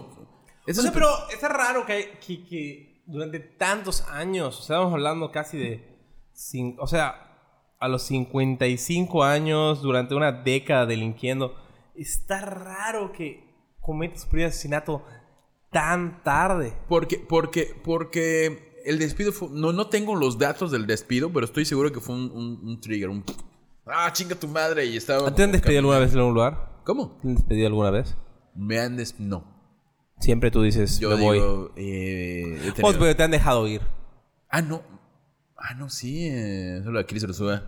O 0.68 0.72
sea, 0.72 0.92
pero 0.92 1.08
está 1.32 1.48
raro 1.48 1.86
que, 1.86 2.18
que, 2.24 2.44
que 2.46 3.02
durante 3.06 3.40
tantos 3.40 4.02
años, 4.08 4.58
o 4.60 4.62
sea, 4.62 4.76
estamos 4.76 4.92
hablando 4.92 5.32
casi 5.32 5.56
de... 5.58 5.98
cin- 6.36 6.76
o 6.78 6.86
sea, 6.86 7.74
a 7.80 7.88
los 7.88 8.02
55 8.02 9.24
años, 9.24 9.82
durante 9.82 10.14
una 10.14 10.30
década 10.30 10.86
delinquiendo, 10.86 11.54
está 11.96 12.40
raro 12.42 13.12
que 13.12 13.44
cometa 13.80 14.18
su 14.18 14.28
primer 14.28 14.48
asesinato 14.48 15.04
tan 15.72 16.22
tarde. 16.22 16.74
Porque, 16.88 17.18
porque, 17.18 17.74
porque 17.82 18.80
el 18.84 18.98
despido 18.98 19.32
fue... 19.32 19.48
No, 19.50 19.72
no 19.72 19.88
tengo 19.88 20.14
los 20.14 20.38
datos 20.38 20.70
del 20.70 20.86
despido, 20.86 21.32
pero 21.32 21.46
estoy 21.46 21.64
seguro 21.64 21.90
que 21.92 22.00
fue 22.00 22.14
un, 22.14 22.30
un- 22.30 22.60
un 22.68 22.80
trigger. 22.80 23.08
Un... 23.08 23.24
Ah, 23.86 24.12
chinga 24.12 24.36
tu 24.36 24.46
madre. 24.46 24.84
Y 24.86 24.96
estaba... 24.96 25.34
¿Te 25.34 25.42
han 25.42 25.50
despedido 25.52 25.80
alguna 25.80 25.98
vez 25.98 26.12
en 26.12 26.18
algún 26.18 26.34
lugar? 26.34 26.71
¿Cómo? 26.84 27.18
¿Te 27.22 27.28
han 27.28 27.34
despedido 27.36 27.66
alguna 27.68 27.90
vez? 27.90 28.16
Me 28.54 28.78
han 28.80 28.96
des... 28.96 29.18
No. 29.18 29.44
Siempre 30.20 30.50
tú 30.50 30.62
dices, 30.62 30.98
Yo 31.00 31.16
me 31.16 31.22
voy. 31.22 31.38
eh, 31.76 32.72
tenido- 32.76 32.98
pero 32.98 33.16
te 33.16 33.22
han 33.22 33.30
dejado 33.30 33.66
ir. 33.66 33.80
Ah, 34.48 34.62
no. 34.62 34.82
Ah, 35.56 35.74
no, 35.74 35.88
sí. 35.88 36.28
Eh, 36.30 36.80
solo 36.84 37.00
a 37.00 37.04
Chris 37.06 37.24
Ursúa. 37.24 37.64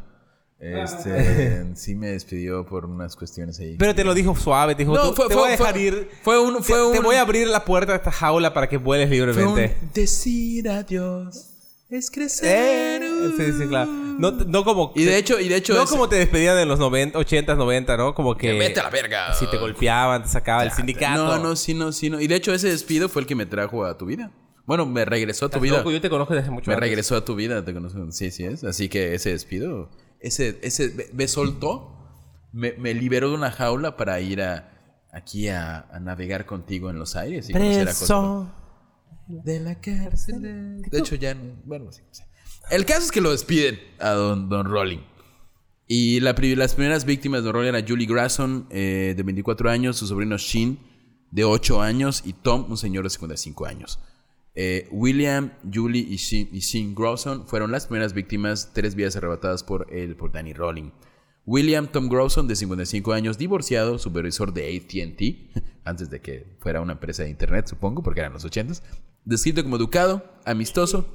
Este, 0.60 1.74
sí 1.76 1.94
me 1.94 2.08
despidió 2.08 2.64
por 2.64 2.86
unas 2.86 3.16
cuestiones 3.16 3.58
ahí. 3.60 3.76
Pero 3.76 3.94
te 3.94 4.04
lo 4.04 4.14
dijo 4.14 4.34
suave, 4.36 4.74
te 4.74 4.82
dijo, 4.84 4.94
No, 4.94 5.08
"Tú- 5.10 5.14
fue- 5.14 5.28
te 5.28 5.34
fue- 5.34 5.42
voy 5.42 5.48
a 5.48 5.56
dejar 5.56 5.72
fue- 5.74 5.82
ir. 5.82 6.08
fue 6.22 6.40
un- 6.40 6.56
te- 6.58 6.62
fue 6.62 6.92
te, 6.92 6.98
un- 7.00 7.04
voy 7.04 7.16
a 7.16 7.20
abrir 7.22 7.48
la 7.48 7.64
puerta 7.64 7.92
de 7.92 7.98
esta 7.98 8.12
jaula 8.12 8.54
para 8.54 8.68
que 8.68 8.76
vueles 8.78 9.08
Fue 9.08 9.16
libremente. 9.16 9.76
un 9.82 9.90
decir 9.92 10.68
adiós 10.68 11.50
es 11.90 12.10
crecer. 12.10 13.02
Eh, 13.02 13.30
sí, 13.36 13.52
sí, 13.58 13.66
claro. 13.66 13.90
No, 14.18 14.30
no 14.30 14.64
como... 14.64 14.92
Y 14.94 15.04
de 15.04 15.16
hecho, 15.18 15.40
y 15.40 15.48
de 15.48 15.56
hecho 15.56 15.74
no 15.74 15.82
es- 15.82 15.90
como 15.90 16.08
te 16.08 16.16
despedían 16.16 16.58
en 16.58 16.68
los 16.68 16.78
90, 16.78 17.18
80, 17.18 17.54
90, 17.54 17.96
¿no? 17.96 18.14
Como 18.14 18.36
que... 18.36 18.52
Vete 18.58 18.80
a 18.80 18.84
la 18.84 18.90
verga. 18.90 19.34
Si 19.34 19.46
te 19.48 19.56
golpeaban, 19.58 20.22
te 20.22 20.28
sacaba 20.28 20.62
el 20.64 20.70
sindicato. 20.72 21.24
No, 21.26 21.38
no, 21.38 21.56
sí, 21.56 21.74
no, 21.74 21.92
sí, 21.92 22.10
no. 22.10 22.20
Y 22.20 22.26
de 22.26 22.36
hecho 22.36 22.52
ese 22.54 22.68
despido 22.68 23.08
fue 23.08 23.22
el 23.22 23.26
que 23.28 23.34
me 23.34 23.46
trajo 23.46 23.84
a 23.84 23.96
tu 23.98 24.06
vida. 24.06 24.30
Bueno, 24.66 24.86
me 24.86 25.04
regresó 25.04 25.46
a 25.46 25.48
tu 25.50 25.60
vida. 25.60 25.78
loco, 25.78 25.90
yo 25.90 26.00
te 26.00 26.08
conozco 26.08 26.32
desde 26.34 26.44
hace 26.44 26.50
mucho 26.50 26.70
Me 26.70 26.74
antes. 26.74 26.88
regresó 26.88 27.16
a 27.16 27.24
tu 27.24 27.34
vida, 27.34 27.64
te 27.64 27.74
conozco. 27.74 28.10
Sí, 28.12 28.30
sí 28.30 28.44
es. 28.44 28.64
Así 28.64 28.88
que 28.88 29.14
ese 29.14 29.30
despido, 29.30 29.90
ese, 30.20 30.58
ese 30.62 31.10
me, 31.12 31.28
soltó, 31.28 31.92
me, 32.52 32.72
me 32.78 32.94
liberó 32.94 33.28
de 33.28 33.34
una 33.34 33.50
jaula 33.50 33.96
para 33.98 34.20
ir 34.20 34.40
a 34.40 34.70
aquí 35.12 35.48
a, 35.48 35.80
a 35.92 36.00
navegar 36.00 36.46
contigo 36.46 36.88
en 36.90 36.98
los 36.98 37.14
aires 37.14 37.50
y 37.50 37.52
conocer 37.52 37.82
a 37.82 37.84
cosas. 37.92 37.98
Preso. 37.98 38.52
De 39.28 39.60
la 39.60 39.80
cárcel. 39.80 40.40
De, 40.42 40.52
de 40.88 40.98
hecho, 40.98 41.14
ya 41.16 41.34
no. 41.34 41.42
Bueno, 41.64 41.92
sí, 41.92 42.02
sí. 42.10 42.22
El 42.70 42.86
caso 42.86 43.02
es 43.02 43.12
que 43.12 43.20
lo 43.20 43.30
despiden 43.30 43.78
a 43.98 44.10
Don, 44.10 44.48
don 44.48 44.66
Rolling. 44.66 45.00
Y 45.86 46.20
las 46.20 46.34
primeras 46.34 47.04
víctimas 47.04 47.40
de 47.40 47.46
Don 47.46 47.54
Rolling 47.54 47.68
eran 47.68 47.86
Julie 47.86 48.06
Grasson, 48.06 48.66
eh, 48.70 49.14
de 49.16 49.22
24 49.22 49.70
años, 49.70 49.96
su 49.96 50.06
sobrino 50.06 50.38
Shin, 50.38 50.78
de 51.30 51.44
8 51.44 51.82
años, 51.82 52.22
y 52.24 52.32
Tom, 52.32 52.66
un 52.70 52.78
señor 52.78 53.04
de 53.04 53.10
55 53.10 53.66
años. 53.66 54.00
Eh, 54.54 54.88
William, 54.92 55.52
Julie 55.72 56.06
y 56.08 56.16
Shin, 56.16 56.48
y 56.52 56.94
Grosson 56.94 57.46
fueron 57.46 57.70
las 57.70 57.86
primeras 57.86 58.14
víctimas, 58.14 58.70
tres 58.72 58.94
vidas 58.94 59.16
arrebatadas 59.16 59.62
por, 59.62 59.86
por 60.16 60.32
Danny 60.32 60.54
Rolling. 60.54 60.90
William 61.46 61.88
Tom 61.88 62.08
Grosson, 62.08 62.48
de 62.48 62.56
55 62.56 63.12
años, 63.12 63.36
divorciado, 63.36 63.98
supervisor 63.98 64.54
de 64.54 64.76
ATT, 64.76 65.64
antes 65.84 66.08
de 66.08 66.20
que 66.22 66.46
fuera 66.60 66.80
una 66.80 66.94
empresa 66.94 67.24
de 67.24 67.30
internet, 67.30 67.66
supongo, 67.66 68.02
porque 68.02 68.20
eran 68.20 68.32
los 68.32 68.46
80s. 68.46 68.80
Descrito 69.26 69.62
como 69.62 69.76
educado, 69.76 70.24
amistoso. 70.46 71.06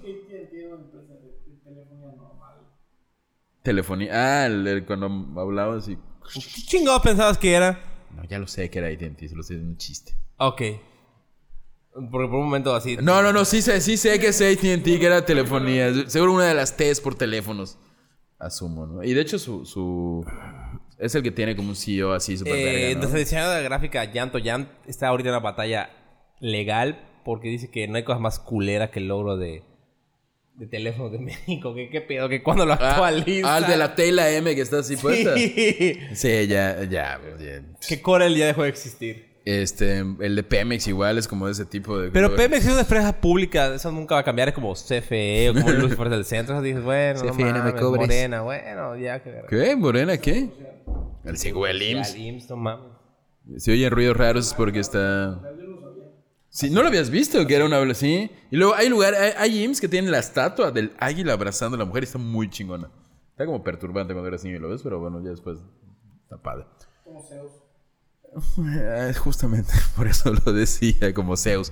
Telefonía. 3.70 4.10
Ah, 4.14 4.46
el- 4.48 4.66
el- 4.68 4.86
cuando 4.86 5.06
hablabas 5.40 5.88
y. 5.90 5.96
¿Qué 6.34 6.62
chingados 6.66 7.04
pensabas 7.04 7.38
que 7.38 7.54
era? 7.54 7.80
No, 8.16 8.24
ya 8.26 8.40
lo 8.40 8.48
sé 8.48 8.70
que 8.72 8.80
era 8.80 8.88
ATT, 8.88 9.28
se 9.28 9.36
lo 9.36 9.44
sé, 9.44 9.56
es 9.58 9.62
un 9.62 9.78
chiste. 9.78 10.16
Ok. 10.38 10.62
Porque 11.94 12.28
por 12.28 12.36
un 12.36 12.46
momento 12.46 12.74
así... 12.74 12.98
No, 12.98 13.22
no, 13.22 13.32
no, 13.32 13.46
sí 13.46 13.62
sé, 13.62 13.80
sí 13.82 13.96
sé 13.98 14.20
que 14.20 14.28
es 14.30 14.42
ATT, 14.42 14.84
que 14.84 15.06
era 15.06 15.24
telefonía. 15.26 15.92
Seguro 16.08 16.34
una 16.34 16.46
de 16.46 16.56
las 16.56 16.76
T's 16.78 17.00
por 17.02 17.14
teléfonos. 17.16 17.78
Asumo, 18.40 18.88
¿no? 18.88 19.04
Y 19.04 19.14
de 19.14 19.22
hecho 19.22 19.38
su... 19.38 19.66
su 19.66 20.26
es 20.98 21.14
el 21.16 21.22
que 21.24 21.32
tiene 21.32 21.56
como 21.56 21.70
un 21.70 21.76
CEO 21.76 22.14
así 22.14 22.38
súper 22.38 22.56
Eh, 22.56 22.64
verga, 22.66 22.90
¿no? 22.94 22.98
Nuestra 23.00 23.20
diseñadora 23.20 23.62
gráfica, 23.62 24.04
Yanto 24.12 24.38
Yan, 24.40 24.68
está 24.88 25.10
ahorita 25.10 25.30
en 25.30 25.36
una 25.36 25.44
batalla 25.44 25.90
legal 26.40 27.06
porque 27.24 27.50
dice 27.50 27.70
que 27.70 27.88
no 27.88 27.98
hay 27.98 28.04
cosa 28.04 28.20
más 28.20 28.40
culera 28.40 28.90
que 28.92 29.00
el 29.00 29.08
logro 29.10 29.38
de, 29.38 29.64
de 30.60 30.68
teléfonos 30.68 31.12
de 31.12 31.20
México. 31.20 31.74
¿Qué, 31.74 31.90
qué 31.90 32.02
pedo? 32.02 32.30
Que 32.30 32.44
cuando 32.44 32.66
lo 32.66 32.74
Ah, 32.74 32.92
actualiza. 32.92 33.56
ah, 33.56 33.58
el 33.60 33.66
de 33.68 33.78
la 33.78 33.96
Tela 33.96 34.30
M 34.32 34.54
que 34.56 34.62
está 34.62 34.80
así 34.80 34.98
puesta. 34.98 35.36
Sí. 35.36 36.00
Sí, 36.14 36.48
ya, 36.48 36.84
ya, 36.84 37.20
ya. 37.40 37.62
que 37.88 38.02
Corel 38.02 38.36
ya 38.36 38.46
dejó 38.48 38.64
de 38.64 38.70
existir. 38.70 39.30
Este, 39.46 40.00
el 40.20 40.36
de 40.36 40.44
Pemex 40.44 40.88
igual 40.88 41.18
es 41.18 41.28
como 41.28 41.48
de 41.48 41.54
ese 41.54 41.66
tipo 41.66 41.98
de... 41.98 42.12
Pero 42.12 42.36
Pemex 42.36 42.66
es 42.66 42.72
una 42.72 42.82
empresa 42.82 43.20
pública, 43.20 43.74
eso 43.74 43.92
nunca 43.92 44.14
va 44.16 44.22
a 44.22 44.24
cambiar, 44.24 44.50
es 44.50 44.54
como 44.54 44.74
CFE 44.76 45.50
o 45.50 45.54
como 45.56 45.70
Lucifer 45.72 46.10
del 46.10 46.24
Centro. 46.26 46.54
Eso 46.56 46.62
dices, 46.62 46.84
bueno, 46.84 47.24
no 47.24 47.32
CFE, 47.32 47.44
no 47.46 47.54
me 47.54 47.60
mames, 47.60 47.74
cobres. 47.82 48.02
Morena, 48.08 48.42
bueno, 48.42 48.96
ya 48.98 49.24
que 49.24 49.42
¿Qué? 49.50 49.76
¿Morena 49.76 50.18
qué? 50.18 50.50
El 51.26 51.38
sigo 51.38 51.66
el 51.66 51.80
Ya, 51.80 51.86
IMSS. 51.86 52.14
el 52.16 52.22
IMSS, 52.22 52.50
no 52.52 52.56
mames. 52.58 52.92
Si 53.58 53.72
oyen 53.72 53.90
ruidos 53.90 54.18
raros 54.18 54.48
es 54.50 54.54
porque 54.54 54.80
está... 54.82 55.42
Sí, 56.50 56.70
¿no 56.70 56.82
lo 56.82 56.88
habías 56.88 57.10
visto? 57.10 57.46
Que 57.46 57.56
era 57.56 57.66
una... 57.66 57.94
Sí. 57.94 58.30
Y 58.52 58.58
luego 58.58 58.74
hay 58.76 58.90
lugar... 58.90 59.14
Hay, 59.16 59.34
hay 59.38 59.74
que 59.80 59.88
tienen 59.88 60.12
la 60.12 60.20
estatua 60.20 60.72
del 60.72 60.94
águila 60.98 61.34
abrazando 61.34 61.76
a 61.76 61.80
la 61.80 61.86
mujer 61.86 62.04
y 62.04 62.06
está 62.06 62.18
muy 62.18 62.50
chingona. 62.50 62.90
Está 63.32 63.46
como 63.46 63.64
perturbante 63.64 64.14
cuando 64.14 64.28
eras 64.28 64.44
niño 64.44 64.58
y 64.58 64.60
lo 64.60 64.70
ves, 64.70 64.82
pero 64.84 65.00
bueno, 65.00 65.24
ya 65.24 65.30
después 65.30 65.60
está 66.24 66.42
padre. 66.42 66.66
Como 67.04 67.22
Zeus. 67.24 67.52
Justamente 69.18 69.74
por 69.96 70.08
eso 70.08 70.34
lo 70.46 70.54
decía, 70.54 71.14
como 71.14 71.38
Zeus. 71.38 71.72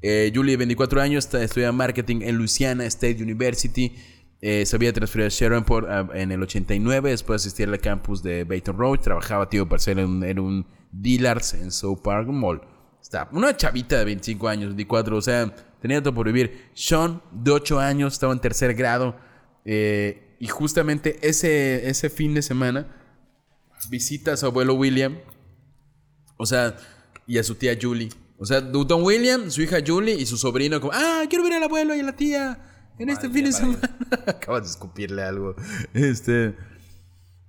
Eh, 0.00 0.30
Julie, 0.34 0.56
24 0.56 1.00
años, 1.00 1.24
está, 1.24 1.42
estudia 1.42 1.72
marketing 1.72 2.20
en 2.22 2.36
Louisiana 2.36 2.84
State 2.86 3.22
University. 3.22 3.96
Eh, 4.40 4.64
se 4.66 4.76
había 4.76 4.92
transferido 4.92 5.26
a 5.26 5.30
Shreveport 5.30 5.86
ah, 5.88 6.08
en 6.14 6.30
el 6.30 6.40
89, 6.42 7.10
después 7.10 7.42
asistía 7.42 7.66
al 7.66 7.80
campus 7.80 8.22
de 8.22 8.44
Baton 8.44 8.78
Rouge. 8.78 9.02
Trabajaba 9.02 9.48
tiempo 9.48 9.68
parcial 9.70 9.98
en, 9.98 10.06
un- 10.06 10.24
en 10.24 10.38
un 10.38 10.66
Dillard's 10.92 11.54
en 11.54 11.72
South 11.72 12.00
Park 12.02 12.28
Mall. 12.28 12.60
Está 13.00 13.28
una 13.32 13.56
chavita 13.56 13.98
de 13.98 14.04
25 14.04 14.48
años, 14.48 14.68
24, 14.68 15.16
o 15.16 15.22
sea, 15.22 15.54
tenía 15.80 16.02
todo 16.02 16.14
por 16.14 16.26
vivir. 16.26 16.70
Sean, 16.74 17.22
de 17.32 17.50
8 17.52 17.78
años, 17.80 18.12
estaba 18.14 18.32
en 18.32 18.40
tercer 18.40 18.74
grado. 18.74 19.16
eh, 19.64 20.24
y 20.40 20.46
justamente 20.46 21.18
ese, 21.22 21.88
ese 21.90 22.10
fin 22.10 22.32
de 22.34 22.42
semana 22.42 22.86
visita 23.90 24.32
a 24.34 24.36
su 24.36 24.46
abuelo 24.46 24.74
William. 24.74 25.18
O 26.36 26.46
sea, 26.46 26.76
y 27.26 27.38
a 27.38 27.42
su 27.42 27.56
tía 27.56 27.76
Julie. 27.80 28.10
O 28.38 28.46
sea, 28.46 28.60
Don 28.60 29.02
William, 29.02 29.50
su 29.50 29.62
hija 29.62 29.78
Julie 29.84 30.14
y 30.14 30.26
su 30.26 30.36
sobrino 30.36 30.80
como, 30.80 30.92
ah, 30.94 31.24
quiero 31.28 31.42
ver 31.42 31.54
al 31.54 31.64
abuelo 31.64 31.92
y 31.96 32.00
a 32.00 32.02
la 32.04 32.14
tía 32.14 32.56
en 33.00 33.08
este 33.10 33.28
fin 33.30 33.46
de 33.46 33.52
semana. 33.52 33.80
Acabas 34.28 34.62
de 34.62 34.68
escupirle 34.70 35.22
algo. 35.24 35.56
Este, 35.92 36.54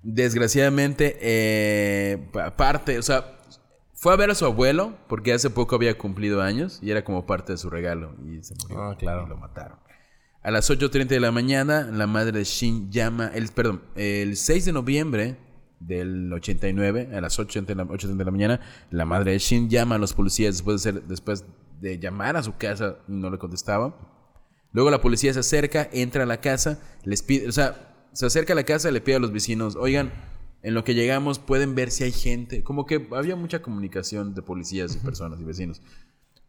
desgraciadamente, 0.01 1.17
eh, 1.21 2.27
pa- 2.33 2.55
parte, 2.55 2.97
o 2.97 3.03
sea, 3.03 3.37
fue 3.99 4.13
a 4.13 4.15
ver 4.15 4.29
a 4.31 4.35
su 4.35 4.45
abuelo 4.45 4.93
porque 5.07 5.33
hace 5.33 5.49
poco 5.49 5.75
había 5.75 5.97
cumplido 5.97 6.41
años 6.41 6.79
y 6.81 6.89
era 6.91 7.03
como 7.03 7.25
parte 7.25 7.51
de 7.51 7.57
su 7.57 7.69
regalo 7.69 8.15
y 8.25 8.41
se 8.43 8.55
murió. 8.61 8.81
Ah, 8.81 8.95
claro. 8.97 9.25
Y 9.25 9.29
lo 9.29 9.37
mataron. 9.37 9.77
A 10.41 10.51
las 10.51 10.69
8.30 10.69 11.07
de 11.07 11.19
la 11.19 11.31
mañana, 11.31 11.81
la 11.91 12.07
madre 12.07 12.31
de 12.31 12.45
Shin 12.45 12.89
llama, 12.89 13.29
el, 13.33 13.49
perdón, 13.49 13.81
el 13.95 14.37
6 14.37 14.65
de 14.65 14.71
noviembre 14.71 15.37
del 15.81 16.31
89, 16.31 17.09
a 17.13 17.19
las 17.19 17.37
8.30 17.37 17.65
de, 17.65 17.75
la, 17.75 17.83
8:30 17.85 18.15
de 18.15 18.25
la 18.25 18.31
mañana, 18.31 18.59
la 18.89 19.03
madre 19.05 19.33
de 19.33 19.39
Shin 19.39 19.69
llama 19.69 19.95
a 19.95 19.97
los 19.97 20.13
policías 20.13 20.55
después 20.55 20.81
de, 20.81 20.91
ser- 20.93 21.03
después 21.03 21.43
de 21.81 21.99
llamar 21.99 22.37
a 22.37 22.43
su 22.43 22.55
casa 22.55 22.99
y 23.09 23.11
no 23.11 23.29
le 23.29 23.37
contestaba. 23.37 23.93
Luego 24.71 24.89
la 24.91 25.01
policía 25.01 25.33
se 25.33 25.39
acerca, 25.39 25.89
entra 25.91 26.23
a 26.23 26.25
la 26.25 26.39
casa, 26.39 26.79
les 27.03 27.21
pide, 27.21 27.49
o 27.49 27.51
sea, 27.51 28.07
se 28.13 28.25
acerca 28.25 28.53
a 28.53 28.55
la 28.55 28.63
casa 28.63 28.89
y 28.89 28.93
le 28.93 29.01
pide 29.01 29.15
a 29.17 29.19
los 29.19 29.33
vecinos, 29.33 29.75
oigan, 29.75 30.11
en 30.61 30.73
lo 30.73 30.83
que 30.83 30.93
llegamos 30.93 31.39
pueden 31.39 31.75
ver 31.75 31.91
si 31.91 32.03
hay 32.03 32.11
gente. 32.11 32.63
Como 32.63 32.85
que 32.85 33.07
había 33.11 33.35
mucha 33.35 33.61
comunicación 33.61 34.35
de 34.35 34.41
policías 34.41 34.95
y 34.95 34.99
personas 34.99 35.39
y 35.39 35.43
vecinos. 35.43 35.81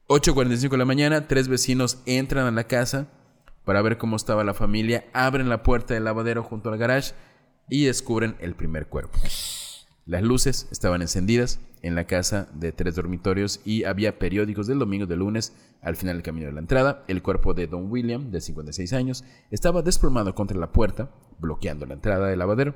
8.45 0.09 0.71
de 0.71 0.79
la 0.79 0.85
mañana, 0.85 1.29
tres 1.29 1.49
vecinos 1.49 1.99
entran 2.07 2.47
a 2.47 2.51
la 2.51 2.65
casa 2.65 3.09
para 3.65 3.83
ver 3.83 3.99
cómo 3.99 4.17
estaba 4.17 4.43
la 4.43 4.55
familia, 4.55 5.05
abren 5.13 5.49
la 5.49 5.63
puerta 5.63 5.95
del 5.95 6.05
lavadero 6.05 6.43
junto 6.43 6.71
al 6.71 6.79
garage 6.79 7.15
y 7.69 7.85
descubren 7.85 8.37
el 8.41 8.57
primer 8.57 8.89
cuerpo. 8.89 9.19
Las 10.07 10.23
luces 10.23 10.67
estaban 10.73 11.03
encendidas 11.03 11.61
en 11.83 11.95
la 11.95 12.05
casa 12.05 12.49
de 12.53 12.73
tres 12.73 12.97
dormitorios 12.97 13.61
y 13.65 13.85
había 13.85 14.19
periódicos 14.19 14.67
del 14.67 14.81
domingo 14.81 15.07
de 15.07 15.17
lunes 15.17 15.55
al 15.81 15.97
final 15.97 16.17
del 16.17 16.25
camino 16.25 16.47
de 16.47 16.53
la 16.53 16.61
entrada. 16.61 17.05
El 17.07 17.23
cuerpo 17.23 17.55
de 17.55 17.69
Don 17.69 17.91
William, 17.91 18.33
de 18.33 18.41
56 18.41 18.93
años, 18.93 19.25
estaba 19.51 19.83
desplomado 19.83 20.35
contra 20.35 20.59
la 20.59 20.73
puerta, 20.73 21.11
bloqueando 21.39 21.87
la 21.87 21.95
entrada 21.95 22.27
del 22.27 22.41
lavadero. 22.41 22.75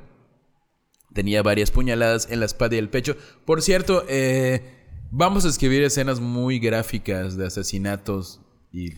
Tenía 1.13 1.43
varias 1.43 1.71
puñaladas 1.71 2.29
en 2.31 2.41
la 2.41 2.47
espalda 2.47 2.77
y 2.77 2.79
el 2.79 2.89
pecho. 2.89 3.17
Por 3.45 3.63
cierto, 3.63 4.05
eh, 4.09 4.63
vamos 5.11 5.45
a 5.45 5.49
escribir 5.49 5.83
escenas 5.85 6.19
muy 6.21 6.59
gráficas 6.59 7.37
de 7.37 7.47
asesinatos 7.47 8.41
y 8.73 8.89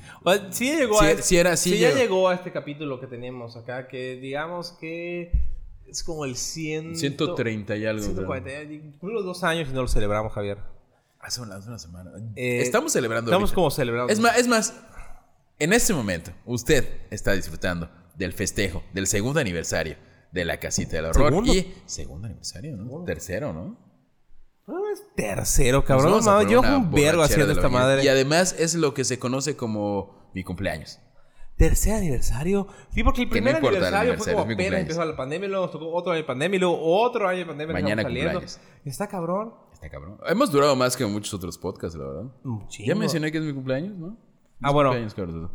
sí 0.50 0.74
llegó 0.74 0.98
Sí, 1.00 1.06
a 1.06 1.22
sí 1.22 1.36
era- 1.36 1.56
sí 1.56 1.78
ya 1.78 1.88
llegó. 1.88 1.98
llegó 2.00 2.28
a 2.30 2.34
este 2.34 2.50
capítulo 2.52 2.98
que 3.00 3.06
teníamos 3.06 3.56
acá, 3.56 3.88
que 3.88 4.16
digamos 4.16 4.72
que 4.72 5.30
es 5.86 6.02
como 6.02 6.24
el 6.24 6.36
100... 6.36 6.96
130 6.96 7.76
y 7.76 7.84
algo. 7.84 8.02
140, 8.02 8.50
ya 8.50 8.80
cumplimos 8.98 9.24
dos 9.24 9.44
años 9.44 9.68
y 9.70 9.72
no 9.74 9.82
lo 9.82 9.88
celebramos, 9.88 10.32
Javier. 10.32 10.58
Hace 11.20 11.40
una, 11.42 11.56
hace 11.56 11.68
una 11.68 11.78
semana. 11.78 12.12
Eh, 12.36 12.60
estamos 12.62 12.92
celebrando. 12.92 13.30
Estamos 13.30 13.50
ahorita. 13.50 13.54
como 13.54 13.70
celebrando. 13.70 14.12
Es 14.12 14.20
más, 14.20 14.38
es 14.38 14.48
más, 14.48 14.74
en 15.58 15.72
este 15.74 15.92
momento, 15.92 16.30
usted 16.46 16.88
está 17.10 17.32
disfrutando 17.32 17.90
del 18.16 18.32
festejo 18.32 18.82
del 18.94 19.06
segundo 19.06 19.40
aniversario 19.40 19.96
de 20.32 20.44
la 20.44 20.58
casita 20.58 20.96
del 20.96 21.06
horror. 21.06 21.28
¿Segundo? 21.28 21.54
Y 21.54 21.74
segundo 21.86 22.26
aniversario, 22.26 22.76
¿no? 22.76 23.04
Tercero, 23.04 23.52
¿no? 23.52 23.76
No, 24.66 24.90
es 24.90 25.02
tercero, 25.14 25.84
cabrón. 25.84 26.24
No, 26.24 26.42
yo 26.42 26.60
un 26.60 26.90
vergo 26.90 27.22
haciendo 27.22 27.52
esta 27.52 27.68
madre. 27.68 28.04
Y 28.04 28.08
además 28.08 28.54
es 28.58 28.74
lo 28.74 28.94
que 28.94 29.04
se 29.04 29.18
conoce 29.18 29.56
como 29.56 30.30
mi 30.34 30.42
cumpleaños. 30.42 30.98
Tercer 31.56 31.94
aniversario. 31.94 32.66
Sí, 32.90 33.02
porque 33.02 33.22
el 33.22 33.28
no 33.28 33.32
primer 33.32 33.56
el 33.56 33.64
aniversario, 33.64 34.18
fue 34.18 34.32
como 34.34 34.52
apenas 34.52 34.80
empezó 34.80 35.04
la 35.04 35.16
pandemia, 35.16 35.48
luego 35.48 35.64
nos 35.64 35.72
tocó 35.72 35.90
otro 35.94 36.12
año 36.12 36.20
de 36.20 36.26
pandemia, 36.26 36.56
y 36.56 36.60
luego 36.60 36.78
otro 36.82 37.26
año 37.28 37.38
de 37.38 37.46
pandemia 37.46 37.72
Mañana 37.72 38.02
saliendo. 38.02 38.32
cumpleaños. 38.32 38.60
Está 38.84 39.06
cabrón. 39.06 39.54
Está 39.72 39.88
cabrón. 39.88 40.18
Hemos 40.26 40.50
durado 40.50 40.76
más 40.76 40.96
que 40.96 41.06
muchos 41.06 41.32
otros 41.32 41.56
podcasts, 41.56 41.96
la 41.96 42.04
verdad. 42.04 42.24
Chingo. 42.68 42.88
Ya 42.88 42.94
mencioné 42.94 43.32
que 43.32 43.38
es 43.38 43.44
mi 43.44 43.54
cumpleaños, 43.54 43.96
¿no? 43.96 44.18
Ah, 44.60 44.70
bueno. 44.70 44.92
cabrón. 45.14 45.50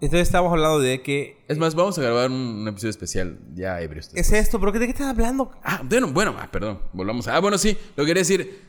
Entonces 0.00 0.28
estamos 0.28 0.52
hablando 0.52 0.78
de 0.78 1.02
que... 1.02 1.38
Es 1.48 1.58
más, 1.58 1.74
vamos 1.74 1.98
a 1.98 2.02
grabar 2.02 2.30
un, 2.30 2.36
un 2.36 2.68
episodio 2.68 2.90
especial 2.90 3.38
ya 3.54 3.80
ebrios. 3.80 4.10
Es 4.14 4.32
esto, 4.32 4.60
pero 4.60 4.70
¿de 4.72 4.80
qué 4.80 4.92
estás 4.92 5.08
hablando? 5.08 5.50
Ah, 5.62 5.80
bueno, 5.84 6.08
bueno, 6.12 6.36
ah, 6.38 6.48
perdón, 6.50 6.80
volvamos 6.92 7.26
a... 7.26 7.36
Ah, 7.36 7.40
bueno, 7.40 7.58
sí, 7.58 7.76
lo 7.96 8.04
quería 8.04 8.20
decir. 8.20 8.62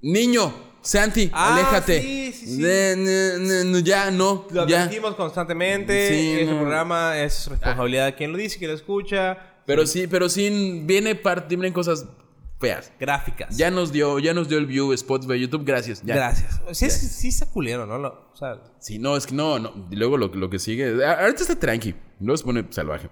Niño, 0.00 0.52
Santi, 0.80 1.30
Ah, 1.32 1.54
aléjate. 1.54 2.00
sí, 2.02 2.32
sí, 2.32 2.46
sí. 2.46 2.62
Ne- 2.62 2.96
ne- 2.96 3.38
ne- 3.38 3.64
no, 3.64 3.78
ya, 3.80 4.10
no, 4.10 4.46
Lo 4.50 4.62
advertimos 4.62 5.14
constantemente. 5.14 6.08
Sí, 6.08 6.32
este 6.40 6.52
no. 6.52 6.60
programa 6.60 7.18
es 7.18 7.46
responsabilidad 7.48 8.06
de 8.06 8.14
quien 8.14 8.32
lo 8.32 8.38
dice, 8.38 8.58
quien 8.58 8.70
lo 8.70 8.76
escucha. 8.76 9.38
Pero 9.66 9.86
sí, 9.86 10.06
pero 10.06 10.28
sí, 10.28 10.82
viene 10.84 11.14
parte, 11.14 11.54
vienen 11.56 11.72
cosas 11.72 12.06
feas. 12.58 12.92
Gráficas. 12.98 13.56
Ya 13.56 13.70
nos 13.70 13.92
dio, 13.92 14.18
ya 14.18 14.34
nos 14.34 14.48
dio 14.48 14.58
el 14.58 14.66
view 14.66 14.92
Spotify, 14.92 15.38
YouTube, 15.40 15.64
gracias. 15.64 16.02
Ya. 16.02 16.14
Gracias. 16.16 16.60
Sí, 16.72 16.86
es, 16.86 16.94
sí 16.94 17.28
está 17.28 17.46
culero, 17.46 17.86
¿no? 17.86 17.98
Lo- 17.98 18.30
o 18.32 18.36
sea, 18.36 18.60
Sí, 18.80 18.98
no, 18.98 19.16
es 19.16 19.26
que 19.26 19.34
no, 19.34 19.58
no. 19.58 19.88
Y 19.90 19.96
luego 19.96 20.16
lo, 20.16 20.28
lo 20.28 20.50
que 20.50 20.58
sigue. 20.58 21.04
Ahorita 21.04 21.42
está 21.42 21.58
tranqui. 21.58 21.94
Luego 22.20 22.36
se 22.36 22.44
pone 22.44 22.66
salvaje. 22.70 23.08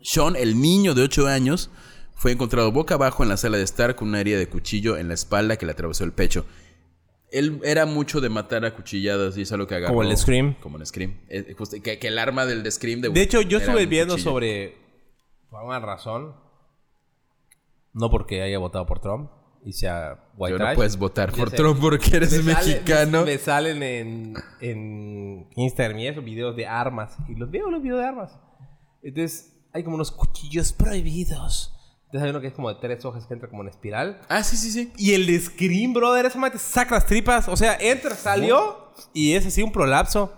Sean, 0.00 0.36
el 0.36 0.60
niño 0.60 0.94
de 0.94 1.02
8 1.02 1.26
años, 1.26 1.70
fue 2.14 2.32
encontrado 2.32 2.70
boca 2.72 2.94
abajo 2.94 3.22
en 3.22 3.28
la 3.28 3.36
sala 3.36 3.56
de 3.58 3.64
estar 3.64 3.96
con 3.96 4.08
una 4.08 4.20
herida 4.20 4.38
de 4.38 4.48
cuchillo 4.48 4.96
en 4.96 5.08
la 5.08 5.14
espalda 5.14 5.56
que 5.56 5.66
le 5.66 5.72
atravesó 5.72 6.04
el 6.04 6.12
pecho. 6.12 6.46
Él 7.32 7.60
era 7.64 7.86
mucho 7.86 8.20
de 8.20 8.28
matar 8.28 8.64
a 8.64 8.74
cuchilladas 8.74 9.36
y 9.36 9.42
es 9.42 9.52
algo 9.52 9.66
que 9.66 9.74
agarró. 9.74 9.94
Como 9.94 10.08
el 10.08 10.16
Scream. 10.16 10.54
Como 10.60 10.78
el 10.78 10.86
Scream. 10.86 11.18
Eh, 11.28 11.56
que, 11.82 11.98
que 11.98 12.08
el 12.08 12.18
arma 12.18 12.46
del 12.46 12.62
de 12.62 12.70
Scream 12.70 13.00
de 13.00 13.08
De 13.08 13.20
hecho, 13.22 13.40
yo 13.42 13.58
estuve 13.58 13.86
viendo 13.86 14.16
sobre. 14.16 14.76
Por 15.50 15.58
alguna 15.60 15.80
razón. 15.80 16.45
No 17.98 18.10
porque 18.10 18.42
haya 18.42 18.58
votado 18.58 18.84
por 18.86 19.00
Trump 19.00 19.30
y 19.64 19.72
sea 19.72 20.28
white 20.36 20.52
Yo 20.52 20.58
no 20.58 20.64
trash. 20.66 20.76
puedes 20.76 20.96
votar 20.98 21.32
por 21.32 21.50
sé. 21.50 21.56
Trump 21.56 21.80
porque 21.80 22.16
eres 22.16 22.32
Me 22.44 22.52
sale- 22.52 22.66
mexicano. 22.74 23.24
me 23.24 23.38
salen 23.38 23.82
en, 23.82 24.34
en 24.60 25.48
Instagram 25.56 25.98
y 25.98 26.06
eso, 26.06 26.22
videos 26.22 26.54
de 26.56 26.66
armas. 26.66 27.16
Y 27.28 27.34
los 27.34 27.50
veo 27.50 27.70
los 27.70 27.82
videos 27.82 27.98
de 28.00 28.06
armas. 28.06 28.38
Entonces, 29.02 29.56
hay 29.72 29.82
como 29.82 29.96
unos 29.96 30.12
cuchillos 30.12 30.72
prohibidos. 30.72 31.72
Entonces, 32.04 32.22
hay 32.24 32.30
uno 32.30 32.40
que 32.40 32.46
es 32.48 32.52
como 32.52 32.68
de 32.68 32.76
tres 32.80 33.04
hojas 33.04 33.26
que 33.26 33.34
entra 33.34 33.48
como 33.48 33.62
en 33.62 33.68
espiral. 33.68 34.20
Ah, 34.28 34.42
sí, 34.44 34.56
sí, 34.56 34.70
sí. 34.70 34.92
Y 34.96 35.14
el 35.14 35.26
de 35.26 35.40
Scream, 35.40 35.92
brother, 35.94 36.26
esa 36.26 36.38
madre 36.38 36.52
te 36.52 36.58
saca 36.60 36.94
las 36.94 37.06
tripas. 37.06 37.48
O 37.48 37.56
sea, 37.56 37.76
entra, 37.80 38.14
salió 38.14 38.92
y 39.12 39.32
es 39.32 39.46
así 39.46 39.62
un 39.62 39.72
prolapso. 39.72 40.32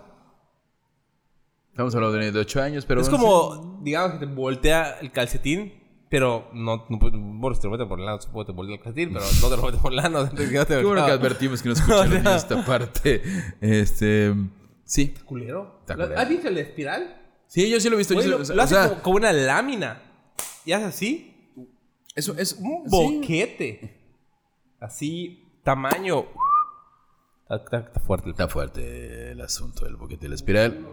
Estamos 1.71 1.93
hablando 1.95 2.13
de 2.13 2.19
un 2.19 2.25
niño 2.25 2.33
de 2.33 2.39
8 2.41 2.61
años, 2.61 2.85
pero. 2.85 3.01
es 3.01 3.09
bueno, 3.09 3.23
como, 3.25 3.79
digamos 3.83 4.13
que 4.13 4.25
te 4.25 4.33
voltea 4.33 4.97
el 4.99 5.11
calcetín, 5.11 5.73
pero 6.09 6.49
no, 6.53 6.85
no, 6.89 6.99
puede- 6.99 7.17
si 7.55 7.61
te 7.61 7.67
lo 7.67 7.71
metes 7.71 7.87
por 7.87 7.99
el 7.99 8.05
lado, 8.05 8.19
supongo 8.21 8.45
que 8.45 8.51
te 8.51 8.55
voltea 8.55 8.75
el 8.75 8.81
calcetín, 8.81 9.13
pero 9.13 9.25
no 9.41 9.49
te 9.49 9.55
lo 9.57 9.63
metes 9.63 9.79
por 9.79 9.91
el 9.91 9.97
lado. 9.97 10.09
no 10.09 10.29
te- 10.29 10.47
no 10.51 10.65
te- 10.65 10.77
Qué 10.77 10.83
bueno 10.83 11.05
que 11.05 11.11
advertimos 11.11 11.61
que 11.61 11.69
no 11.69 11.73
escuchan 11.73 12.11
O 12.17 12.21
sea- 12.23 12.35
esta 12.35 12.65
parte. 12.65 13.21
Este. 13.61 14.33
Sí. 14.83 15.13
¿Culero? 15.25 15.77
Está 15.81 15.95
¿Lo- 15.95 16.03
culero. 16.05 16.19
¿Has 16.21 16.29
visto 16.29 16.47
el 16.47 16.55
de 16.55 16.61
espiral? 16.61 17.15
Sí, 17.47 17.69
yo 17.69 17.79
sí 17.79 17.89
lo 17.89 17.95
he 17.95 17.97
visto. 17.99 18.13
yo 18.15 18.21
sí 18.21 18.27
lo, 18.27 18.37
lo 18.37 18.43
hace 18.43 18.53
o 18.75 18.79
sea, 18.79 18.89
como, 18.89 19.01
como 19.01 19.15
una 19.17 19.31
lámina. 19.33 20.01
Y 20.65 20.71
hace 20.71 20.85
así, 20.85 21.53
eso 22.15 22.35
es 22.37 22.53
un 22.53 22.83
sí. 22.89 22.89
boquete. 22.89 23.97
Así, 24.79 25.43
tamaño. 25.63 26.25
Está, 27.43 27.55
está- 27.55 27.77
está 27.87 27.99
fuerte 28.01 28.25
el 28.27 28.31
Está 28.31 28.47
fuerte 28.47 29.31
el 29.31 29.41
asunto 29.41 29.85
del 29.85 29.95
boquete 29.95 30.23
de 30.25 30.29
la 30.29 30.35
espiral. 30.35 30.87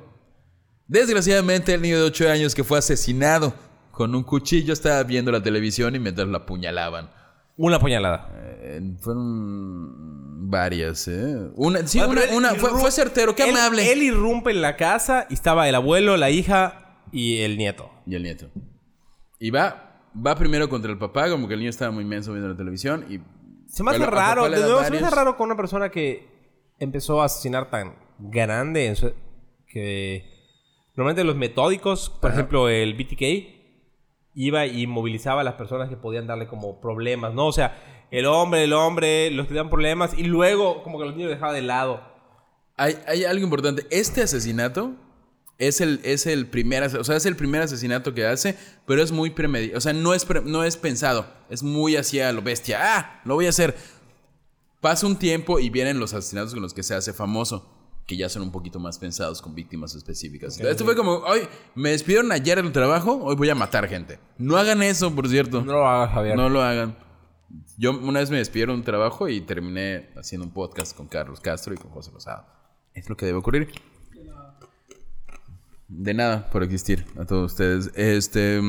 Desgraciadamente, 0.88 1.74
el 1.74 1.82
niño 1.82 1.96
de 1.98 2.04
8 2.04 2.30
años 2.30 2.54
que 2.54 2.62
fue 2.64 2.78
asesinado 2.78 3.52
con 3.96 4.14
un 4.14 4.24
cuchillo 4.24 4.74
estaba 4.74 5.02
viendo 5.04 5.32
la 5.32 5.42
televisión 5.42 5.94
y 5.94 5.98
mientras 5.98 6.28
lo 6.28 6.36
apuñalaban. 6.36 7.08
Una 7.56 7.78
puñalada. 7.78 8.28
Eh, 8.60 8.94
fueron 9.00 10.50
varias, 10.50 11.08
¿eh? 11.08 11.50
Una, 11.56 11.86
sí, 11.86 11.98
Ah, 12.00 12.06
una, 12.06 12.20
pero 12.20 12.30
él 12.32 12.36
una- 12.36 12.54
fue, 12.56 12.90
certero, 12.90 13.34
qué 13.34 13.44
él- 13.48 13.56
amable. 13.56 13.90
Él 13.90 14.02
irrumpe 14.02 14.50
en 14.50 14.60
la 14.60 14.76
casa 14.76 15.26
y 15.30 15.34
estaba 15.34 15.66
el 15.66 15.74
abuelo, 15.74 16.18
la 16.18 16.28
hija 16.28 16.98
y 17.10 17.38
el 17.38 17.56
nieto. 17.56 17.90
Y 18.06 18.14
el 18.16 18.22
nieto. 18.22 18.50
Y 19.40 19.50
va, 19.50 20.10
va 20.14 20.34
primero 20.34 20.68
contra 20.68 20.90
el 20.92 20.98
papá, 20.98 21.30
como 21.30 21.48
que 21.48 21.54
el 21.54 21.60
niño 21.60 21.70
estaba 21.70 21.90
muy 21.90 22.04
inmenso 22.04 22.32
viendo 22.32 22.50
la 22.50 22.56
televisión 22.56 23.06
y... 23.08 23.20
Se 23.68 23.82
me 23.82 23.92
hace 23.92 24.04
raro, 24.06 24.44
de 24.50 24.60
nuevo, 24.60 24.84
se 24.84 24.90
me 24.90 24.98
hace 24.98 25.10
raro 25.16 25.36
con 25.38 25.46
una 25.46 25.56
persona 25.56 25.88
que 25.90 26.28
empezó 26.78 27.22
a 27.22 27.24
asesinar 27.24 27.70
tan 27.70 27.94
grande 28.18 28.86
en 28.88 28.96
su- 28.96 29.12
que 29.66 30.22
normalmente 30.94 31.24
los 31.24 31.34
metódicos, 31.36 32.10
por 32.10 32.30
Ajá. 32.30 32.40
ejemplo 32.40 32.68
el 32.68 32.94
BTK, 32.94 33.55
iba 34.36 34.66
y 34.66 34.86
movilizaba 34.86 35.40
a 35.40 35.44
las 35.44 35.54
personas 35.54 35.88
que 35.88 35.96
podían 35.96 36.28
darle 36.28 36.46
como 36.46 36.80
problemas, 36.80 37.34
¿no? 37.34 37.46
O 37.48 37.52
sea, 37.52 38.06
el 38.12 38.26
hombre, 38.26 38.62
el 38.62 38.72
hombre, 38.74 39.30
los 39.32 39.48
que 39.48 39.54
dan 39.54 39.70
problemas 39.70 40.12
y 40.16 40.22
luego 40.22 40.84
como 40.84 41.00
que 41.00 41.06
los 41.06 41.16
niños 41.16 41.30
dejaba 41.30 41.52
de 41.52 41.62
lado. 41.62 42.00
Hay, 42.76 42.96
hay 43.08 43.24
algo 43.24 43.42
importante. 43.42 43.86
Este 43.90 44.22
asesinato 44.22 44.92
es 45.58 45.80
el, 45.80 46.00
es 46.04 46.26
el 46.26 46.46
primer, 46.46 46.84
o 46.84 47.02
sea, 47.02 47.16
es 47.16 47.24
el 47.24 47.34
primer 47.34 47.62
asesinato 47.62 48.12
que 48.12 48.26
hace, 48.26 48.56
pero 48.86 49.02
es 49.02 49.10
muy 49.10 49.30
premeditado. 49.30 49.78
O 49.78 49.80
sea, 49.80 49.94
no 49.94 50.12
es, 50.12 50.24
pre- 50.26 50.42
no 50.42 50.62
es 50.62 50.76
pensado. 50.76 51.26
Es 51.48 51.62
muy 51.62 51.96
hacia 51.96 52.30
lo 52.32 52.42
bestia. 52.42 52.78
¡Ah! 52.82 53.20
Lo 53.24 53.34
voy 53.34 53.46
a 53.46 53.48
hacer. 53.48 53.74
Pasa 54.82 55.06
un 55.06 55.16
tiempo 55.16 55.58
y 55.58 55.70
vienen 55.70 55.98
los 55.98 56.12
asesinatos 56.12 56.52
con 56.52 56.62
los 56.62 56.74
que 56.74 56.82
se 56.82 56.94
hace 56.94 57.14
famoso, 57.14 57.75
que 58.06 58.16
ya 58.16 58.28
son 58.28 58.42
un 58.42 58.52
poquito 58.52 58.78
más 58.78 58.98
pensados 58.98 59.42
con 59.42 59.54
víctimas 59.54 59.94
específicas. 59.94 60.60
Esto 60.60 60.84
fue 60.84 60.94
como, 60.94 61.16
hoy 61.18 61.40
me 61.74 61.90
despidieron 61.90 62.30
ayer 62.30 62.62
del 62.62 62.72
trabajo, 62.72 63.18
hoy 63.22 63.34
voy 63.34 63.50
a 63.50 63.54
matar 63.54 63.88
gente. 63.88 64.20
No 64.38 64.56
hagan 64.56 64.82
eso, 64.82 65.12
por 65.14 65.28
cierto. 65.28 65.62
No 65.62 65.72
lo 65.72 65.86
hagas, 65.86 66.14
Javier. 66.14 66.36
No 66.36 66.48
lo 66.48 66.62
hagan. 66.62 66.96
Yo 67.76 67.98
una 67.98 68.20
vez 68.20 68.30
me 68.30 68.38
despidieron 68.38 68.76
de 68.76 68.80
un 68.80 68.84
trabajo 68.84 69.28
y 69.28 69.40
terminé 69.40 70.10
haciendo 70.16 70.46
un 70.46 70.52
podcast 70.52 70.96
con 70.96 71.08
Carlos 71.08 71.40
Castro 71.40 71.74
y 71.74 71.76
con 71.76 71.90
José 71.90 72.10
Rosado. 72.12 72.46
Es 72.94 73.08
lo 73.08 73.16
que 73.16 73.26
debe 73.26 73.38
ocurrir. 73.38 73.68
De 75.88 76.14
nada 76.14 76.50
por 76.50 76.62
existir 76.62 77.04
a 77.18 77.24
todos 77.24 77.52
ustedes. 77.52 77.90
Este. 77.94 78.60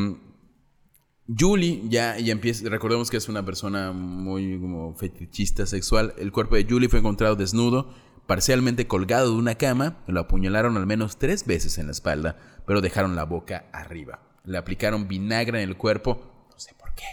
Julie 1.27 1.81
ya, 1.89 2.17
ya 2.19 2.31
empieza. 2.31 2.69
Recordemos 2.69 3.09
que 3.09 3.17
es 3.17 3.27
una 3.27 3.43
persona 3.43 3.91
muy 3.91 4.59
como 4.59 4.93
fetichista 4.95 5.65
sexual. 5.65 6.13
El 6.17 6.31
cuerpo 6.31 6.55
de 6.55 6.65
Julie 6.69 6.89
fue 6.89 6.99
encontrado 6.99 7.35
desnudo, 7.35 7.93
parcialmente 8.28 8.88
colgado 8.88 9.32
de 9.32 9.38
una 9.38 9.55
cama. 9.55 9.97
Lo 10.07 10.19
apuñalaron 10.19 10.78
al 10.78 10.86
menos 10.86 11.17
tres 11.17 11.45
veces 11.45 11.78
en 11.78 11.88
la 11.88 11.91
espalda, 11.93 12.38
pero 12.65 12.82
dejaron 12.82 13.15
la 13.15 13.23
boca 13.23 13.65
arriba. 13.73 14.19
Le 14.43 14.57
aplicaron 14.57 15.07
vinagre 15.07 15.61
en 15.63 15.69
el 15.69 15.78
cuerpo. 15.78 16.45
No 16.51 16.59
sé 16.59 16.73
por 16.80 16.93
qué. 16.93 17.03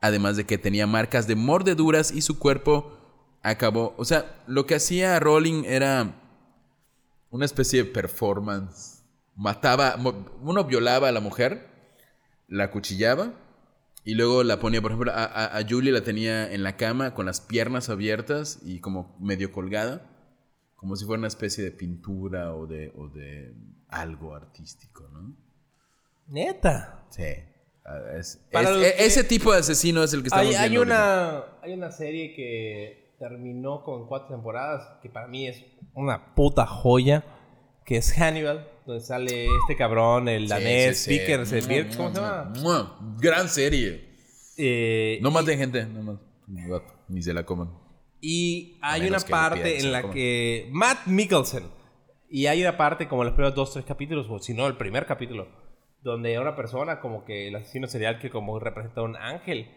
Además 0.00 0.36
de 0.36 0.44
que 0.44 0.58
tenía 0.58 0.86
marcas 0.86 1.26
de 1.26 1.36
mordeduras 1.36 2.10
y 2.12 2.20
su 2.22 2.38
cuerpo 2.38 2.96
acabó. 3.42 3.94
O 3.96 4.04
sea, 4.04 4.42
lo 4.46 4.66
que 4.66 4.74
hacía 4.74 5.18
Rowling 5.20 5.64
era 5.64 6.14
una 7.30 7.44
especie 7.44 7.84
de 7.84 7.90
performance. 7.90 9.02
Mataba, 9.36 9.96
uno 10.42 10.64
violaba 10.64 11.08
a 11.08 11.12
la 11.12 11.20
mujer, 11.20 11.68
la 12.48 12.70
cuchillaba 12.70 13.32
y 14.04 14.14
luego 14.14 14.42
la 14.42 14.58
ponía, 14.60 14.82
por 14.82 14.90
ejemplo, 14.90 15.12
a, 15.12 15.24
a- 15.24 15.58
a 15.58 15.62
Julie 15.68 15.92
la 15.92 16.02
tenía 16.02 16.52
en 16.52 16.62
la 16.62 16.76
cama 16.76 17.14
con 17.14 17.26
las 17.26 17.40
piernas 17.40 17.88
abiertas 17.88 18.58
y 18.64 18.80
como 18.80 19.16
medio 19.20 19.52
colgada, 19.52 20.06
como 20.80 20.96
si 20.96 21.04
fuera 21.04 21.18
una 21.18 21.28
especie 21.28 21.62
de 21.62 21.70
pintura 21.72 22.54
o 22.54 22.66
de, 22.66 22.90
o 22.96 23.08
de 23.08 23.52
algo 23.88 24.34
artístico, 24.34 25.06
¿no? 25.12 25.36
Neta. 26.28 27.04
Sí. 27.10 27.24
Ah, 27.84 27.98
es- 28.18 28.40
e- 28.50 28.64
que- 28.96 29.04
ese 29.04 29.24
tipo 29.24 29.52
de 29.52 29.58
asesino 29.58 30.02
es 30.02 30.12
el 30.14 30.22
que 30.22 30.28
estamos 30.28 30.46
Hay, 30.48 30.54
hay 30.54 30.70
viendo 30.70 30.94
ahorita. 30.94 31.44
una, 31.52 31.62
hay 31.62 31.72
una 31.74 31.90
serie 31.90 32.34
que 32.34 33.14
terminó 33.18 33.82
con 33.84 34.06
cuatro 34.06 34.28
temporadas, 34.34 34.98
que 35.02 35.10
para 35.10 35.26
mí 35.28 35.46
es 35.46 35.62
una 35.94 36.34
puta 36.34 36.66
joya, 36.66 37.24
que 37.84 37.96
es 37.98 38.12
Hannibal, 38.12 38.68
donde 38.86 39.04
sale 39.04 39.46
este 39.46 39.76
cabrón, 39.76 40.28
el 40.28 40.48
danés, 40.48 40.98
Sí, 40.98 41.04
sí, 41.04 41.10
sí. 41.14 41.18
Vickers, 41.20 41.52
el 41.52 41.66
Birks, 41.66 41.96
¿cómo 41.96 42.10
se 42.14 42.20
llama? 42.20 43.16
Gran 43.18 43.48
serie. 43.48 44.08
Eh, 44.56 45.18
No 45.22 45.30
maten 45.30 45.58
gente, 45.58 45.84
no 45.86 46.02
más. 46.02 46.18
Ni 47.08 47.22
se 47.22 47.32
la 47.34 47.44
coman. 47.44 47.70
Y 48.20 48.78
hay 48.82 49.06
una 49.08 49.18
parte 49.20 49.78
en 49.80 49.92
la 49.92 50.10
que 50.10 50.68
Matt 50.72 51.06
Mikkelsen, 51.06 51.64
y 52.28 52.46
hay 52.46 52.60
una 52.62 52.76
parte 52.76 53.08
como 53.08 53.22
en 53.22 53.26
los 53.26 53.34
primeros 53.34 53.54
dos, 53.56 53.72
tres 53.72 53.84
capítulos, 53.84 54.26
o 54.30 54.38
si 54.38 54.54
no, 54.54 54.66
el 54.66 54.76
primer 54.76 55.06
capítulo, 55.06 55.48
donde 56.02 56.38
una 56.38 56.54
persona 56.56 57.00
como 57.00 57.24
que 57.24 57.48
el 57.48 57.56
asesino 57.56 57.86
serial 57.86 58.18
que 58.18 58.30
como 58.30 58.58
representa 58.58 59.00
a 59.00 59.04
un 59.04 59.16
ángel 59.16 59.70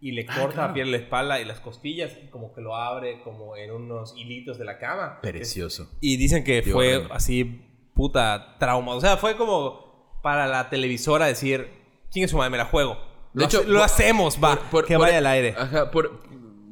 y 0.00 0.12
le 0.12 0.26
corta 0.26 0.42
Ah, 0.42 0.48
claro. 0.52 0.68
la 0.68 0.74
piel 0.74 0.86
de 0.86 0.92
la 0.92 1.04
espalda 1.04 1.40
y 1.40 1.44
las 1.44 1.60
costillas 1.60 2.16
y 2.24 2.28
como 2.30 2.54
que 2.54 2.60
lo 2.60 2.76
abre 2.76 3.20
como 3.22 3.56
en 3.56 3.72
unos 3.72 4.14
hilitos 4.16 4.58
de 4.58 4.64
la 4.64 4.78
cama. 4.78 5.18
Precioso. 5.20 5.90
Y 6.00 6.16
dicen 6.16 6.44
que 6.44 6.62
Qué 6.62 6.70
fue 6.70 7.06
así 7.10 7.62
puta 7.94 8.56
trauma. 8.60 8.94
O 8.94 9.00
sea, 9.00 9.16
fue 9.16 9.36
como 9.36 10.20
para 10.22 10.46
la 10.46 10.70
televisora 10.70 11.26
decir, 11.26 11.68
chingue 12.10 12.28
su 12.28 12.36
madre, 12.36 12.50
me 12.50 12.58
la 12.58 12.64
juego. 12.66 12.94
De 13.34 13.40
Lo, 13.40 13.44
hecho, 13.46 13.58
hace- 13.58 13.66
lo 13.68 13.74
por- 13.74 13.82
hacemos, 13.84 14.38
va, 14.42 14.56
Por- 14.56 14.64
por- 14.70 14.86
que 14.86 14.94
por- 14.94 15.06
vaya 15.06 15.18
al 15.18 15.26
aire. 15.26 15.54
Ajá, 15.58 15.90
por, 15.90 16.20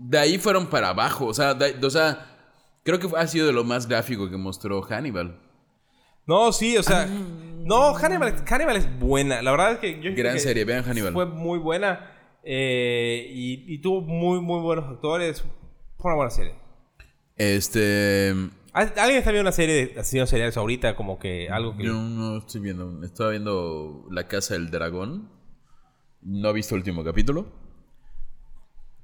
de 0.09 0.18
ahí 0.18 0.38
fueron 0.38 0.66
para 0.66 0.88
abajo. 0.90 1.26
O 1.26 1.34
sea, 1.34 1.54
de- 1.54 1.84
o 1.84 1.90
sea, 1.90 2.26
creo 2.84 2.98
que 2.98 3.09
ha 3.16 3.26
sido 3.26 3.46
de 3.46 3.52
lo 3.52 3.64
más 3.64 3.86
gráfico 3.88 4.28
que 4.30 4.36
mostró 4.36 4.82
Hannibal. 4.82 5.40
No, 6.26 6.52
sí, 6.52 6.76
o 6.76 6.82
sea. 6.82 7.02
Ah. 7.02 7.07
No, 7.64 7.94
Hannibal, 7.94 8.44
Hannibal 8.48 8.76
es 8.76 8.98
buena. 8.98 9.42
La 9.42 9.50
verdad 9.52 9.72
es 9.72 9.78
que 9.78 10.00
yo 10.00 10.11
Gran 10.16 10.34
que 10.34 10.40
serie, 10.40 10.64
vean 10.64 10.84
Hannibal. 10.84 11.12
Fue 11.12 11.26
muy 11.26 11.59
buena. 11.59 12.12
eh, 12.48 13.26
y, 13.32 13.64
y 13.74 13.78
tuvo 13.80 14.00
muy, 14.02 14.40
muy 14.40 14.61
buenos 14.61 14.84
actores. 14.88 15.42
Fue 15.98 16.11
una 16.11 16.14
buena 16.16 16.30
serie. 16.30 16.54
Este. 17.36 18.30
¿Al- 18.72 18.92
¿Alguien 18.98 19.18
está 19.18 19.30
viendo 19.30 19.42
una 19.48 19.52
serie 19.52 19.74
de 19.94 20.00
asesinos 20.00 20.28
seriales 20.30 20.57
ahorita? 20.57 20.94
Como 20.96 21.18
que 21.18 21.48
algo 21.50 21.76
que. 21.76 21.84
Yo 21.84 21.94
no 21.94 22.38
estoy 22.38 22.61
viendo. 22.61 23.02
Estaba 23.04 23.30
viendo 23.30 24.07
La 24.11 24.28
Casa 24.28 24.54
del 24.54 24.70
Dragón. 24.70 25.30
No 26.22 26.50
he 26.50 26.52
visto 26.52 26.74
el 26.74 26.80
último 26.80 27.04
capítulo. 27.04 27.46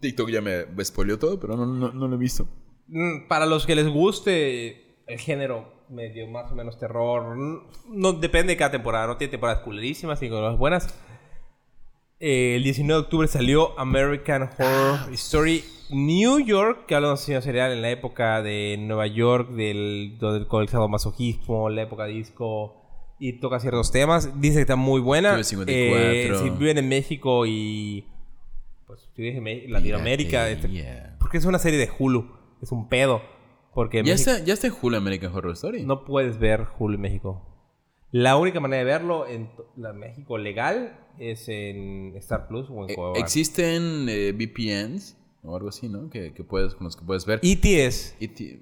TikTok 0.03 0.29
ya 0.29 0.43
me 0.43 0.67
spoileó 0.85 1.19
todo, 1.19 1.41
pero 1.41 1.57
no, 1.57 1.65
no, 1.65 1.93
no 1.93 2.09
lo 2.09 2.17
he 2.17 2.19
visto. 2.19 2.47
Mm, 2.89 3.29
Para 3.29 3.47
los 3.47 3.65
que 3.65 3.75
les 3.75 3.89
guste 3.89 4.99
el 5.07 5.19
género 5.19 5.83
medio 5.89 6.27
más 6.29 6.51
o 6.53 6.55
menos 6.55 6.79
terror, 6.79 7.37
no 7.89 8.13
depende 8.13 8.53
de 8.53 8.57
cada 8.59 8.73
temporada, 8.73 9.07
no 9.07 9.17
tiene 9.17 9.31
temporadas 9.31 9.63
culerísimas 9.63 10.23
y 10.23 10.29
cosas 10.29 10.59
buenas. 10.59 10.95
Eh, 12.21 12.57
el 12.57 12.63
19 12.63 13.01
de 13.01 13.05
octubre 13.05 13.29
salió 13.29 13.79
American 13.79 14.51
Horror 14.59 15.13
Story 15.15 15.65
New 15.91 16.39
York, 16.41 16.87
que 16.87 16.95
habla 16.95 17.09
de 17.09 17.13
un 17.13 17.19
asesino 17.19 17.43
serial 17.43 17.73
en 17.73 17.83
la 17.83 17.91
época 17.91 18.43
de 18.43 18.77
Nueva 18.79 19.07
York, 19.07 19.51
del, 19.51 20.19
del 20.21 20.47
con 20.47 20.63
el 20.63 20.69
sadomasoquismo, 20.69 21.69
la 21.69 21.83
época 21.83 22.05
disco, 22.07 22.77
y 23.19 23.35
toca 23.35 23.61
ciertos 23.61 23.93
temas. 23.93 24.41
Dice 24.41 24.57
que 24.57 24.61
está 24.63 24.77
muy 24.77 25.01
buena. 25.01 25.33
Tuve 25.33 25.45
54. 25.45 26.37
Eh, 26.37 26.39
si 26.43 26.51
viven 26.51 26.79
en 26.79 26.89
México 26.89 27.45
y 27.47 28.07
si 29.15 29.23
vives 29.23 29.37
en 29.39 29.73
Latinoamérica, 29.73 30.49
este, 30.51 30.69
porque 31.19 31.39
es 31.39 31.45
una 31.45 31.59
serie 31.59 31.79
de 31.79 31.89
Hulu. 31.99 32.31
Es 32.63 32.73
un 32.73 32.89
pedo. 32.89 33.23
Porque 33.75 33.99
¿Ya 33.99 34.13
México- 34.13 34.31
está, 34.31 34.45
¿Ya 34.45 34.55
está 34.55 34.67
en 34.67 34.75
Hulu 34.81 34.97
American 34.97 35.35
Horror 35.35 35.53
Story? 35.55 35.85
no 35.85 36.05
puedes 36.05 36.39
ver 36.39 36.67
Hulu 36.79 36.95
en 36.97 37.01
México. 37.01 37.49
La 38.11 38.37
única 38.37 38.61
manera 38.61 38.81
de 38.81 38.85
verlo 38.85 39.27
en 39.27 39.51
la 39.77 39.93
México 39.95 40.37
legal 40.37 40.99
es 41.19 41.49
en 41.49 42.15
Star 42.17 42.47
Plus 42.49 42.69
o 42.71 42.85
en 42.85 42.91
Eh, 42.91 42.95
Cuevana. 42.95 43.19
Existen 43.19 44.07
eh, 44.09 44.33
VPNs 44.33 45.17
o 45.43 45.57
algo 45.57 45.71
así, 45.71 45.89
¿no? 45.89 46.11
Que, 46.11 46.35
que 46.35 46.45
puedes, 46.45 46.75
con 46.75 46.85
los 46.85 46.97
que 46.97 47.05
puedes 47.07 47.25
ver. 47.25 47.41
ETS. 47.43 48.15
Ti- 48.35 48.61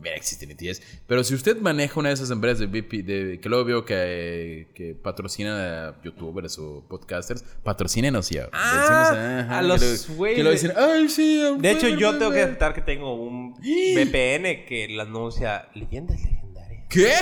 También 0.00 0.16
existen 0.16 0.50
ETS. 0.50 0.80
Pero 1.06 1.22
si 1.22 1.34
usted 1.34 1.58
maneja 1.60 2.00
una 2.00 2.08
de 2.08 2.14
esas 2.14 2.30
empresas 2.30 2.60
de 2.60 2.66
VP, 2.68 3.02
de, 3.02 3.38
que 3.38 3.48
luego 3.50 3.64
veo 3.66 3.84
que, 3.84 4.68
que 4.74 4.94
patrocinan 4.94 5.60
a 5.60 6.02
youtubers 6.02 6.58
o 6.58 6.82
podcasters, 6.88 7.44
patrocínenos 7.62 8.30
ya. 8.30 8.48
Ah, 8.50 9.58
a 9.58 9.60
los 9.60 10.08
güeyes 10.08 10.38
Que 10.38 10.42
lo 10.42 10.48
de- 10.48 10.54
dicen, 10.56 10.72
ay, 10.74 11.06
sí. 11.10 11.42
De 11.58 11.70
hecho, 11.70 11.88
yo 11.88 12.16
tengo 12.16 12.32
que 12.32 12.40
aceptar 12.42 12.72
que 12.72 12.80
tengo 12.80 13.12
un 13.14 13.52
VPN 13.60 14.64
que 14.64 14.86
lo 14.90 15.02
anuncia 15.02 15.68
Leyendas 15.74 16.18
Legendarias. 16.18 16.86
¿Qué? 16.88 17.12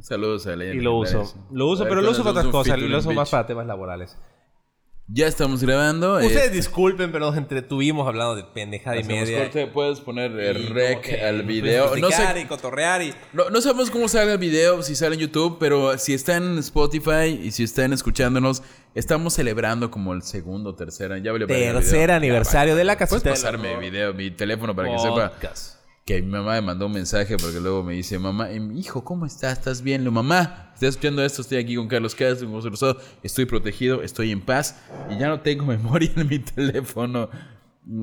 Saludos 0.00 0.46
a 0.46 0.56
la 0.56 0.64
Y 0.64 0.80
lo 0.80 0.96
uso. 0.96 1.34
Lo 1.52 1.66
uso, 1.66 1.84
pero 1.86 2.00
lo 2.00 2.12
uso 2.12 2.22
para 2.24 2.30
otras 2.38 2.46
cosas. 2.46 2.78
Lo 2.80 2.96
uso 2.98 3.12
más 3.12 3.28
para 3.28 3.46
temas 3.46 3.66
laborales. 3.66 4.16
Ya 5.10 5.26
estamos 5.26 5.62
grabando. 5.62 6.16
Ustedes 6.16 6.48
eh, 6.48 6.50
disculpen, 6.50 7.10
pero 7.10 7.24
nos 7.24 7.36
entretuvimos 7.38 8.06
hablando 8.06 8.36
de 8.36 8.44
pendejada 8.44 8.98
y 8.98 9.04
media. 9.04 9.38
corte, 9.38 9.66
puedes 9.66 10.00
poner 10.00 10.38
eh, 10.38 10.50
Y 10.50 10.66
como 10.66 10.74
rec 10.74 11.00
que 11.00 11.22
al 11.22 11.44
video. 11.44 11.88
puedes 11.88 12.02
No 12.02 12.10
sé, 12.10 12.16
platicar 12.16 12.38
y 12.38 12.44
cotorrear 12.44 13.02
y... 13.02 13.14
No, 13.32 13.48
no 13.48 13.62
sabemos 13.62 13.90
cómo 13.90 14.06
sale 14.06 14.32
el 14.32 14.38
video, 14.38 14.82
si 14.82 14.94
sale 14.94 15.14
en 15.14 15.22
YouTube, 15.22 15.56
pero 15.58 15.96
si 15.96 16.12
está 16.12 16.36
en 16.36 16.58
Spotify 16.58 17.40
y 17.42 17.52
si 17.52 17.64
están 17.64 17.94
escuchándonos, 17.94 18.62
estamos 18.94 19.32
celebrando 19.32 19.90
como 19.90 20.12
el 20.12 20.22
segundo, 20.22 20.74
tercer 20.74 21.10
año. 21.10 21.24
Ya 21.24 21.30
el 21.30 21.46
Tercer 21.46 22.00
video. 22.00 22.14
aniversario 22.14 22.76
de 22.76 22.84
la 22.84 22.98
Puedes 22.98 23.10
casita 23.10 23.30
del 23.30 23.38
pasarme 23.38 23.78
video, 23.78 24.12
mi 24.12 24.30
teléfono 24.30 24.76
para 24.76 24.90
que 24.90 24.98
sepa. 24.98 25.32
Que 26.08 26.22
mi 26.22 26.30
mamá 26.30 26.52
me 26.54 26.62
mandó 26.62 26.86
un 26.86 26.92
mensaje 26.92 27.36
porque 27.36 27.60
luego 27.60 27.82
me 27.82 27.92
dice, 27.92 28.18
mamá, 28.18 28.50
eh, 28.50 28.66
hijo, 28.74 29.04
¿cómo 29.04 29.26
estás? 29.26 29.58
¿Estás 29.58 29.82
bien? 29.82 30.04
Lo 30.04 30.10
mamá, 30.10 30.70
estás 30.72 30.88
escuchando 30.90 31.22
esto, 31.22 31.42
estoy 31.42 31.58
aquí 31.58 31.76
con 31.76 31.86
Carlos 31.86 32.14
Castro, 32.14 32.50
con 32.50 32.62
Rosado, 32.62 32.98
estoy 33.22 33.44
protegido, 33.44 34.02
estoy 34.02 34.32
en 34.32 34.40
paz 34.40 34.80
y 35.10 35.18
ya 35.18 35.28
no 35.28 35.42
tengo 35.42 35.66
memoria 35.66 36.10
en 36.16 36.26
mi 36.26 36.38
teléfono. 36.38 37.28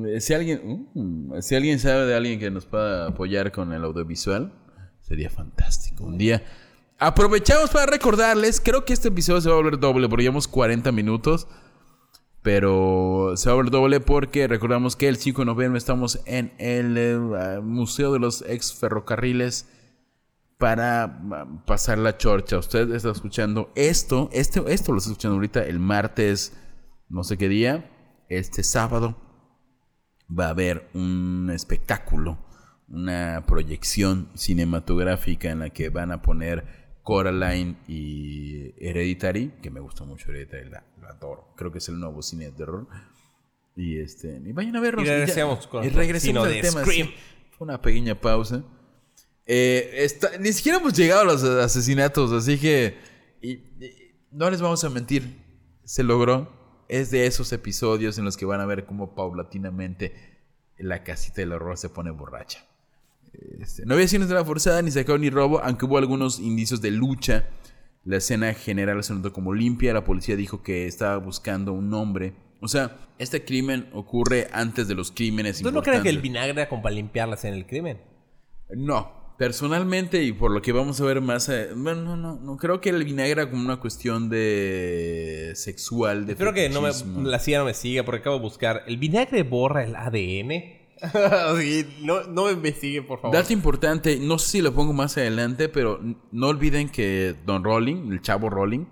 Eh, 0.06 0.20
Si 0.20 0.34
alguien, 0.34 0.88
uh, 0.94 1.42
si 1.42 1.56
alguien 1.56 1.80
sabe 1.80 2.06
de 2.06 2.14
alguien 2.14 2.38
que 2.38 2.48
nos 2.48 2.64
pueda 2.64 3.08
apoyar 3.08 3.50
con 3.50 3.72
el 3.72 3.82
audiovisual, 3.82 4.52
sería 5.00 5.28
fantástico. 5.28 6.04
Un 6.04 6.16
día 6.16 6.44
aprovechamos 7.00 7.70
para 7.70 7.86
recordarles, 7.86 8.60
creo 8.60 8.84
que 8.84 8.92
este 8.92 9.08
episodio 9.08 9.40
se 9.40 9.48
va 9.48 9.56
a 9.56 9.58
volver 9.58 9.80
doble 9.80 10.08
porque 10.08 10.22
llevamos 10.22 10.46
40 10.46 10.92
minutos. 10.92 11.48
Pero 12.46 13.32
se 13.34 13.48
va 13.48 13.54
a 13.54 13.56
volver 13.56 13.72
doble 13.72 13.98
porque 13.98 14.46
recordamos 14.46 14.94
que 14.94 15.08
el 15.08 15.16
5 15.16 15.42
de 15.42 15.46
noviembre 15.46 15.78
estamos 15.78 16.20
en 16.26 16.52
el 16.58 16.96
eh, 16.96 17.60
Museo 17.60 18.12
de 18.12 18.20
los 18.20 18.42
Ex 18.42 18.72
Ferrocarriles 18.72 19.68
para 20.56 21.02
ah, 21.02 21.62
pasar 21.66 21.98
la 21.98 22.16
chorcha. 22.16 22.58
Usted 22.58 22.88
está 22.92 23.10
escuchando 23.10 23.72
esto, 23.74 24.30
este, 24.32 24.62
esto 24.72 24.92
lo 24.92 24.98
está 24.98 25.10
escuchando 25.10 25.34
ahorita 25.34 25.64
el 25.64 25.80
martes, 25.80 26.56
no 27.08 27.24
sé 27.24 27.36
qué 27.36 27.48
día, 27.48 27.90
este 28.28 28.62
sábado 28.62 29.16
va 30.30 30.46
a 30.46 30.50
haber 30.50 30.88
un 30.94 31.50
espectáculo, 31.52 32.38
una 32.86 33.42
proyección 33.44 34.28
cinematográfica 34.34 35.50
en 35.50 35.58
la 35.58 35.70
que 35.70 35.88
van 35.88 36.12
a 36.12 36.22
poner 36.22 36.85
Coraline 37.06 37.76
y 37.86 38.74
Hereditary, 38.84 39.52
que 39.62 39.70
me 39.70 39.78
gusta 39.78 40.02
mucho 40.04 40.28
Hereditary, 40.32 40.70
la, 40.70 40.84
la 41.00 41.10
adoro. 41.10 41.52
Creo 41.56 41.70
que 41.70 41.78
es 41.78 41.88
el 41.88 42.00
nuevo 42.00 42.20
cine 42.20 42.46
de 42.46 42.50
terror. 42.52 42.88
Y 43.76 44.00
este, 44.00 44.42
y 44.44 44.52
vayan 44.52 44.74
a 44.74 44.80
vernos. 44.80 45.04
Y 45.04 45.06
ya- 45.06 45.12
regresemos 45.14 45.66
con 45.68 45.84
y 45.84 45.88
regresemos 45.90 46.44
al 46.48 46.60
tema. 46.60 46.80
Scream. 46.82 47.06
sí. 47.06 47.14
Una 47.60 47.80
pequeña 47.80 48.20
pausa. 48.20 48.64
Eh, 49.46 49.90
está- 49.98 50.36
ni 50.38 50.52
siquiera 50.52 50.78
hemos 50.78 50.94
llegado 50.94 51.20
a 51.20 51.24
los 51.24 51.44
asesinatos, 51.44 52.32
así 52.32 52.58
que 52.58 52.98
y- 53.40 53.52
y- 53.52 54.16
no 54.32 54.50
les 54.50 54.60
vamos 54.60 54.82
a 54.82 54.90
mentir. 54.90 55.44
Se 55.84 56.02
logró. 56.02 56.84
Es 56.88 57.12
de 57.12 57.26
esos 57.26 57.52
episodios 57.52 58.18
en 58.18 58.24
los 58.24 58.36
que 58.36 58.46
van 58.46 58.60
a 58.60 58.66
ver 58.66 58.84
cómo 58.84 59.14
paulatinamente 59.14 60.12
la 60.78 61.04
casita 61.04 61.36
del 61.40 61.52
horror 61.52 61.78
se 61.78 61.88
pone 61.88 62.10
borracha. 62.10 62.66
Este, 63.60 63.84
no 63.86 63.94
había 63.94 64.06
escenas 64.06 64.28
de 64.28 64.34
la 64.34 64.44
forzada, 64.44 64.82
ni 64.82 64.90
sacado 64.90 65.18
ni 65.18 65.30
robo, 65.30 65.60
aunque 65.62 65.84
hubo 65.84 65.98
algunos 65.98 66.38
indicios 66.40 66.80
de 66.80 66.90
lucha. 66.90 67.48
La 68.04 68.18
escena 68.18 68.54
general 68.54 69.02
se 69.02 69.14
notó 69.14 69.32
como 69.32 69.52
limpia. 69.52 69.92
La 69.92 70.04
policía 70.04 70.36
dijo 70.36 70.62
que 70.62 70.86
estaba 70.86 71.16
buscando 71.16 71.72
un 71.72 71.92
hombre. 71.92 72.34
O 72.60 72.68
sea, 72.68 72.96
este 73.18 73.44
crimen 73.44 73.88
ocurre 73.92 74.48
antes 74.52 74.88
de 74.88 74.94
los 74.94 75.10
crímenes 75.12 75.60
¿Tú 75.60 75.70
no 75.70 75.82
crees 75.82 76.02
que 76.02 76.08
el 76.08 76.20
vinagre 76.20 76.52
era 76.52 76.68
como 76.68 76.82
para 76.82 76.94
limpiarlas 76.94 77.44
en 77.44 77.54
el 77.54 77.66
crimen? 77.66 77.98
No, 78.70 79.34
personalmente 79.38 80.22
y 80.22 80.32
por 80.32 80.50
lo 80.50 80.62
que 80.62 80.72
vamos 80.72 81.00
a 81.00 81.04
ver 81.04 81.20
más, 81.20 81.48
a- 81.48 81.66
bueno, 81.76 82.02
no, 82.02 82.16
no, 82.16 82.36
no 82.40 82.56
creo 82.56 82.80
que 82.80 82.88
el 82.90 83.04
vinagre 83.04 83.32
era 83.32 83.50
como 83.50 83.62
una 83.62 83.78
cuestión 83.78 84.28
de 84.30 85.52
sexual, 85.54 86.26
de 86.26 86.32
Espero 86.32 86.52
que 86.54 86.68
no 86.68 86.80
me, 86.80 86.90
la 87.28 87.38
CIA 87.38 87.58
no 87.60 87.64
me 87.66 87.74
siga 87.74 88.04
porque 88.04 88.20
acabo 88.20 88.36
de 88.36 88.42
buscar. 88.42 88.82
¿El 88.86 88.96
vinagre 88.96 89.42
borra 89.42 89.84
el 89.84 89.94
ADN? 89.96 90.75
Sí, 91.60 91.86
no, 92.02 92.22
no 92.24 92.46
me 92.46 92.52
investigue, 92.52 93.02
por 93.02 93.20
favor. 93.20 93.36
Dato 93.36 93.52
importante, 93.52 94.18
no 94.20 94.38
sé 94.38 94.50
si 94.50 94.62
lo 94.62 94.72
pongo 94.72 94.92
más 94.92 95.16
adelante, 95.16 95.68
pero 95.68 96.00
no 96.32 96.48
olviden 96.48 96.88
que 96.88 97.34
Don 97.44 97.62
Rolling, 97.64 98.10
el 98.12 98.20
chavo 98.22 98.48
Rolling, 98.50 98.86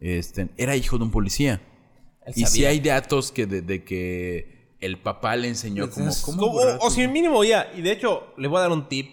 este, 0.00 0.48
era 0.56 0.76
hijo 0.76 0.98
de 0.98 1.04
un 1.04 1.10
policía. 1.10 1.60
Él 2.26 2.32
Y 2.36 2.40
si 2.44 2.46
sabía. 2.46 2.68
hay 2.70 2.80
datos 2.80 3.32
que 3.32 3.46
de, 3.46 3.62
de 3.62 3.84
que 3.84 4.76
el 4.80 4.98
papá 5.00 5.36
le 5.36 5.48
enseñó 5.48 5.88
como 5.90 6.06
Entonces, 6.06 6.22
cómo 6.24 6.38
como- 6.38 6.58
o, 6.58 6.86
o 6.86 6.90
si 6.90 7.06
mínimo 7.08 7.42
ya. 7.44 7.70
Y 7.76 7.82
de 7.82 7.92
hecho, 7.92 8.32
les 8.36 8.50
voy 8.50 8.58
a 8.58 8.62
dar 8.62 8.72
un 8.72 8.88
tip 8.88 9.10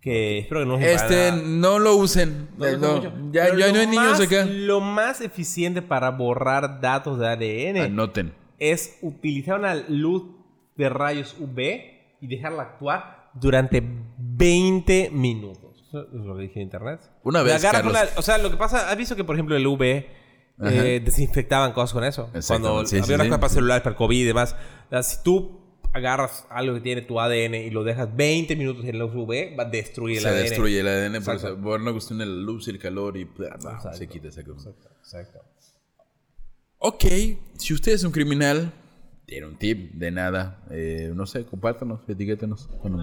que 0.00 0.38
espero 0.38 0.60
que 0.60 0.66
no 0.66 0.78
se 0.78 0.92
Este, 0.92 1.32
no 1.32 1.78
lo 1.78 1.96
usen. 1.96 2.48
No, 2.56 2.70
no 2.76 2.78
no, 3.02 3.32
ya, 3.32 3.48
ya 3.48 3.54
lo 3.54 3.72
no 3.72 3.80
hay 3.80 3.86
niños 3.86 4.18
más- 4.18 4.20
acá. 4.20 4.44
Lo 4.44 4.80
más 4.80 5.20
eficiente 5.20 5.82
para 5.82 6.10
borrar 6.10 6.80
datos 6.80 7.18
de 7.18 7.26
ADN 7.26 7.80
Anoten. 7.84 8.32
es 8.58 8.98
utilizar 9.02 9.58
una 9.58 9.74
luz 9.74 10.22
de 10.78 10.88
rayos 10.88 11.36
UV 11.38 11.58
y 12.20 12.26
dejarla 12.26 12.62
actuar 12.62 13.30
durante 13.34 13.82
20 14.18 15.10
minutos. 15.10 15.84
Eso 15.88 16.02
es 16.02 16.24
lo 16.24 16.36
que 16.36 16.42
dije 16.42 16.60
en 16.60 16.62
internet. 16.62 17.00
Una 17.22 17.42
vez, 17.42 17.54
Agarras 17.56 17.82
Carlos. 17.82 17.92
una- 18.12 18.18
o 18.18 18.22
sea, 18.22 18.38
lo 18.38 18.50
que 18.50 18.56
pasa, 18.56 18.90
¿has 18.90 18.96
visto 18.96 19.14
que 19.16 19.24
por 19.24 19.36
ejemplo 19.36 19.56
el 19.56 19.66
UV 19.66 19.82
eh, 20.60 21.00
desinfectaban 21.04 21.72
cosas 21.72 21.92
con 21.92 22.04
eso? 22.04 22.30
Cuando 22.46 22.84
sí, 22.86 22.96
había 22.96 23.06
sí, 23.06 23.12
unas 23.14 23.26
sí. 23.26 23.30
para 23.30 23.48
celulares, 23.48 23.82
para 23.82 23.92
el 23.92 23.96
COVID 23.98 24.18
y 24.20 24.24
demás. 24.24 24.56
O 24.86 24.90
sea, 24.90 25.02
si 25.02 25.22
tú 25.22 25.60
agarras 25.92 26.46
algo 26.50 26.74
que 26.74 26.80
tiene 26.80 27.02
tu 27.02 27.18
ADN 27.20 27.54
y 27.54 27.70
lo 27.70 27.82
dejas 27.84 28.14
20 28.14 28.54
minutos 28.56 28.84
en 28.84 28.98
luz 28.98 29.12
UV, 29.14 29.56
va 29.58 29.62
a 29.64 29.68
destruir 29.70 30.18
el 30.18 30.22
Se 30.22 30.28
ADN. 30.28 30.42
destruye 30.42 30.80
el 30.80 30.88
ADN, 30.88 31.12
por 31.24 31.34
Exacto. 31.34 31.54
eso, 31.54 31.62
por 31.62 31.80
una 31.80 31.92
cuestión 31.92 32.18
de 32.18 32.26
la 32.26 32.32
luz 32.34 32.68
y 32.68 32.70
el 32.72 32.78
calor 32.78 33.16
y 33.16 33.24
bla, 33.24 33.56
bla, 33.60 33.72
Exacto. 33.72 33.96
se 33.98 34.06
quita 34.08 34.28
esa 34.28 34.44
cosa. 34.44 34.70
Exacto. 35.00 35.38
Ok, 36.78 37.04
si 37.56 37.74
usted 37.74 37.92
es 37.92 38.04
un 38.04 38.12
criminal, 38.12 38.72
tiene 39.28 39.46
un 39.46 39.56
tip 39.58 39.92
de 39.92 40.10
nada. 40.10 40.64
eh, 40.70 41.12
no 41.14 41.26
sé, 41.26 41.44
compártanos, 41.44 42.00
etiquétenos. 42.08 42.68
Bueno. 42.82 42.98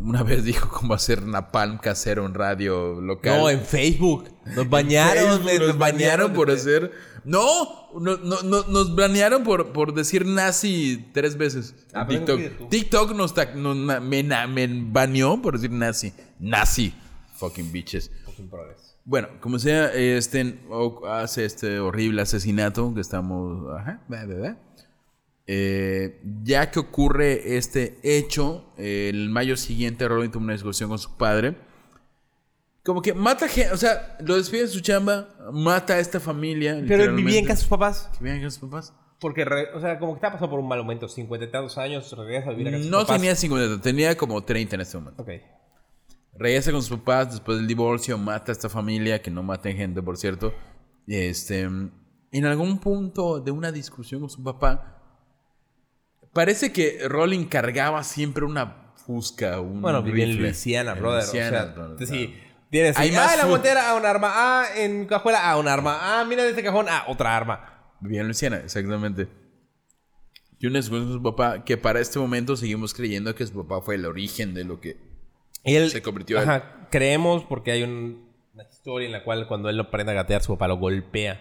Una 0.00 0.22
vez 0.22 0.44
dijo 0.44 0.68
cómo 0.68 0.94
hacer 0.94 1.22
napalm 1.26 1.78
casero 1.78 2.24
en 2.24 2.32
radio 2.32 3.00
local. 3.00 3.38
No, 3.40 3.50
en 3.50 3.60
Facebook. 3.60 4.28
Nos 4.54 4.70
bañaron. 4.70 5.42
Facebook 5.42 5.66
nos 5.66 5.78
bañaron 5.78 6.32
por 6.32 6.50
hacer. 6.52 6.92
No, 7.24 7.90
no, 8.00 8.16
no, 8.18 8.40
no, 8.42 8.62
nos 8.68 8.94
banearon 8.94 9.42
por, 9.42 9.72
por 9.72 9.92
decir 9.92 10.24
nazi 10.24 11.10
tres 11.12 11.36
veces. 11.36 11.74
en 11.92 11.98
Ah, 11.98 12.06
pero 12.06 12.24
TikTok. 12.24 12.68
TikTok 12.70 13.14
nos, 13.16 13.34
ta- 13.34 13.52
nos 13.56 13.76
na- 13.76 13.98
me, 14.00 14.22
na- 14.22 14.46
me 14.46 14.68
baneó 14.68 15.42
por 15.42 15.54
decir 15.54 15.72
nazi. 15.72 16.12
Nazi. 16.38 16.94
Fucking 17.34 17.72
bitches. 17.72 18.10
Bueno, 19.10 19.28
como 19.40 19.58
sea, 19.58 19.90
este 19.94 20.58
hace 21.08 21.46
este 21.46 21.80
horrible 21.80 22.20
asesinato 22.20 22.92
que 22.94 23.00
estamos. 23.00 23.74
Ajá, 23.80 24.02
va, 24.12 24.26
va. 24.26 24.56
Eh, 25.46 26.20
ya 26.44 26.70
que 26.70 26.78
ocurre 26.78 27.56
este 27.56 27.98
hecho, 28.02 28.70
eh, 28.76 29.08
el 29.08 29.30
mayo 29.30 29.56
siguiente 29.56 30.06
Rolling 30.06 30.28
tuvo 30.28 30.44
una 30.44 30.52
discusión 30.52 30.90
con 30.90 30.98
su 30.98 31.16
padre. 31.16 31.56
Como 32.84 33.00
que 33.00 33.14
mata 33.14 33.48
gente, 33.48 33.72
o 33.72 33.78
sea, 33.78 34.18
lo 34.20 34.36
despide 34.36 34.62
de 34.62 34.68
su 34.68 34.80
chamba, 34.80 35.28
mata 35.54 35.94
a 35.94 36.00
esta 36.00 36.20
familia. 36.20 36.72
Pero 36.72 36.80
él 36.82 36.88
literalmente. 36.88 37.22
vivía 37.22 37.38
en 37.40 37.46
casa 37.46 37.54
de 37.56 37.60
sus 37.62 37.68
papás. 37.70 38.10
¿Que 38.12 38.18
vivía 38.24 38.34
en 38.34 38.42
casa 38.42 38.56
de 38.56 38.60
sus 38.60 38.68
papás? 38.70 38.94
Porque, 39.20 39.44
re- 39.46 39.72
o 39.74 39.80
sea, 39.80 39.98
como 39.98 40.12
que 40.12 40.18
está 40.18 40.28
pasando 40.32 40.50
por 40.50 40.60
un 40.60 40.68
mal 40.68 40.78
momento. 40.80 41.08
50 41.08 41.46
y 41.46 41.50
tantos 41.50 41.78
años, 41.78 42.12
regresa 42.16 42.50
a 42.50 42.52
vivir 42.52 42.68
a 42.68 42.70
casa 42.72 42.76
de 42.78 42.82
sus 42.84 42.90
No 42.92 42.98
papás. 43.00 43.16
tenía 43.16 43.34
50, 43.34 43.80
tenía 43.80 44.16
como 44.18 44.44
30 44.44 44.74
en 44.74 44.80
este 44.82 44.98
momento. 44.98 45.22
Ok. 45.22 45.30
Regresa 46.38 46.70
con 46.70 46.82
sus 46.82 46.98
papás 46.98 47.32
después 47.32 47.58
del 47.58 47.66
divorcio, 47.66 48.16
mata 48.16 48.52
a 48.52 48.54
esta 48.54 48.68
familia, 48.68 49.20
que 49.20 49.30
no 49.30 49.42
maten 49.42 49.76
gente, 49.76 50.02
por 50.02 50.16
cierto. 50.16 50.54
Este, 51.06 51.62
en 51.62 52.44
algún 52.44 52.78
punto 52.78 53.40
de 53.40 53.50
una 53.50 53.72
discusión 53.72 54.20
con 54.20 54.30
su 54.30 54.42
papá, 54.42 55.02
parece 56.32 56.72
que 56.72 57.08
Rolling 57.08 57.46
cargaba 57.46 58.04
siempre 58.04 58.44
una 58.44 58.92
fusca, 58.94 59.60
un 59.60 59.80
Bueno, 59.80 60.02
vivía 60.02 60.24
en 60.24 60.30
rifle. 60.30 60.46
Luisiana, 60.48 60.92
En 60.92 60.98
brother. 61.00 61.22
Luisiana, 61.24 61.48
o 61.48 61.50
sea, 61.50 61.72
brother, 61.72 61.96
claro. 61.96 62.12
sí. 62.12 62.34
Tienes 62.70 62.98
Hay 62.98 63.08
ahí, 63.08 63.16
más 63.16 63.30
ah, 63.30 63.32
en 63.32 63.38
la 63.38 63.46
guantera, 63.46 63.90
ah, 63.90 63.94
un 63.96 64.04
arma. 64.04 64.30
Ah, 64.34 64.66
en 64.76 65.06
cajuela, 65.06 65.50
ah, 65.50 65.56
un 65.56 65.68
arma. 65.68 65.98
Ah, 66.00 66.24
mira 66.28 66.42
de 66.42 66.50
este 66.50 66.62
cajón, 66.62 66.86
ah, 66.90 67.04
otra 67.08 67.34
arma. 67.34 67.94
Vivía 68.00 68.20
en 68.20 68.26
Luisiana, 68.26 68.58
exactamente. 68.58 69.28
Y 70.58 70.66
una 70.66 70.78
discusión 70.78 71.06
con 71.06 71.14
su 71.14 71.22
papá, 71.22 71.64
que 71.64 71.78
para 71.78 72.00
este 72.00 72.18
momento 72.18 72.56
seguimos 72.56 72.92
creyendo 72.92 73.34
que 73.34 73.46
su 73.46 73.54
papá 73.54 73.80
fue 73.80 73.94
el 73.94 74.04
origen 74.04 74.52
de 74.54 74.64
lo 74.64 74.80
que... 74.80 75.07
Y 75.64 75.74
él, 75.76 75.90
Se 75.90 76.02
convirtió 76.02 76.40
en- 76.42 76.48
Ajá, 76.48 76.88
creemos 76.90 77.44
porque 77.44 77.72
hay 77.72 77.82
un- 77.82 78.28
una 78.54 78.64
historia 78.64 79.06
en 79.06 79.12
la 79.12 79.24
cual 79.24 79.46
cuando 79.48 79.68
él 79.68 79.76
lo 79.76 79.84
aprende 79.84 80.12
a 80.12 80.14
gatear, 80.16 80.42
su 80.42 80.52
papá 80.54 80.68
lo 80.68 80.78
golpea. 80.78 81.40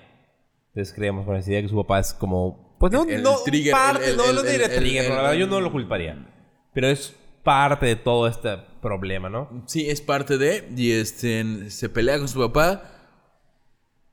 Entonces 0.70 0.94
creemos 0.94 1.26
con 1.26 1.36
esa 1.36 1.50
idea 1.50 1.62
que 1.62 1.70
su 1.70 1.76
papá 1.76 2.00
es 2.00 2.14
como... 2.14 2.76
Pues 2.80 2.94
no, 2.94 3.04
El- 3.04 3.10
el 3.12 3.24
no 3.24 3.38
trigger, 3.44 3.72
parte, 3.72 4.04
el- 4.06 4.12
el- 4.12 4.18
no 4.18 4.32
lo 4.34 4.42
el- 4.42 4.52
diré 4.52 4.66
el- 4.66 4.76
trigger, 4.76 5.04
el- 5.06 5.10
la 5.10 5.16
verdad, 5.16 5.34
yo 5.34 5.48
no 5.48 5.60
lo 5.62 5.72
culparía. 5.72 6.28
Pero 6.74 6.88
es 6.88 7.16
parte 7.44 7.86
de 7.88 7.96
todo 7.96 8.28
este 8.28 8.58
problema, 8.82 9.30
¿no? 9.30 9.64
Sí, 9.68 9.90
es 9.90 10.02
parte 10.02 10.38
de... 10.38 10.68
Y 10.76 10.92
este, 10.92 11.70
se 11.72 11.90
pelea 11.90 12.20
con 12.20 12.28
su 12.28 12.40
papá. 12.40 12.94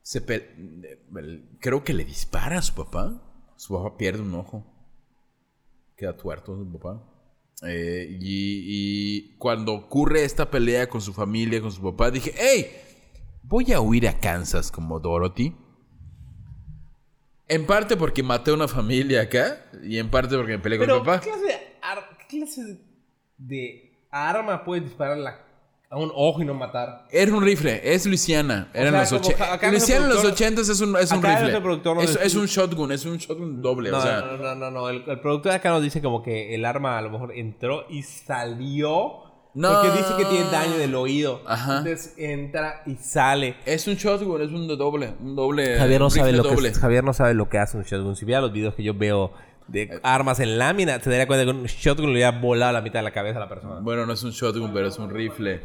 Se 0.01 0.23
Creo 1.59 1.83
que 1.83 1.93
le 1.93 2.05
dispara 2.05 2.57
a 2.59 2.61
su 2.61 2.73
papá. 2.73 3.21
Su 3.57 3.73
papá 3.75 3.97
pierde 3.97 4.21
un 4.21 4.33
ojo. 4.35 4.65
Queda 5.97 6.15
tuerto 6.17 6.55
su 6.57 6.71
papá. 6.79 7.03
Eh, 7.63 8.17
y, 8.19 8.63
y 9.31 9.35
cuando 9.37 9.73
ocurre 9.73 10.23
esta 10.23 10.49
pelea 10.51 10.87
con 10.89 11.01
su 11.01 11.13
familia, 11.13 11.61
con 11.61 11.71
su 11.71 11.81
papá, 11.81 12.11
dije, 12.11 12.33
hey, 12.37 12.67
voy 13.43 13.71
a 13.71 13.79
huir 13.79 14.07
a 14.07 14.19
Kansas 14.19 14.71
como 14.71 14.99
Dorothy. 14.99 15.55
En 17.47 17.65
parte 17.65 17.95
porque 17.95 18.23
maté 18.23 18.51
a 18.51 18.55
una 18.55 18.67
familia 18.67 19.21
acá 19.21 19.63
y 19.83 19.99
en 19.99 20.09
parte 20.09 20.35
porque 20.35 20.53
me 20.53 20.59
peleé 20.59 20.79
con 20.79 20.87
mi 20.87 20.99
papá. 20.99 21.21
¿qué 21.21 21.29
clase 21.29 21.45
de, 21.45 21.53
ar- 21.81 22.17
clase 22.27 22.79
de 23.37 23.91
arma 24.09 24.63
puede 24.63 24.81
disparar 24.81 25.17
la- 25.17 25.44
a 25.89 25.97
un 25.97 26.11
ojo 26.15 26.41
y 26.41 26.45
no 26.45 26.53
matar? 26.53 27.05
Era 27.11 27.33
un 27.33 27.43
rifle, 27.43 27.79
es 27.83 28.05
Luisiana. 28.05 28.69
Era 28.73 28.87
en 28.87 28.91
sea, 28.91 28.99
los 29.01 29.09
como 29.09 29.21
80. 29.21 29.53
acá 29.53 29.71
nuestro 29.71 29.71
Luisiana 29.71 30.03
en 30.05 30.09
los 30.09 30.23
productor- 30.23 30.31
80 30.33 30.61
es 30.61 30.81
un, 30.81 30.97
es 30.97 31.11
un 31.11 31.17
acá 31.19 31.39
rifle. 31.39 32.03
es, 32.03 32.15
es 32.21 32.35
un 32.35 32.45
shotgun, 32.47 32.91
es 32.91 33.05
un 33.05 33.17
shotgun 33.17 33.61
doble. 33.61 33.91
No, 33.91 33.97
o 33.97 34.01
sea, 34.01 34.21
no, 34.21 34.37
no, 34.37 34.55
no, 34.55 34.71
no. 34.71 34.89
El, 34.89 35.03
el 35.07 35.19
productor 35.19 35.51
acá 35.53 35.69
nos 35.69 35.81
dice 35.83 36.01
como 36.01 36.21
que 36.23 36.53
el 36.55 36.65
arma 36.65 36.97
a 36.97 37.01
lo 37.01 37.09
mejor 37.09 37.31
entró 37.33 37.85
y 37.89 38.03
salió. 38.03 39.21
No. 39.53 39.71
Porque 39.71 39.91
dice 39.97 40.09
que 40.17 40.25
tiene 40.25 40.51
daño 40.51 40.77
del 40.77 40.93
oído. 40.95 41.41
Ajá. 41.47 41.77
Entonces 41.77 42.13
entra 42.17 42.83
y 42.85 42.95
sale. 42.95 43.55
es 43.65 43.87
un 43.87 43.95
shotgun, 43.95 44.41
es 44.41 44.49
un 44.49 44.67
doble. 44.67 45.13
Un 45.21 45.33
doble. 45.35 45.77
Javier 45.77 45.99
no, 46.01 46.07
un 46.07 46.11
sabe 46.11 46.33
lo 46.33 46.43
doble. 46.43 46.73
que, 46.73 46.77
Javier 46.77 47.05
no 47.05 47.13
sabe 47.13 47.33
lo 47.35 47.47
que 47.47 47.57
hace 47.59 47.77
un 47.77 47.83
shotgun. 47.83 48.17
Si 48.17 48.25
viera 48.25 48.41
los 48.41 48.51
videos 48.51 48.75
que 48.75 48.83
yo 48.83 48.93
veo 48.93 49.31
de 49.67 49.99
armas 50.03 50.39
en 50.39 50.57
lámina, 50.57 50.99
se 50.99 51.09
daría 51.09 51.27
cuenta 51.27 51.45
que 51.45 51.51
un 51.51 51.65
shotgun 51.65 52.07
le 52.07 52.13
hubiera 52.13 52.31
volado 52.31 52.71
la 52.73 52.81
mitad 52.81 52.99
de 52.99 53.03
la 53.03 53.11
cabeza 53.11 53.37
a 53.37 53.41
la 53.41 53.49
persona. 53.49 53.79
Bueno, 53.81 54.05
no 54.05 54.13
es 54.13 54.23
un 54.23 54.31
shotgun, 54.31 54.71
pero 54.73 54.87
es 54.87 54.97
un 54.99 55.09
rifle. 55.09 55.61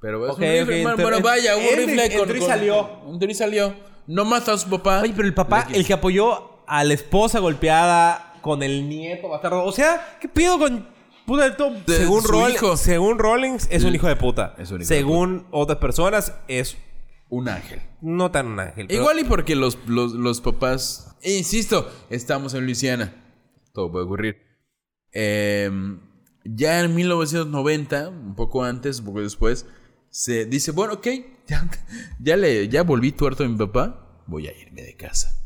Pero 0.00 0.24
es 0.26 0.32
Ok, 0.32 0.38
un 0.38 0.44
rifle. 0.44 0.62
ok, 0.62 0.68
bueno, 0.68 0.90
entró- 0.90 1.02
bueno, 1.02 1.20
vaya, 1.20 1.56
un 1.56 1.62
rifle 1.76 2.16
con. 2.18 2.36
y 2.36 2.38
con- 2.38 2.48
salió. 2.48 2.88
Entró 3.08 3.30
y 3.30 3.34
salió. 3.34 3.74
No 4.06 4.24
mató 4.24 4.52
a 4.52 4.58
su 4.58 4.68
papá. 4.70 5.00
Oye, 5.02 5.12
pero 5.14 5.28
el 5.28 5.34
papá, 5.34 5.66
el 5.72 5.86
que 5.86 5.92
apoyó 5.92 6.64
a 6.66 6.84
la 6.84 6.94
esposa 6.94 7.38
golpeada 7.38 8.34
con 8.40 8.62
el 8.62 8.88
nieto 8.88 9.28
bastardo. 9.28 9.64
O 9.64 9.72
sea, 9.72 10.16
¿qué 10.20 10.28
pido 10.28 10.58
con 10.58 10.88
puta 11.26 11.48
de 11.50 11.56
según, 11.96 12.22
Roll- 12.24 12.52
hijo. 12.54 12.76
según 12.76 13.18
Rollins, 13.18 13.68
es 13.70 13.84
un 13.84 13.94
hijo 13.94 14.06
de 14.08 14.16
puta. 14.16 14.54
Es 14.58 14.70
un 14.70 14.80
hijo 14.80 14.88
de 14.88 14.96
según 14.96 15.46
otras 15.50 15.78
personas, 15.78 16.34
es 16.48 16.76
Un 17.28 17.48
ángel. 17.48 17.80
no 18.00 18.30
tan 18.30 18.46
un 18.48 18.58
ángel. 18.60 18.86
pero- 18.88 19.00
Igual 19.00 19.18
y 19.20 19.24
porque 19.24 19.54
los, 19.54 19.78
los, 19.86 20.12
los 20.12 20.40
papás. 20.40 21.14
insisto, 21.22 21.88
estamos 22.08 22.54
en 22.54 22.64
Luisiana. 22.64 23.14
Todo 23.80 23.92
puede 23.92 24.04
ocurrir. 24.04 24.36
Eh, 25.12 25.70
ya 26.44 26.80
en 26.80 26.94
1990, 26.94 28.10
un 28.10 28.34
poco 28.34 28.62
antes, 28.62 28.98
un 29.00 29.06
poco 29.06 29.22
después, 29.22 29.64
se 30.10 30.44
dice: 30.44 30.70
Bueno, 30.72 30.94
ok, 30.94 31.06
ya, 31.46 31.70
ya, 32.20 32.36
le, 32.36 32.68
ya 32.68 32.82
volví 32.82 33.12
tuerto 33.12 33.42
a 33.44 33.48
mi 33.48 33.56
papá. 33.56 34.22
Voy 34.26 34.46
a 34.48 34.52
irme 34.58 34.82
de 34.82 34.96
casa. 34.96 35.36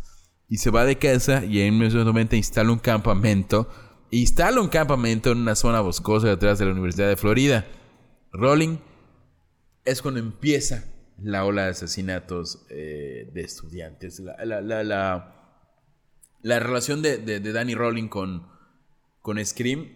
y 0.49 0.57
se 0.59 0.71
va 0.71 0.85
de 0.85 0.99
casa 0.99 1.45
y 1.45 1.61
en 1.61 1.75
1990 1.75 2.35
instala 2.37 2.73
un 2.73 2.79
campamento. 2.81 3.69
Instala 4.11 4.61
un 4.61 4.69
campamento 4.69 5.31
en 5.33 5.39
una 5.39 5.55
zona 5.55 5.81
boscosa 5.81 6.29
detrás 6.29 6.59
de 6.59 6.67
la 6.67 6.73
Universidad 6.73 7.09
de 7.09 7.17
Florida. 7.17 7.67
Rowling 8.33 8.79
es 9.85 10.03
cuando 10.03 10.19
empieza 10.21 10.85
la 11.23 11.45
ola 11.45 11.65
de 11.65 11.71
asesinatos 11.71 12.67
eh, 12.69 13.31
de 13.33 13.41
estudiantes. 13.43 14.19
La- 14.21 14.45
la- 14.45 14.83
la- 14.85 15.44
la 16.45 16.61
relación 16.61 17.01
de, 17.01 17.17
de- 17.17 17.41
Danny 17.41 17.75
Rowling 17.75 18.09
con, 18.09 18.47
con 19.23 19.43
Scream, 19.43 19.89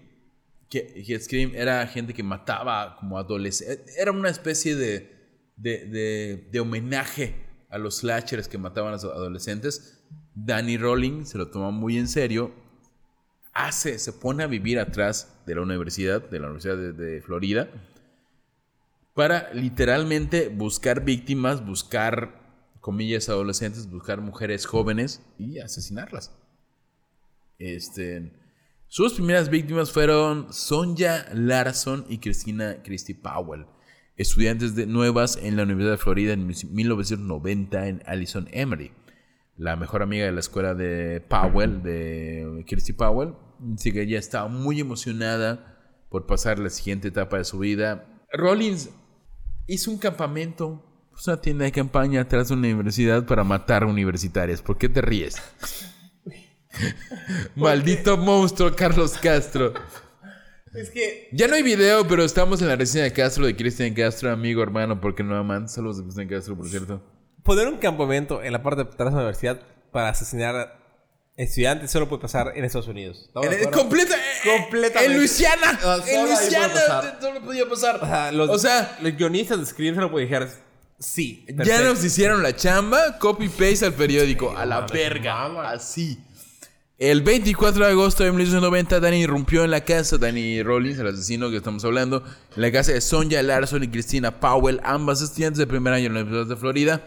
que, 0.70 1.20
Scream 1.20 1.52
era 1.54 1.86
gente 1.86 2.14
que 2.14 2.22
mataba 2.22 2.96
como 2.96 3.18
adolescentes. 3.18 3.96
Era 3.98 4.12
una 4.12 4.30
especie 4.30 4.74
de, 4.74 5.14
de, 5.56 6.60
homenaje 6.60 7.34
a 7.68 7.76
los 7.76 7.98
slashers 7.98 8.48
que 8.48 8.56
mataban 8.56 8.90
a 8.90 8.92
los 8.96 9.04
adolescentes. 9.04 10.02
Danny 10.34 10.78
Rowling 10.78 11.26
se 11.26 11.36
lo 11.36 11.50
toma 11.50 11.70
muy 11.70 11.98
en 11.98 12.08
serio. 12.08 12.50
Hace, 13.52 13.98
se 13.98 14.14
pone 14.14 14.42
a 14.42 14.46
vivir 14.46 14.78
atrás 14.78 15.42
de 15.46 15.54
la 15.54 15.60
universidad, 15.60 16.22
de 16.30 16.38
la 16.40 16.46
Universidad 16.46 16.78
de 16.78 17.20
Florida 17.20 17.68
para 19.12 19.52
literalmente 19.52 20.48
buscar 20.48 21.04
víctimas, 21.04 21.66
buscar 21.66 22.47
comillas 22.80 23.28
adolescentes, 23.28 23.90
buscar 23.90 24.20
mujeres 24.20 24.66
jóvenes 24.66 25.22
y 25.38 25.58
asesinarlas. 25.58 26.34
Este, 27.58 28.32
sus 28.86 29.14
primeras 29.14 29.50
víctimas 29.50 29.92
fueron 29.92 30.52
Sonja 30.52 31.26
Larson 31.34 32.06
y 32.08 32.18
Christina 32.18 32.82
Christy 32.82 33.14
Powell, 33.14 33.66
estudiantes 34.16 34.74
de 34.74 34.86
nuevas 34.86 35.38
en 35.42 35.56
la 35.56 35.64
Universidad 35.64 35.92
de 35.92 35.98
Florida 35.98 36.32
en 36.32 36.46
1990 36.46 37.88
en 37.88 38.02
Allison 38.06 38.48
Emery. 38.50 38.92
La 39.56 39.76
mejor 39.76 40.02
amiga 40.02 40.24
de 40.24 40.32
la 40.32 40.40
escuela 40.40 40.74
de 40.74 41.20
Powell, 41.20 41.82
de 41.82 42.64
Christy 42.66 42.92
Powell, 42.92 43.34
dice 43.58 43.92
que 43.92 44.02
ella 44.02 44.18
estaba 44.18 44.48
muy 44.48 44.80
emocionada 44.80 45.78
por 46.08 46.26
pasar 46.26 46.58
la 46.58 46.70
siguiente 46.70 47.08
etapa 47.08 47.38
de 47.38 47.44
su 47.44 47.58
vida. 47.58 48.06
Rollins 48.32 48.90
hizo 49.66 49.90
un 49.90 49.98
campamento, 49.98 50.82
puso 51.18 51.32
una 51.32 51.40
tienda 51.40 51.64
de 51.64 51.72
campaña 51.72 52.20
atrás 52.20 52.46
de 52.46 52.54
una 52.54 52.68
universidad 52.68 53.24
para 53.26 53.42
matar 53.42 53.84
universitarias. 53.84 54.62
¿Por 54.62 54.78
qué 54.78 54.88
te 54.88 55.00
ríes? 55.00 55.34
Maldito 57.56 58.16
monstruo, 58.16 58.74
Carlos 58.76 59.18
Castro. 59.20 59.74
Es 60.72 60.90
que 60.90 61.28
Ya 61.32 61.48
no 61.48 61.54
hay 61.54 61.64
video, 61.64 62.06
pero 62.06 62.22
estamos 62.24 62.62
en 62.62 62.68
la 62.68 62.76
reseña 62.76 63.02
de 63.02 63.12
Castro, 63.12 63.46
de 63.46 63.56
Cristian 63.56 63.94
Castro, 63.94 64.30
amigo, 64.30 64.62
hermano, 64.62 65.00
porque 65.00 65.24
no 65.24 65.36
aman. 65.36 65.68
Saludos 65.68 65.96
de 65.96 66.04
Cristian 66.04 66.28
Castro, 66.28 66.56
por 66.56 66.68
cierto. 66.68 67.02
poner 67.42 67.66
un 67.66 67.78
campamento 67.78 68.40
en 68.40 68.52
la 68.52 68.62
parte 68.62 68.84
de 68.84 68.90
atrás 68.90 69.10
de 69.10 69.16
la 69.16 69.22
universidad 69.24 69.60
para 69.90 70.10
asesinar 70.10 70.54
a 70.54 70.78
estudiantes 71.36 71.90
solo 71.90 72.08
puede 72.08 72.22
pasar 72.22 72.52
en 72.54 72.64
Estados 72.64 72.86
Unidos. 72.86 73.24
¿Estamos 73.26 73.50
de 73.50 73.56
En, 73.56 73.62
acuerdo? 73.62 73.80
completa, 73.80 74.14
eh, 74.14 74.58
Completamente. 74.60 75.12
En 75.12 75.18
Luisiana. 75.18 75.80
Solo 75.80 76.04
en 76.06 76.26
Luisiana 76.26 77.18
solo 77.20 77.40
podía 77.42 77.68
pasar. 77.68 77.96
O 77.96 78.06
sea, 78.06 78.30
los, 78.30 78.50
o 78.50 78.58
sea, 78.58 78.98
los 79.02 79.16
guionistas 79.16 79.58
de 79.58 79.66
Scream 79.66 79.96
solo 79.96 80.12
pueden 80.12 80.28
dejar 80.28 80.48
sí. 80.98 81.46
Ya 81.64 81.82
nos 81.82 82.02
hicieron 82.04 82.42
la 82.42 82.54
chamba, 82.54 83.18
copy 83.18 83.48
paste 83.48 83.86
al 83.86 83.94
periódico, 83.94 84.56
a 84.56 84.66
la 84.66 84.82
verga, 84.82 85.70
así. 85.70 86.18
El 86.98 87.22
24 87.22 87.84
de 87.84 87.92
agosto 87.92 88.24
de 88.24 88.30
1990, 88.30 88.98
Danny 88.98 89.18
irrumpió 89.18 89.62
en 89.62 89.70
la 89.70 89.84
casa, 89.84 90.18
Danny 90.18 90.64
Rollins, 90.64 90.98
el 90.98 91.06
asesino 91.06 91.48
que 91.48 91.58
estamos 91.58 91.84
hablando, 91.84 92.24
en 92.56 92.62
la 92.62 92.72
casa 92.72 92.92
de 92.92 93.00
Sonja 93.00 93.40
Larson 93.40 93.84
y 93.84 93.88
Christina 93.88 94.40
Powell, 94.40 94.80
ambas 94.82 95.22
estudiantes 95.22 95.58
de 95.58 95.68
primer 95.68 95.92
año 95.92 96.06
en 96.06 96.14
la 96.14 96.20
Universidad 96.22 96.56
de 96.56 96.60
Florida, 96.60 97.06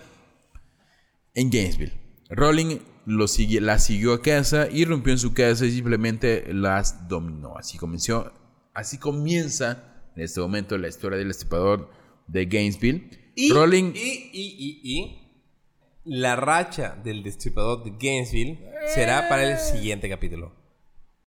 en 1.33 1.49
Gainesville. 1.49 1.93
Rowling 2.29 2.79
lo 3.05 3.27
sigue, 3.27 3.59
la 3.59 3.79
siguió 3.79 4.13
a 4.13 4.21
casa, 4.21 4.69
irrumpió 4.71 5.11
en 5.11 5.19
su 5.19 5.33
casa 5.33 5.65
y 5.65 5.71
simplemente 5.71 6.53
las 6.53 7.09
dominó. 7.09 7.57
Así 7.57 7.77
comenzó, 7.77 8.31
así 8.73 8.97
comienza 8.97 9.83
en 10.15 10.23
este 10.23 10.39
momento 10.39 10.77
la 10.77 10.87
historia 10.87 11.17
del 11.17 11.31
estipador 11.31 11.91
de 12.27 12.45
Gainesville. 12.45 13.20
Y, 13.35 13.51
Rowling 13.51 13.93
y, 13.95 14.29
y, 14.33 14.79
y, 14.83 14.99
y 14.99 15.21
la 16.03 16.35
racha 16.35 16.99
del 17.03 17.23
destripador 17.23 17.83
de 17.83 17.91
Gainesville 17.91 18.59
será 18.93 19.29
para 19.29 19.51
el 19.51 19.57
siguiente 19.59 20.09
capítulo. 20.09 20.60